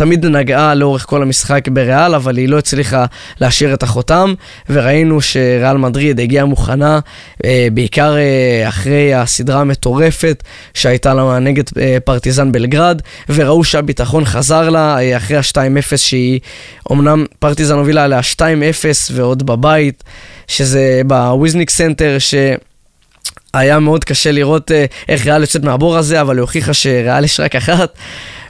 תמיד 0.00 0.26
נגעה 0.26 0.74
לאורך 0.74 1.06
כל 1.06 1.22
המשחק 1.22 1.68
בריאל, 1.68 2.14
אבל 2.14 2.36
היא 2.36 2.48
לא 2.48 2.58
הצליחה 2.58 3.04
להשאיר 3.40 3.74
את 3.74 3.82
החותם, 3.82 4.34
וראינו 4.70 5.20
שריאל 5.20 5.76
מדריד 5.76 6.20
הגיעה 6.20 6.44
מוכנה, 6.44 6.98
אה, 7.44 7.68
בעיקר 7.72 8.16
אה, 8.16 8.68
אחרי 8.68 9.14
הסדרה 9.14 9.60
המטורפת 9.60 10.42
שהייתה 10.74 11.14
לה 11.14 11.38
נגד 11.38 11.64
אה, 11.80 11.98
פרטיזן 12.04 12.52
בלגרד, 12.52 13.02
וראו 13.28 13.64
שהביטחון 13.64 14.24
חזר 14.24 14.68
לה 14.68 15.16
אחרי 15.16 15.36
ה-2-0 15.36 15.96
שהיא, 15.96 16.40
אמנם 16.92 17.24
פרטיזן 17.38 17.74
הובילה 17.78 18.04
עליה 18.04 18.20
2-0 18.34 18.42
ועוד 19.12 19.46
בבית, 19.46 20.04
שזה 20.46 21.02
בוויזניק 21.06 21.70
סנטר, 21.70 22.16
ש... 22.18 22.34
היה 23.54 23.78
מאוד 23.78 24.04
קשה 24.04 24.32
לראות 24.32 24.70
איך 25.08 25.26
ריאל 25.26 25.40
יוצאת 25.40 25.64
מהבור 25.64 25.96
הזה, 25.96 26.20
אבל 26.20 26.36
היא 26.36 26.40
הוכיחה 26.40 26.74
שריאל 26.74 27.24
יש 27.24 27.40
רק 27.40 27.56
אחת. 27.56 27.94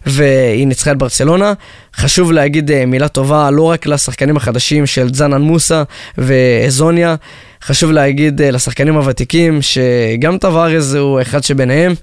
והיא 0.07 0.67
ניצחה 0.67 0.93
את 0.93 0.99
ברצלונה. 0.99 1.53
חשוב 1.97 2.33
להגיד 2.33 2.71
אה, 2.71 2.87
מילה 2.87 3.09
טובה 3.09 3.51
לא 3.51 3.63
רק 3.63 3.87
לשחקנים 3.87 4.37
החדשים 4.37 4.87
של 4.87 5.15
דזנאן 5.15 5.43
מוסא 5.43 5.83
והזוניה, 6.19 7.15
חשוב 7.63 7.91
להגיד 7.91 8.43
אה, 8.43 8.51
לשחקנים 8.51 8.97
הוותיקים 8.97 9.59
שגם 9.63 10.39
טווארז 10.39 10.95
הוא 10.95 11.21
אחד 11.21 11.43
שביניהם, 11.45 11.95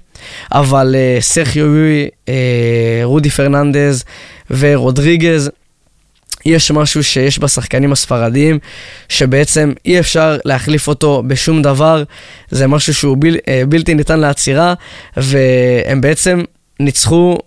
אבל 0.52 0.94
אה, 0.98 1.18
סרחיו 1.20 1.66
יואי, 1.76 2.08
רודי 3.02 3.30
פרננדז 3.30 4.04
ורודריגז, 4.50 5.50
יש 6.46 6.70
משהו 6.70 7.04
שיש 7.04 7.38
בשחקנים 7.38 7.92
הספרדיים, 7.92 8.58
שבעצם 9.08 9.72
אי 9.84 10.00
אפשר 10.00 10.36
להחליף 10.44 10.88
אותו 10.88 11.22
בשום 11.26 11.62
דבר, 11.62 12.02
זה 12.50 12.66
משהו 12.66 12.94
שהוא 12.94 13.16
בל, 13.16 13.36
בלתי 13.68 13.94
ניתן 13.94 14.20
לעצירה, 14.20 14.74
והם 15.16 16.00
בעצם 16.00 16.42
ניצחו 16.80 17.38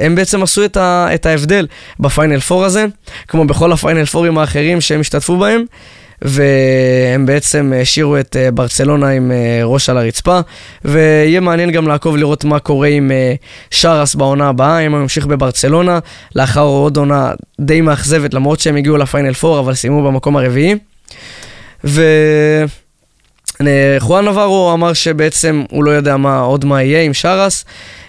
הם 0.00 0.14
בעצם 0.14 0.42
עשו 0.42 0.64
את, 0.64 0.76
ה, 0.76 1.08
את 1.14 1.26
ההבדל 1.26 1.66
בפיינל 2.00 2.40
פור 2.40 2.64
הזה, 2.64 2.86
כמו 3.28 3.44
בכל 3.44 3.72
הפיינל 3.72 4.04
פורים 4.04 4.38
האחרים 4.38 4.80
שהם 4.80 5.00
השתתפו 5.00 5.36
בהם. 5.36 5.64
והם 6.22 7.26
בעצם 7.26 7.72
השאירו 7.82 8.18
את 8.18 8.36
אה, 8.36 8.50
ברצלונה 8.50 9.08
עם 9.08 9.32
אה, 9.32 9.60
ראש 9.64 9.88
על 9.88 9.98
הרצפה, 9.98 10.40
ויהיה 10.84 11.40
מעניין 11.40 11.70
גם 11.70 11.88
לעקוב 11.88 12.16
לראות 12.16 12.44
מה 12.44 12.58
קורה 12.58 12.88
עם 12.88 13.10
אה, 13.10 13.34
שרס 13.70 14.14
בעונה 14.14 14.48
הבאה, 14.48 14.78
אם 14.78 14.92
הוא 14.92 15.00
ימשיך 15.00 15.26
בברצלונה, 15.26 15.98
לאחר 16.36 16.60
עוד 16.60 16.96
עונה 16.96 17.32
די 17.60 17.80
מאכזבת, 17.80 18.34
למרות 18.34 18.60
שהם 18.60 18.76
הגיעו 18.76 18.96
לפיינל 18.96 19.32
4, 19.44 19.58
אבל 19.58 19.74
סיימו 19.74 20.02
במקום 20.02 20.36
הרביעי. 20.36 20.74
ו... 21.84 22.02
חואן 23.98 24.28
נברו 24.28 24.72
אמר 24.72 24.92
שבעצם 24.92 25.64
הוא 25.70 25.84
לא 25.84 25.90
יודע 25.90 26.16
מה, 26.16 26.38
עוד 26.38 26.64
מה 26.64 26.82
יהיה 26.82 27.02
עם 27.02 27.14
שרס. 27.14 27.64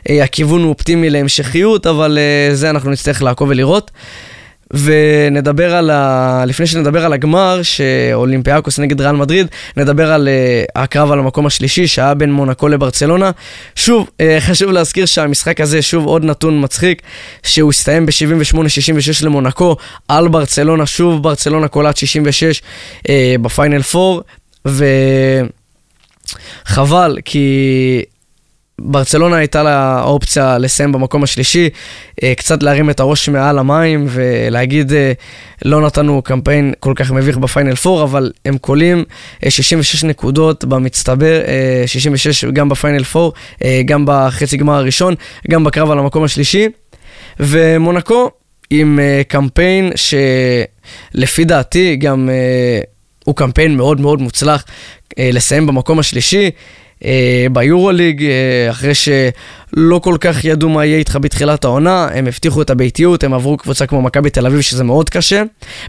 הכיוון 0.09 0.61
הוא 0.61 0.69
אופטימי 0.69 1.09
להמשכיות, 1.09 1.87
אבל 1.87 2.17
זה 2.53 2.69
אנחנו 2.69 2.91
נצטרך 2.91 3.21
לעקוב 3.21 3.49
ולראות. 3.49 3.91
ונדבר 4.73 5.75
על 5.75 5.89
ה... 5.89 6.43
לפני 6.47 6.67
שנדבר 6.67 7.05
על 7.05 7.13
הגמר, 7.13 7.59
שאולימפיאקוס 7.63 8.79
נגד 8.79 9.01
ריאל 9.01 9.15
מדריד, 9.15 9.47
נדבר 9.77 10.11
על 10.11 10.29
הקרב 10.75 11.11
על 11.11 11.19
המקום 11.19 11.45
השלישי 11.45 11.87
שהיה 11.87 12.13
בין 12.13 12.31
מונקו 12.31 12.67
לברצלונה. 12.67 13.31
שוב, 13.75 14.09
חשוב 14.39 14.71
להזכיר 14.71 15.05
שהמשחק 15.05 15.61
הזה, 15.61 15.81
שוב 15.81 16.05
עוד 16.05 16.25
נתון 16.25 16.63
מצחיק, 16.63 17.01
שהוא 17.43 17.69
הסתיים 17.69 18.05
ב-78-66 18.05 19.25
למונקו 19.25 19.75
על 20.07 20.27
ברצלונה, 20.27 20.85
שוב 20.85 21.23
ברצלונה 21.23 21.67
קולט 21.67 21.97
66 21.97 22.61
uh, 22.97 23.09
בפיינל 23.41 23.81
4, 23.95 24.21
וחבל, 26.65 27.17
כי 27.25 28.03
ברצלונה 28.81 29.37
הייתה 29.37 29.63
לה 29.63 30.01
אופציה 30.03 30.57
לסיים 30.57 30.91
במקום 30.91 31.23
השלישי, 31.23 31.69
אה, 32.23 32.33
קצת 32.35 32.63
להרים 32.63 32.89
את 32.89 32.99
הראש 32.99 33.29
מעל 33.29 33.59
המים 33.59 34.05
ולהגיד, 34.09 34.93
אה, 34.93 35.11
לא 35.65 35.81
נתנו 35.81 36.21
קמפיין 36.21 36.73
כל 36.79 36.93
כך 36.95 37.11
מביך 37.11 37.37
בפיינל 37.37 37.73
4, 37.85 38.03
אבל 38.03 38.31
הם 38.45 38.57
קולים 38.57 39.03
66 39.49 40.03
אה, 40.03 40.09
נקודות 40.09 40.65
במצטבר, 40.65 41.41
66 41.85 42.45
גם 42.45 42.69
בפיינל 42.69 43.03
4, 43.15 43.29
גם 43.85 44.03
בחצי 44.07 44.57
גמר 44.57 44.73
הראשון, 44.73 45.15
גם 45.51 45.63
בקרב 45.63 45.91
על 45.91 45.99
המקום 45.99 46.23
השלישי. 46.23 46.67
ומונקו 47.39 48.29
עם 48.69 48.99
קמפיין 49.27 49.91
שלפי 49.95 51.45
דעתי 51.45 51.95
גם 51.95 52.29
הוא 53.29 53.35
קמפיין 53.35 53.77
מאוד 53.77 54.01
מאוד 54.01 54.21
מוצלח 54.21 54.65
לסיים 55.17 55.67
במקום 55.67 55.99
השלישי. 55.99 56.51
אה, 57.05 57.47
ביורוליג, 57.51 58.23
אה, 58.23 58.69
אחרי 58.69 58.93
שלא 58.95 59.99
כל 60.03 60.17
כך 60.19 60.45
ידעו 60.45 60.69
מה 60.69 60.85
יהיה 60.85 60.97
איתך 60.97 61.17
בתחילת 61.21 61.65
העונה, 61.65 62.07
הם 62.13 62.27
הבטיחו 62.27 62.61
את 62.61 62.69
הביתיות, 62.69 63.23
הם 63.23 63.33
עברו 63.33 63.57
קבוצה 63.57 63.85
כמו 63.85 64.01
מכבי 64.01 64.29
תל 64.29 64.45
אביב, 64.45 64.61
שזה 64.61 64.83
מאוד 64.83 65.09
קשה 65.09 65.43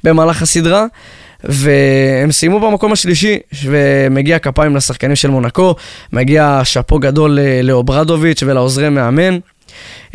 במהלך 0.04 0.42
הסדרה. 0.42 0.86
והם 1.44 2.32
סיימו 2.32 2.60
במקום 2.60 2.92
השלישי, 2.92 3.38
ומגיע 3.64 4.38
כפיים 4.38 4.76
לשחקנים 4.76 5.16
של 5.16 5.30
מונקו, 5.30 5.74
מגיע 6.12 6.60
שאפו 6.64 6.98
גדול 6.98 7.38
לאוברדוביץ' 7.62 8.42
ולעוזרי 8.46 8.88
מאמן, 8.88 9.38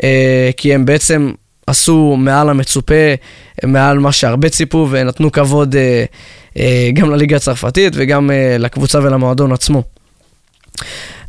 אה, 0.04 0.50
כי 0.58 0.74
הם 0.74 0.86
בעצם 0.86 1.32
עשו 1.68 2.16
מעל 2.18 2.50
המצופה, 2.50 3.14
מעל 3.64 4.00
מה 4.00 4.12
שהרבה 4.12 4.50
ציפו, 4.50 4.88
ונתנו 4.92 5.32
כבוד 5.32 5.76
גם 6.94 7.10
לליגה 7.12 7.36
הצרפתית 7.36 7.94
וגם 7.96 8.32
לקבוצה 8.60 9.00
ולמועדון 9.00 9.52
עצמו. 9.52 9.84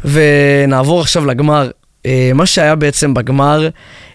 ונעבור 0.05 1.01
עכשיו 1.01 1.27
לגמר. 1.27 1.71
אה, 2.07 2.31
מה 2.35 2.47
שהיה 2.47 2.75
בעצם 2.75 3.15
בגמר 3.15 3.69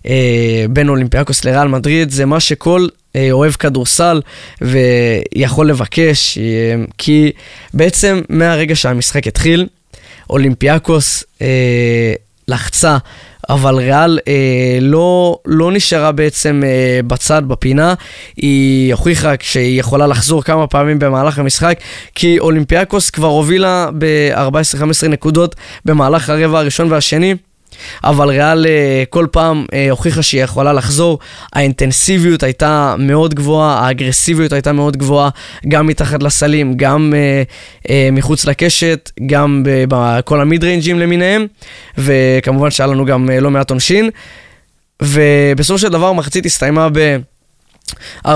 אה, 0.06 0.66
בין 0.70 0.90
אולימפיאקוס 0.90 1.46
לריאל 1.46 1.68
מדריד 1.68 2.10
זה 2.10 2.26
מה 2.26 2.40
שכל 2.40 2.88
אה, 3.16 3.28
אוהב 3.32 3.52
כדורסל 3.52 4.22
ויכול 4.62 5.70
לבקש, 5.70 6.38
כי 6.98 7.32
בעצם 7.74 8.22
מהרגע 8.30 8.76
שהמשחק 8.76 9.28
התחיל, 9.28 9.68
אולימפיאקוס 10.30 11.24
לחצה 12.48 12.98
אבל 13.52 13.76
ריאל 13.76 14.20
אה, 14.28 14.78
לא, 14.82 15.38
לא 15.46 15.72
נשארה 15.72 16.12
בעצם 16.12 16.62
אה, 16.66 17.00
בצד, 17.08 17.42
בפינה. 17.48 17.94
היא 18.36 18.94
הוכיחה 18.94 19.34
שהיא 19.42 19.80
יכולה 19.80 20.08
לחזור 20.08 20.44
כמה 20.44 20.68
פעמים 20.68 21.00
במהלך 21.00 21.40
המשחק, 21.40 21.80
כי 22.16 22.40
אולימפיאקוס 22.40 23.10
כבר 23.10 23.28
הובילה 23.28 23.90
ב-14-15 23.98 25.08
נקודות 25.08 25.56
במהלך 25.86 26.30
הרבע 26.30 26.60
הראשון 26.60 26.92
והשני. 26.92 27.36
אבל 28.04 28.30
ריאל 28.30 28.66
אה, 28.66 29.04
כל 29.10 29.28
פעם 29.32 29.66
אה, 29.74 29.88
הוכיחה 29.90 30.22
שהיא 30.22 30.44
יכולה 30.44 30.74
לחזור. 30.74 31.20
האינטנסיביות 31.54 32.44
הייתה 32.44 32.96
מאוד 33.00 33.34
גבוהה, 33.34 33.80
האגרסיביות 33.80 34.54
הייתה 34.54 34.72
מאוד 34.72 34.98
גבוהה, 34.98 35.30
גם 35.68 35.88
מתחת 35.88 36.24
לסלים, 36.24 36.74
גם 36.78 37.14
אה, 37.90 38.10
מחוץ 38.12 38.46
לקשת, 38.46 39.12
גם 39.26 39.64
בכל 39.66 40.42
המיד 40.42 40.64
ריינג'ים 40.64 41.00
למיניהם, 41.00 41.46
וכמובן 41.98 42.72
שהיה 42.72 42.88
לנו 42.88 43.06
גם 43.06 43.30
לא 43.30 43.52
מעט 43.52 43.70
עונשין. 43.70 44.10
ובסופו 45.02 45.80
של 45.80 45.90
דבר 45.90 46.08
המחצית 46.08 46.46
הסתיימה 46.46 46.88
ב-45-45. 46.90 48.32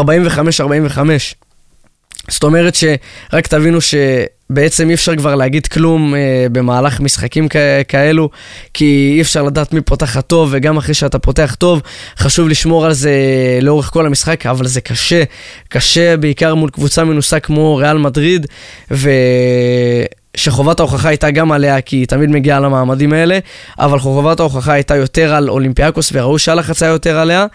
זאת 2.28 2.43
אומרת 2.43 2.76
שרק 2.76 3.47
תבינו 3.47 3.80
שבעצם 3.82 4.89
אי 4.89 4.93
אפשר 4.93 5.15
כבר 5.15 5.36
להגיד 5.36 5.67
כלום 5.67 6.15
אה, 6.15 6.47
במהלך 6.51 6.99
משחקים 6.99 7.49
כ- 7.49 7.55
כאלו, 7.88 8.30
כי 8.73 9.11
אי 9.15 9.21
אפשר 9.21 9.43
לדעת 9.43 9.73
מי 9.73 9.82
פותח 9.82 10.21
טוב, 10.21 10.49
וגם 10.51 10.78
אחרי 10.78 10.93
שאתה 10.93 11.19
פותח 11.19 11.55
טוב, 11.59 11.82
חשוב 12.17 12.49
לשמור 12.49 12.86
על 12.86 12.93
זה 12.93 13.13
לאורך 13.61 13.86
כל 13.86 14.05
המשחק, 14.05 14.45
אבל 14.45 14.67
זה 14.67 14.82
קשה, 14.82 15.23
קשה 15.69 16.17
בעיקר 16.17 16.55
מול 16.55 16.69
קבוצה 16.69 17.03
מנוסה 17.03 17.39
כמו 17.39 17.76
ריאל 17.76 17.97
מדריד, 17.97 18.47
ו... 18.91 19.09
שחובת 20.38 20.80
ההוכחה 20.80 21.09
הייתה 21.09 21.32
גם 21.32 21.51
עליה, 21.51 21.82
כי 21.82 21.95
היא 21.95 22.07
תמיד 22.07 22.30
מגיעה 22.30 22.59
למעמדים 22.59 23.13
האלה, 23.13 23.39
אבל 23.80 23.99
חובת 23.99 24.39
ההוכחה 24.39 24.73
הייתה 24.73 24.95
יותר 24.95 25.36
על 25.36 25.49
אולימפיאקוס, 25.49 26.09
וראו 26.13 26.39
שהלחץ 26.39 26.84
היה 26.84 26.91
יותר 26.91 27.17
עליה, 27.17 27.45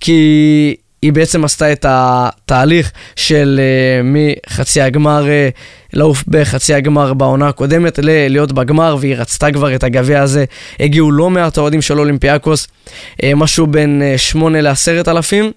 כי 0.00 0.76
היא 1.06 1.12
בעצם 1.12 1.44
עשתה 1.44 1.72
את 1.72 1.86
התהליך 1.88 2.92
של 3.16 3.60
uh, 3.60 4.06
מחצי 4.50 4.80
הגמר, 4.80 5.24
uh, 5.24 5.56
לעוף 5.92 6.24
בחצי 6.28 6.74
הגמר 6.74 7.14
בעונה 7.14 7.48
הקודמת, 7.48 7.98
להיות 8.02 8.52
בגמר, 8.52 8.96
והיא 9.00 9.16
רצתה 9.16 9.52
כבר 9.52 9.74
את 9.74 9.84
הגביע 9.84 10.22
הזה. 10.22 10.44
הגיעו 10.80 11.12
לא 11.12 11.30
מעט 11.30 11.58
אוהדים 11.58 11.82
של 11.82 11.98
אולימפיאקוס, 11.98 12.66
uh, 12.66 13.24
משהו 13.36 13.66
בין 13.66 14.02
uh, 14.14 14.18
8 14.18 14.60
ל-10 14.60 15.10
אלפים. 15.10 15.52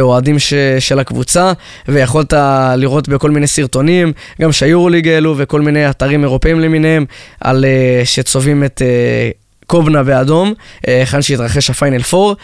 אוהדים 0.00 0.38
ש, 0.38 0.54
של 0.78 0.98
הקבוצה, 0.98 1.52
ויכולת 1.88 2.32
לראות 2.76 3.08
בכל 3.08 3.30
מיני 3.30 3.46
סרטונים, 3.46 4.12
גם 4.42 4.52
שהיורוליג 4.52 5.08
העלו 5.08 5.34
וכל 5.36 5.60
מיני 5.60 5.90
אתרים 5.90 6.22
אירופאים 6.22 6.60
למיניהם, 6.60 7.04
על 7.40 7.64
שצובעים 8.04 8.64
את 8.64 8.82
קובנה 9.66 10.02
באדום, 10.02 10.54
אה, 10.88 10.98
היכן 10.98 11.22
שהתרחש 11.22 11.70
הפיינל 11.70 12.00
4, 12.14 12.34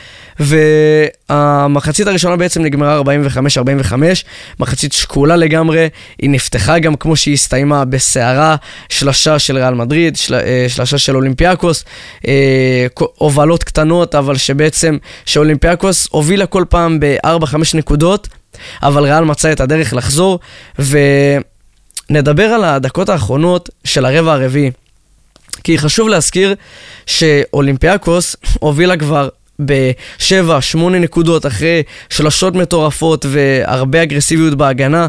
והמחצית 1.31 2.07
הראשונה 2.07 2.37
בעצם 2.37 2.63
נגמרה 2.63 2.99
45-45, 2.99 4.25
מחצית 4.61 4.93
שקולה 4.93 5.37
לגמרי, 5.37 5.89
היא 6.19 6.31
נפתחה 6.31 6.79
גם 6.79 6.95
כמו 6.95 7.17
שהיא 7.17 7.35
הסתיימה 7.35 7.85
בסערה, 7.85 8.57
שלשה 8.89 9.39
של 9.39 9.57
ריאל 9.57 9.75
מדריד, 9.75 10.17
של, 10.17 10.35
אה, 10.35 10.67
שלשה 10.69 10.99
של 10.99 11.17
אולימפיאקוס, 11.17 11.85
אה, 12.27 12.87
הובלות 12.95 13.65
קטנות, 13.65 14.15
אבל 14.15 14.37
שבעצם, 14.37 14.97
שאולימפיאקוס 15.27 16.09
הובילה 16.11 16.47
כל 16.47 16.65
פעם 16.69 17.01
ב-4-5 17.01 17.75
נקודות, 17.75 18.29
אבל 18.83 19.03
ריאל 19.03 19.25
מצא 19.25 19.53
את 19.53 19.61
הדרך 19.61 19.95
לחזור, 19.95 20.39
ונדבר 22.09 22.45
על 22.45 22.65
הדקות 22.65 23.09
האחרונות 23.09 23.71
של 23.85 24.05
הרבע 24.05 24.33
הרביעי. 24.33 24.71
כי 25.65 25.79
חשוב 25.79 26.09
להזכיר 26.09 26.55
שאולימפיאקוס 27.07 28.37
הובילה 28.61 28.97
כבר 28.97 29.29
בשבע, 29.61 30.61
שמונה 30.61 30.99
נקודות 30.99 31.47
אחרי 31.47 31.83
שלושות 32.09 32.55
מטורפות 32.55 33.27
והרבה 33.29 34.03
אגרסיביות 34.03 34.55
בהגנה. 34.55 35.07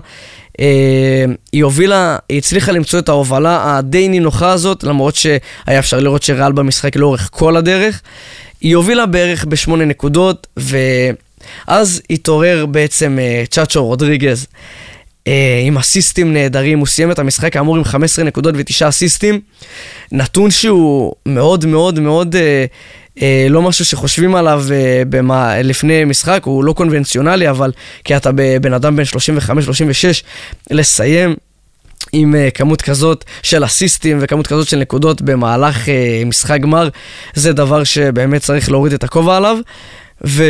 אה, 0.60 1.26
היא 1.52 1.64
הובילה, 1.64 2.18
היא 2.30 2.38
הצליחה 2.38 2.72
למצוא 2.72 3.00
את 3.00 3.10
ההובלה 3.10 3.78
הדי 3.78 4.10
נינוחה 4.10 4.52
הזאת, 4.52 4.84
למרות 4.84 5.16
שהיה 5.16 5.80
אפשר 5.80 6.00
לראות 6.00 6.24
שריאל 6.24 6.52
במשחק 6.52 6.96
לאורך 6.96 7.30
כל 7.32 7.58
הדרך. 7.58 8.02
היא 8.62 8.76
הובילה 8.76 9.06
בערך 9.06 9.46
בשמונה 9.46 9.86
נקודות, 9.86 10.48
ואז 10.58 12.02
התעורר 12.10 12.66
בעצם 12.66 13.20
אה, 13.22 13.44
צ'אצ'ו 13.50 13.86
רודריגז. 13.86 14.48
אה, 15.28 15.62
עם 15.66 15.78
אסיסטים 15.78 16.34
נהדרים, 16.34 16.80
הוא 16.80 16.88
סיים 16.88 17.12
את 17.12 17.20
המשחק 17.20 17.54
כאמור 17.54 17.78
עם 17.78 17.84
15 17.84 18.26
נקודות 18.26 18.56
ו-9 18.58 18.90
אסיסטים. 18.90 19.40
נתון 20.12 20.52
שהוא 20.52 21.14
מאוד 21.26 21.66
מאוד 21.66 22.00
מאוד 22.00 22.36
אה, 22.36 22.66
אה, 23.22 23.48
לא 23.50 23.62
משהו 23.62 23.86
שחושבים 23.86 24.36
עליו 24.36 24.64
אה, 24.72 25.04
במה, 25.10 25.62
לפני 25.62 26.06
משחק, 26.06 26.42
הוא 26.44 26.64
לא 26.64 26.74
קונבנציונלי, 26.74 27.50
אבל 27.50 27.72
כי 28.04 28.18
אתה 28.18 28.32
בן 28.62 28.74
אדם 28.74 28.96
בן 28.96 29.04
35-36, 29.04 29.08
לסיים 30.72 31.36
עם 32.12 32.36
uh, 32.36 32.52
כמות 32.52 32.82
כזאת 32.82 33.26
של 33.44 33.66
אסיסטים 33.66 34.18
וכמות 34.22 34.48
כזאת 34.48 34.68
של 34.68 34.78
נקודות 34.78 35.22
במהלך 35.22 35.86
uh, 35.86 35.90
משחק 36.26 36.60
גמר, 36.62 36.90
זה 37.34 37.54
דבר 37.54 37.84
שבאמת 37.84 38.42
צריך 38.42 38.72
להוריד 38.72 38.94
את 38.94 39.04
הכובע 39.04 39.38
עליו. 39.38 39.58
ו... 40.28 40.44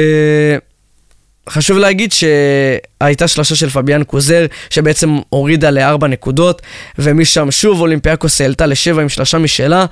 חשוב 1.49 1.77
להגיד 1.77 2.11
שהייתה 2.11 3.27
שלושה 3.27 3.55
של 3.55 3.69
פביאן 3.69 4.03
קוזר, 4.03 4.45
שבעצם 4.69 5.17
הורידה 5.29 5.69
לארבע 5.69 6.07
נקודות, 6.07 6.61
ומשם 6.97 7.51
שוב 7.51 7.81
אולימפיאקוס 7.81 8.41
העלתה 8.41 8.65
לשבע 8.65 9.01
עם 9.01 9.09
שלושה 9.09 9.37
משלה. 9.37 9.85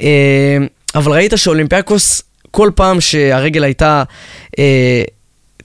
אה, 0.00 0.56
אבל 0.94 1.12
ראית 1.12 1.32
שאולימפיאקוס, 1.36 2.22
כל 2.50 2.70
פעם 2.74 3.00
שהרגל 3.00 3.64
הייתה 3.64 4.02
אה, 4.58 5.02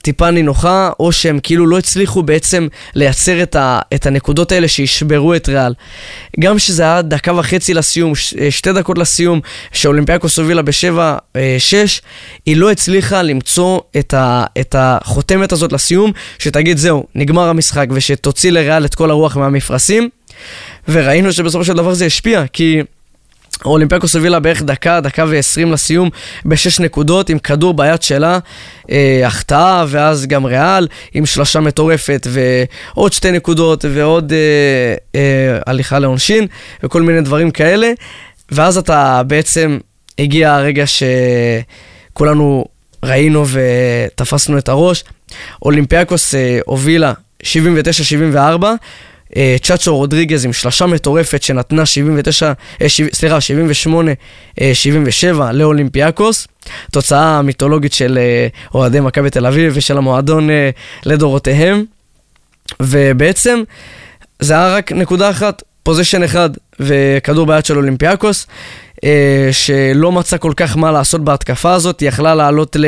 טיפה 0.06 0.32
נינוחה, 0.32 0.90
או 1.00 1.12
שהם 1.12 1.40
כאילו 1.44 1.68
לא 1.68 1.78
הצליחו 1.78 2.24
בעצם 2.24 2.68
לייצר 2.96 3.44
את, 3.44 3.56
ה, 3.56 3.80
את 3.94 4.06
הנקודות 4.06 4.52
האלה 4.52 4.68
שישברו 4.68 5.36
את 5.36 5.50
ריאל. 5.50 5.74
גם 6.40 6.60
שזה 6.60 6.84
היה 6.84 7.02
דקה 7.02 7.34
וחצי 7.34 7.74
לסיום, 7.74 8.16
ש, 8.16 8.34
אה, 8.34 8.52
שתי 8.52 8.74
דקות 8.74 8.98
לסיום, 8.98 9.40
שאולימפיאקוס 9.72 10.40
הובילה 10.40 10.62
בשבע, 10.62 11.18
אה, 11.36 11.56
שש, 11.60 12.02
היא 12.46 12.58
לא 12.58 12.72
הצליחה 12.72 13.22
למצוא 13.22 13.80
את, 14.00 14.14
ה, 14.14 14.46
את 14.60 14.76
החותמת 14.78 15.52
הזאת 15.52 15.72
לסיום, 15.72 16.12
שתגיד 16.40 16.78
זהו, 16.78 17.06
נגמר 17.16 17.50
המשחק, 17.50 17.88
ושתוציא 17.92 18.52
לריאל 18.52 18.86
את 18.86 18.96
כל 18.96 19.12
הרוח 19.12 19.38
מהמפרשים. 19.38 20.10
וראינו 20.88 21.34
שבסופו 21.34 21.66
של 21.66 21.74
דבר 21.74 21.94
זה 21.94 22.06
השפיע, 22.06 22.44
כי... 22.54 22.82
אולימפיאקוס 23.66 24.16
הובילה 24.16 24.40
בערך 24.40 24.62
דקה, 24.62 25.02
דקה 25.02 25.26
ועשרים 25.28 25.72
לסיום 25.72 26.10
בשש 26.46 26.80
נקודות 26.80 27.30
עם 27.30 27.40
כדור 27.40 27.74
ביד 27.74 28.02
שלה, 28.02 28.40
אה, 28.92 29.22
החטאה 29.26 29.86
ואז 29.88 30.26
גם 30.26 30.46
ריאל 30.46 30.88
עם 31.14 31.26
שלושה 31.26 31.60
מטורפת 31.60 32.28
ועוד 32.30 33.14
שתי 33.14 33.32
נקודות 33.32 33.86
ועוד 33.94 34.34
אה, 34.34 34.96
אה, 35.16 35.60
הליכה 35.68 36.00
לעונשין 36.00 36.48
וכל 36.84 37.02
מיני 37.02 37.22
דברים 37.22 37.52
כאלה 37.52 37.92
ואז 38.52 38.78
אתה 38.78 39.22
בעצם 39.28 39.78
הגיע 40.20 40.54
הרגע 40.54 40.84
שכולנו 42.12 42.66
ראינו 43.04 43.46
ותפסנו 43.48 44.58
את 44.58 44.70
הראש. 44.70 45.04
אולימפיאקוס 45.62 46.36
אה, 46.36 46.60
הובילה 46.66 47.14
79-74 47.44 47.46
אה, 48.36 48.74
צ'אצ'ו 49.62 49.98
רודריגז 49.98 50.46
עם 50.46 50.54
שלושה 50.54 50.86
מטורפת 50.86 51.44
שנתנה 51.44 51.86
79, 51.86 52.54
אה, 52.82 52.88
סליחה, 53.14 53.42
78, 53.42 54.12
77 54.74 55.46
אה, 55.46 55.52
לאולימפיאקוס. 55.52 56.48
תוצאה 56.92 57.42
מיתולוגית 57.42 57.94
של 57.94 58.20
אוהדי 58.74 59.00
מכבי 59.00 59.30
תל 59.30 59.46
אביב 59.46 59.74
ושל 59.76 59.98
המועדון 59.98 60.50
לדורותיהם. 61.06 61.86
ובעצם 62.82 63.64
זה 64.40 64.54
היה 64.54 64.76
רק 64.76 64.92
נקודה 64.92 65.30
אחת, 65.30 65.64
פוזיישן 65.84 66.24
אחד 66.24 66.50
וכדור 66.80 67.46
ביד 67.46 67.66
של 67.66 67.78
אולימפיאקוס. 67.78 68.48
אה, 69.04 69.50
שלא 69.52 70.12
מצא 70.12 70.38
כל 70.38 70.54
כך 70.56 70.78
מה 70.78 70.92
לעשות 70.92 71.24
בהתקפה 71.24 71.74
הזאת, 71.74 72.00
היא 72.00 72.10
יכלה 72.10 72.36
לעלות 72.36 72.76
ל, 72.76 72.86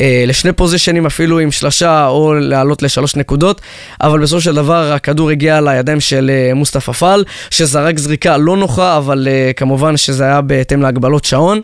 אה, 0.00 0.24
לשני 0.26 0.52
פוזיישנים 0.52 1.06
אפילו 1.06 1.38
עם 1.38 1.50
שלושה 1.50 2.06
או 2.06 2.34
לעלות 2.34 2.82
לשלוש 2.82 3.16
נקודות, 3.16 3.60
אבל 4.00 4.20
בסופו 4.22 4.40
של 4.40 4.54
דבר 4.54 4.92
הכדור 4.92 5.30
הגיע 5.30 5.60
לידיים 5.60 6.00
של 6.00 6.30
אה, 6.34 6.54
מוסטפא 6.54 6.92
פאל, 6.92 7.24
שזרק 7.50 7.98
זריקה 7.98 8.36
לא 8.36 8.56
נוחה, 8.56 8.96
אבל 8.96 9.28
כמובן 9.56 9.96
שזה 9.96 10.24
היה 10.24 10.40
בהתאם 10.40 10.82
להגבלות 10.82 11.24
שעון. 11.24 11.60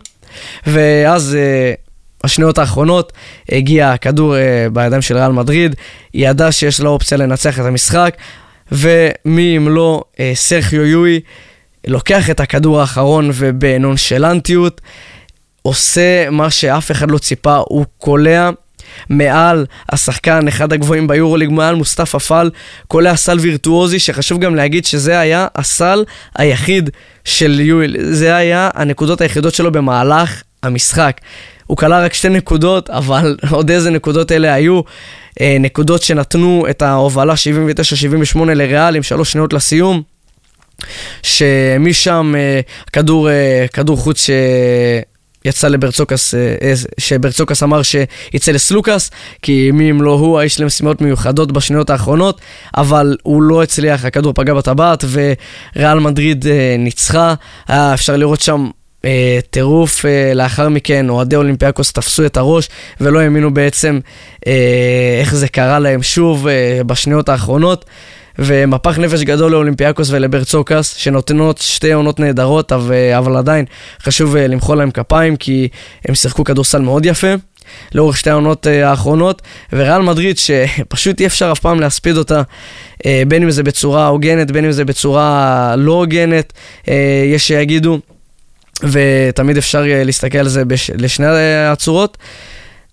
ואז 0.67 1.37
השניות 2.23 2.57
האחרונות 2.57 3.13
הגיע 3.51 3.91
הכדור 3.91 4.35
בידיים 4.73 5.01
של 5.01 5.17
ריאל 5.17 5.31
מדריד, 5.31 5.75
היא 6.13 6.29
ידעה 6.29 6.51
שיש 6.51 6.81
לה 6.81 6.89
אופציה 6.89 7.17
לנצח 7.17 7.59
את 7.59 7.65
המשחק, 7.65 8.17
ומי 8.71 9.57
אם 9.57 9.69
לא 9.69 10.03
סרחיו 10.33 10.85
יואי 10.85 11.19
לוקח 11.87 12.29
את 12.29 12.39
הכדור 12.39 12.81
האחרון 12.81 13.29
ובנונשלנטיות 13.33 14.81
עושה 15.61 16.29
מה 16.29 16.49
שאף 16.49 16.91
אחד 16.91 17.11
לא 17.11 17.17
ציפה, 17.17 17.55
הוא 17.67 17.85
קולע 17.97 18.49
מעל 19.09 19.65
השחקן, 19.89 20.47
אחד 20.47 20.73
הגבוהים 20.73 21.07
ביורוליג, 21.07 21.49
מעל 21.49 21.75
מוסטפא 21.75 22.17
פאל, 22.17 22.49
קולע 22.87 23.15
סל 23.15 23.39
וירטואוזי, 23.39 23.99
שחשוב 23.99 24.39
גם 24.39 24.55
להגיד 24.55 24.85
שזה 24.85 25.19
היה 25.19 25.47
הסל 25.55 26.03
היחיד 26.35 26.89
של 27.25 27.59
יואל, 27.59 27.95
זה 27.99 28.35
היה 28.35 28.69
הנקודות 28.73 29.21
היחידות 29.21 29.53
שלו 29.53 29.71
במהלך 29.71 30.43
המשחק. 30.63 31.21
הוא 31.65 31.77
קלע 31.77 32.05
רק 32.05 32.13
שתי 32.13 32.29
נקודות, 32.29 32.89
אבל 32.89 33.37
עוד 33.51 33.71
איזה 33.71 33.89
נקודות 33.89 34.31
אלה 34.31 34.53
היו. 34.53 34.81
אה, 35.41 35.57
נקודות 35.59 36.01
שנתנו 36.01 36.65
את 36.69 36.81
ההובלה 36.81 37.33
79-78 38.35 38.39
לריאל 38.45 38.95
עם 38.95 39.03
שלוש 39.03 39.31
שניות 39.31 39.53
לסיום. 39.53 40.01
שמשם 41.23 42.33
אה, 42.37 42.59
כדור, 42.93 43.29
אה, 43.29 43.65
כדור 43.73 43.97
חוץ 43.97 44.29
שיצא 45.45 45.67
לברצוקס, 45.67 46.35
אה, 46.35 46.73
שברצוקס 46.97 47.63
אמר 47.63 47.81
שיצא 47.81 48.51
לסלוקס, 48.51 49.11
כי 49.41 49.71
מי 49.73 49.91
אם 49.91 50.01
לא 50.01 50.11
הוא, 50.11 50.39
האיש 50.39 50.59
למשימות 50.59 51.01
מיוחדות 51.01 51.51
בשניות 51.51 51.89
האחרונות, 51.89 52.41
אבל 52.77 53.17
הוא 53.23 53.43
לא 53.43 53.63
הצליח, 53.63 54.05
הכדור 54.05 54.33
פגע 54.33 54.53
בטבעת 54.53 55.03
וריאל 55.11 55.99
מדריד 55.99 56.45
ניצחה, 56.79 57.33
היה 57.67 57.93
אפשר 57.93 58.17
לראות 58.17 58.41
שם 58.41 58.69
אה, 59.05 59.39
טירוף 59.49 60.05
אה, 60.05 60.33
לאחר 60.33 60.69
מכן, 60.69 61.09
אוהדי 61.09 61.35
אולימפיאקוס 61.35 61.91
תפסו 61.91 62.25
את 62.25 62.37
הראש 62.37 62.69
ולא 63.01 63.19
האמינו 63.19 63.53
בעצם 63.53 63.99
אה, 64.47 65.17
איך 65.19 65.35
זה 65.35 65.47
קרה 65.47 65.79
להם 65.79 66.03
שוב 66.03 66.47
אה, 66.47 66.81
בשניות 66.85 67.29
האחרונות. 67.29 67.85
ומפח 68.39 68.99
נפש 68.99 69.21
גדול 69.21 69.51
לאולימפיאקוס 69.51 70.09
ולברצוקס, 70.11 70.95
שנותנות 70.95 71.57
שתי 71.57 71.93
עונות 71.93 72.19
נהדרות, 72.19 72.71
אבל 73.17 73.37
עדיין 73.37 73.65
חשוב 74.03 74.35
אה, 74.35 74.47
למחוא 74.47 74.75
להם 74.75 74.91
כפיים, 74.91 75.35
כי 75.35 75.67
הם 76.07 76.15
שיחקו 76.15 76.43
כדורסל 76.43 76.81
מאוד 76.81 77.05
יפה. 77.05 77.27
לאורך 77.95 78.17
שתי 78.17 78.29
העונות 78.29 78.67
אה, 78.67 78.89
האחרונות, 78.89 79.41
וריאל 79.73 80.01
מדריד 80.01 80.37
שפשוט 80.37 81.19
אי 81.19 81.25
אפשר 81.25 81.51
אף 81.51 81.59
פעם 81.59 81.79
להספיד 81.79 82.17
אותה, 82.17 82.41
אה, 83.05 83.23
בין 83.27 83.43
אם 83.43 83.51
זה 83.51 83.63
בצורה 83.63 84.07
הוגנת, 84.07 84.51
בין 84.51 84.65
אם 84.65 84.71
זה 84.71 84.85
בצורה 84.85 85.75
לא 85.77 85.91
הוגנת, 85.91 86.53
יש 87.33 87.47
שיגידו, 87.47 87.99
ותמיד 88.83 89.57
אפשר 89.57 89.83
להסתכל 89.87 90.37
על 90.37 90.47
זה 90.47 90.65
בש... 90.65 90.91
לשני 90.93 91.25
הצורות. 91.71 92.17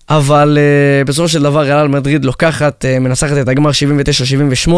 אבל 0.09 0.57
uh, 0.57 1.07
בסופו 1.07 1.27
של 1.27 1.43
דבר 1.43 1.61
ריאל 1.61 1.87
מדריד 1.87 2.25
לוקחת, 2.25 2.85
uh, 2.85 2.99
מנסחת 2.99 3.37
את 3.41 3.47
הגמר 3.47 3.69
79-78, 4.67 4.71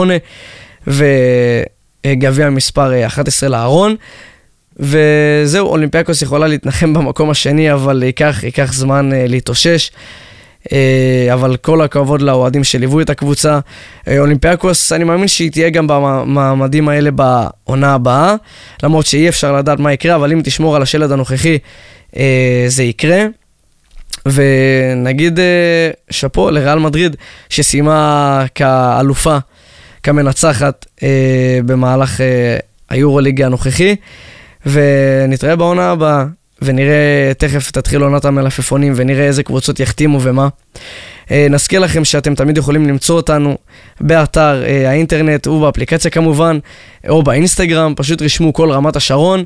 וגביע 0.88 2.50
מספר 2.50 3.06
11 3.06 3.50
לארון. 3.50 3.96
וזהו, 4.80 5.68
אולימפיאקוס 5.68 6.22
יכולה 6.22 6.48
להתנחם 6.48 6.94
במקום 6.94 7.30
השני, 7.30 7.74
אבל 7.74 8.04
ייקח, 8.04 8.44
ייקח 8.44 8.74
זמן 8.74 9.12
uh, 9.12 9.16
להתאושש. 9.28 9.92
Uh, 10.64 10.72
אבל 11.34 11.58
כל 11.58 11.82
הכבוד 11.82 12.22
לאוהדים 12.22 12.64
שליוו 12.64 13.02
את 13.02 13.10
הקבוצה. 13.10 13.60
Uh, 13.60 14.10
אולימפיאקוס, 14.20 14.92
אני 14.92 15.04
מאמין 15.04 15.28
שהיא 15.28 15.52
תהיה 15.52 15.70
גם 15.70 15.88
במעמדים 15.88 16.90
האלה 16.90 17.10
בעונה 17.12 17.94
הבאה, 17.94 18.36
למרות 18.84 19.06
שאי 19.06 19.30
אפשר 19.30 19.58
לדעת 19.58 19.80
מה 19.80 19.94
יקרה, 19.94 20.16
אבל 20.16 20.32
אם 20.32 20.42
תשמור 20.44 20.76
על 20.76 20.82
השלד 20.82 21.12
הנוכחי, 21.12 21.58
uh, 22.12 22.18
זה 22.68 22.84
יקרה. 22.84 23.26
ונגיד 24.34 25.40
אה, 25.40 25.90
שאפו 26.10 26.52
לריאל 26.52 26.80
מדריד, 26.80 27.16
שסיימה 27.50 28.46
כאלופה, 28.56 29.38
כמנצחת 30.04 30.86
אה, 31.04 31.60
במהלך 31.66 32.22
אה, 32.22 32.58
היורוליגה 32.90 33.46
הנוכחי, 33.46 33.96
ונתראה 34.66 35.56
בעונה 35.56 35.92
הבאה, 35.92 36.26
ונראה, 36.62 37.32
תכף 37.38 37.72
תתחיל 37.72 38.02
עונת 38.02 38.26
המלפפונים, 38.26 38.94
ונראה 38.96 39.26
איזה 39.26 39.44
קבוצות 39.44 39.80
יחתימו 39.80 40.20
ומה. 40.22 40.48
נזכיר 41.32 41.80
לכם 41.80 42.06
שאתם 42.06 42.36
תמיד 42.36 42.58
יכולים 42.58 42.86
למצוא 42.86 43.16
אותנו 43.16 43.58
באתר 44.02 44.64
האינטרנט 44.88 45.48
ובאפליקציה 45.48 46.12
כמובן, 46.12 46.60
או 47.10 47.24
באינסטגרם, 47.24 47.94
פשוט 47.98 48.22
רשמו 48.22 48.54
כל 48.54 48.72
רמת 48.72 48.96
השרון. 48.96 49.44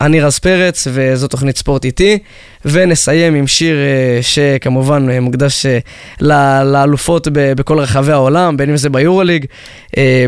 אני 0.00 0.20
רז 0.20 0.38
פרץ, 0.38 0.86
וזו 0.92 1.28
תוכנית 1.28 1.56
ספורט 1.56 1.84
איתי, 1.84 2.18
ונסיים 2.64 3.34
עם 3.34 3.46
שיר 3.46 3.76
uh, 3.76 4.22
שכמובן 4.22 5.08
uh, 5.08 5.20
מוקדש 5.20 5.66
uh, 5.66 6.24
לאלופות 6.64 7.28
בכל 7.32 7.78
רחבי 7.78 8.12
העולם, 8.12 8.56
בין 8.56 8.70
אם 8.70 8.76
זה 8.76 8.90
ביורוליג, 8.90 9.46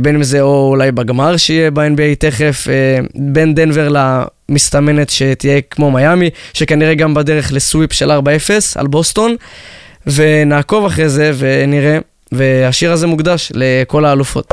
בין 0.03 0.15
אם 0.15 0.23
זה 0.23 0.41
או 0.41 0.69
אולי 0.69 0.93
בגמר 0.93 1.37
שיהיה 1.37 1.71
ב-NBA 1.71 2.15
תכף, 2.19 2.67
בין 3.15 3.55
דנבר 3.55 3.89
למסתמנת 4.49 5.11
שתהיה 5.11 5.61
כמו 5.71 5.91
מיאמי, 5.91 6.31
שכנראה 6.53 6.95
גם 6.95 7.15
בדרך 7.15 7.53
לסוויפ 7.53 7.93
של 7.93 8.11
4-0 8.11 8.15
על 8.77 8.87
בוסטון, 8.87 9.37
ונעקוב 10.07 10.87
אחרי 10.87 11.09
זה 11.09 11.33
ונראה, 11.39 11.99
והשיר 12.33 12.93
הזה 12.93 13.07
מוקדש 13.07 13.53
לכל 13.55 14.05
האלופות. 14.05 14.53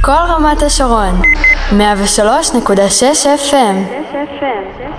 כל 0.00 0.12
רמת 0.12 0.62
השרון, 0.62 1.22
103.6 1.72 3.26
FM. 3.38 4.91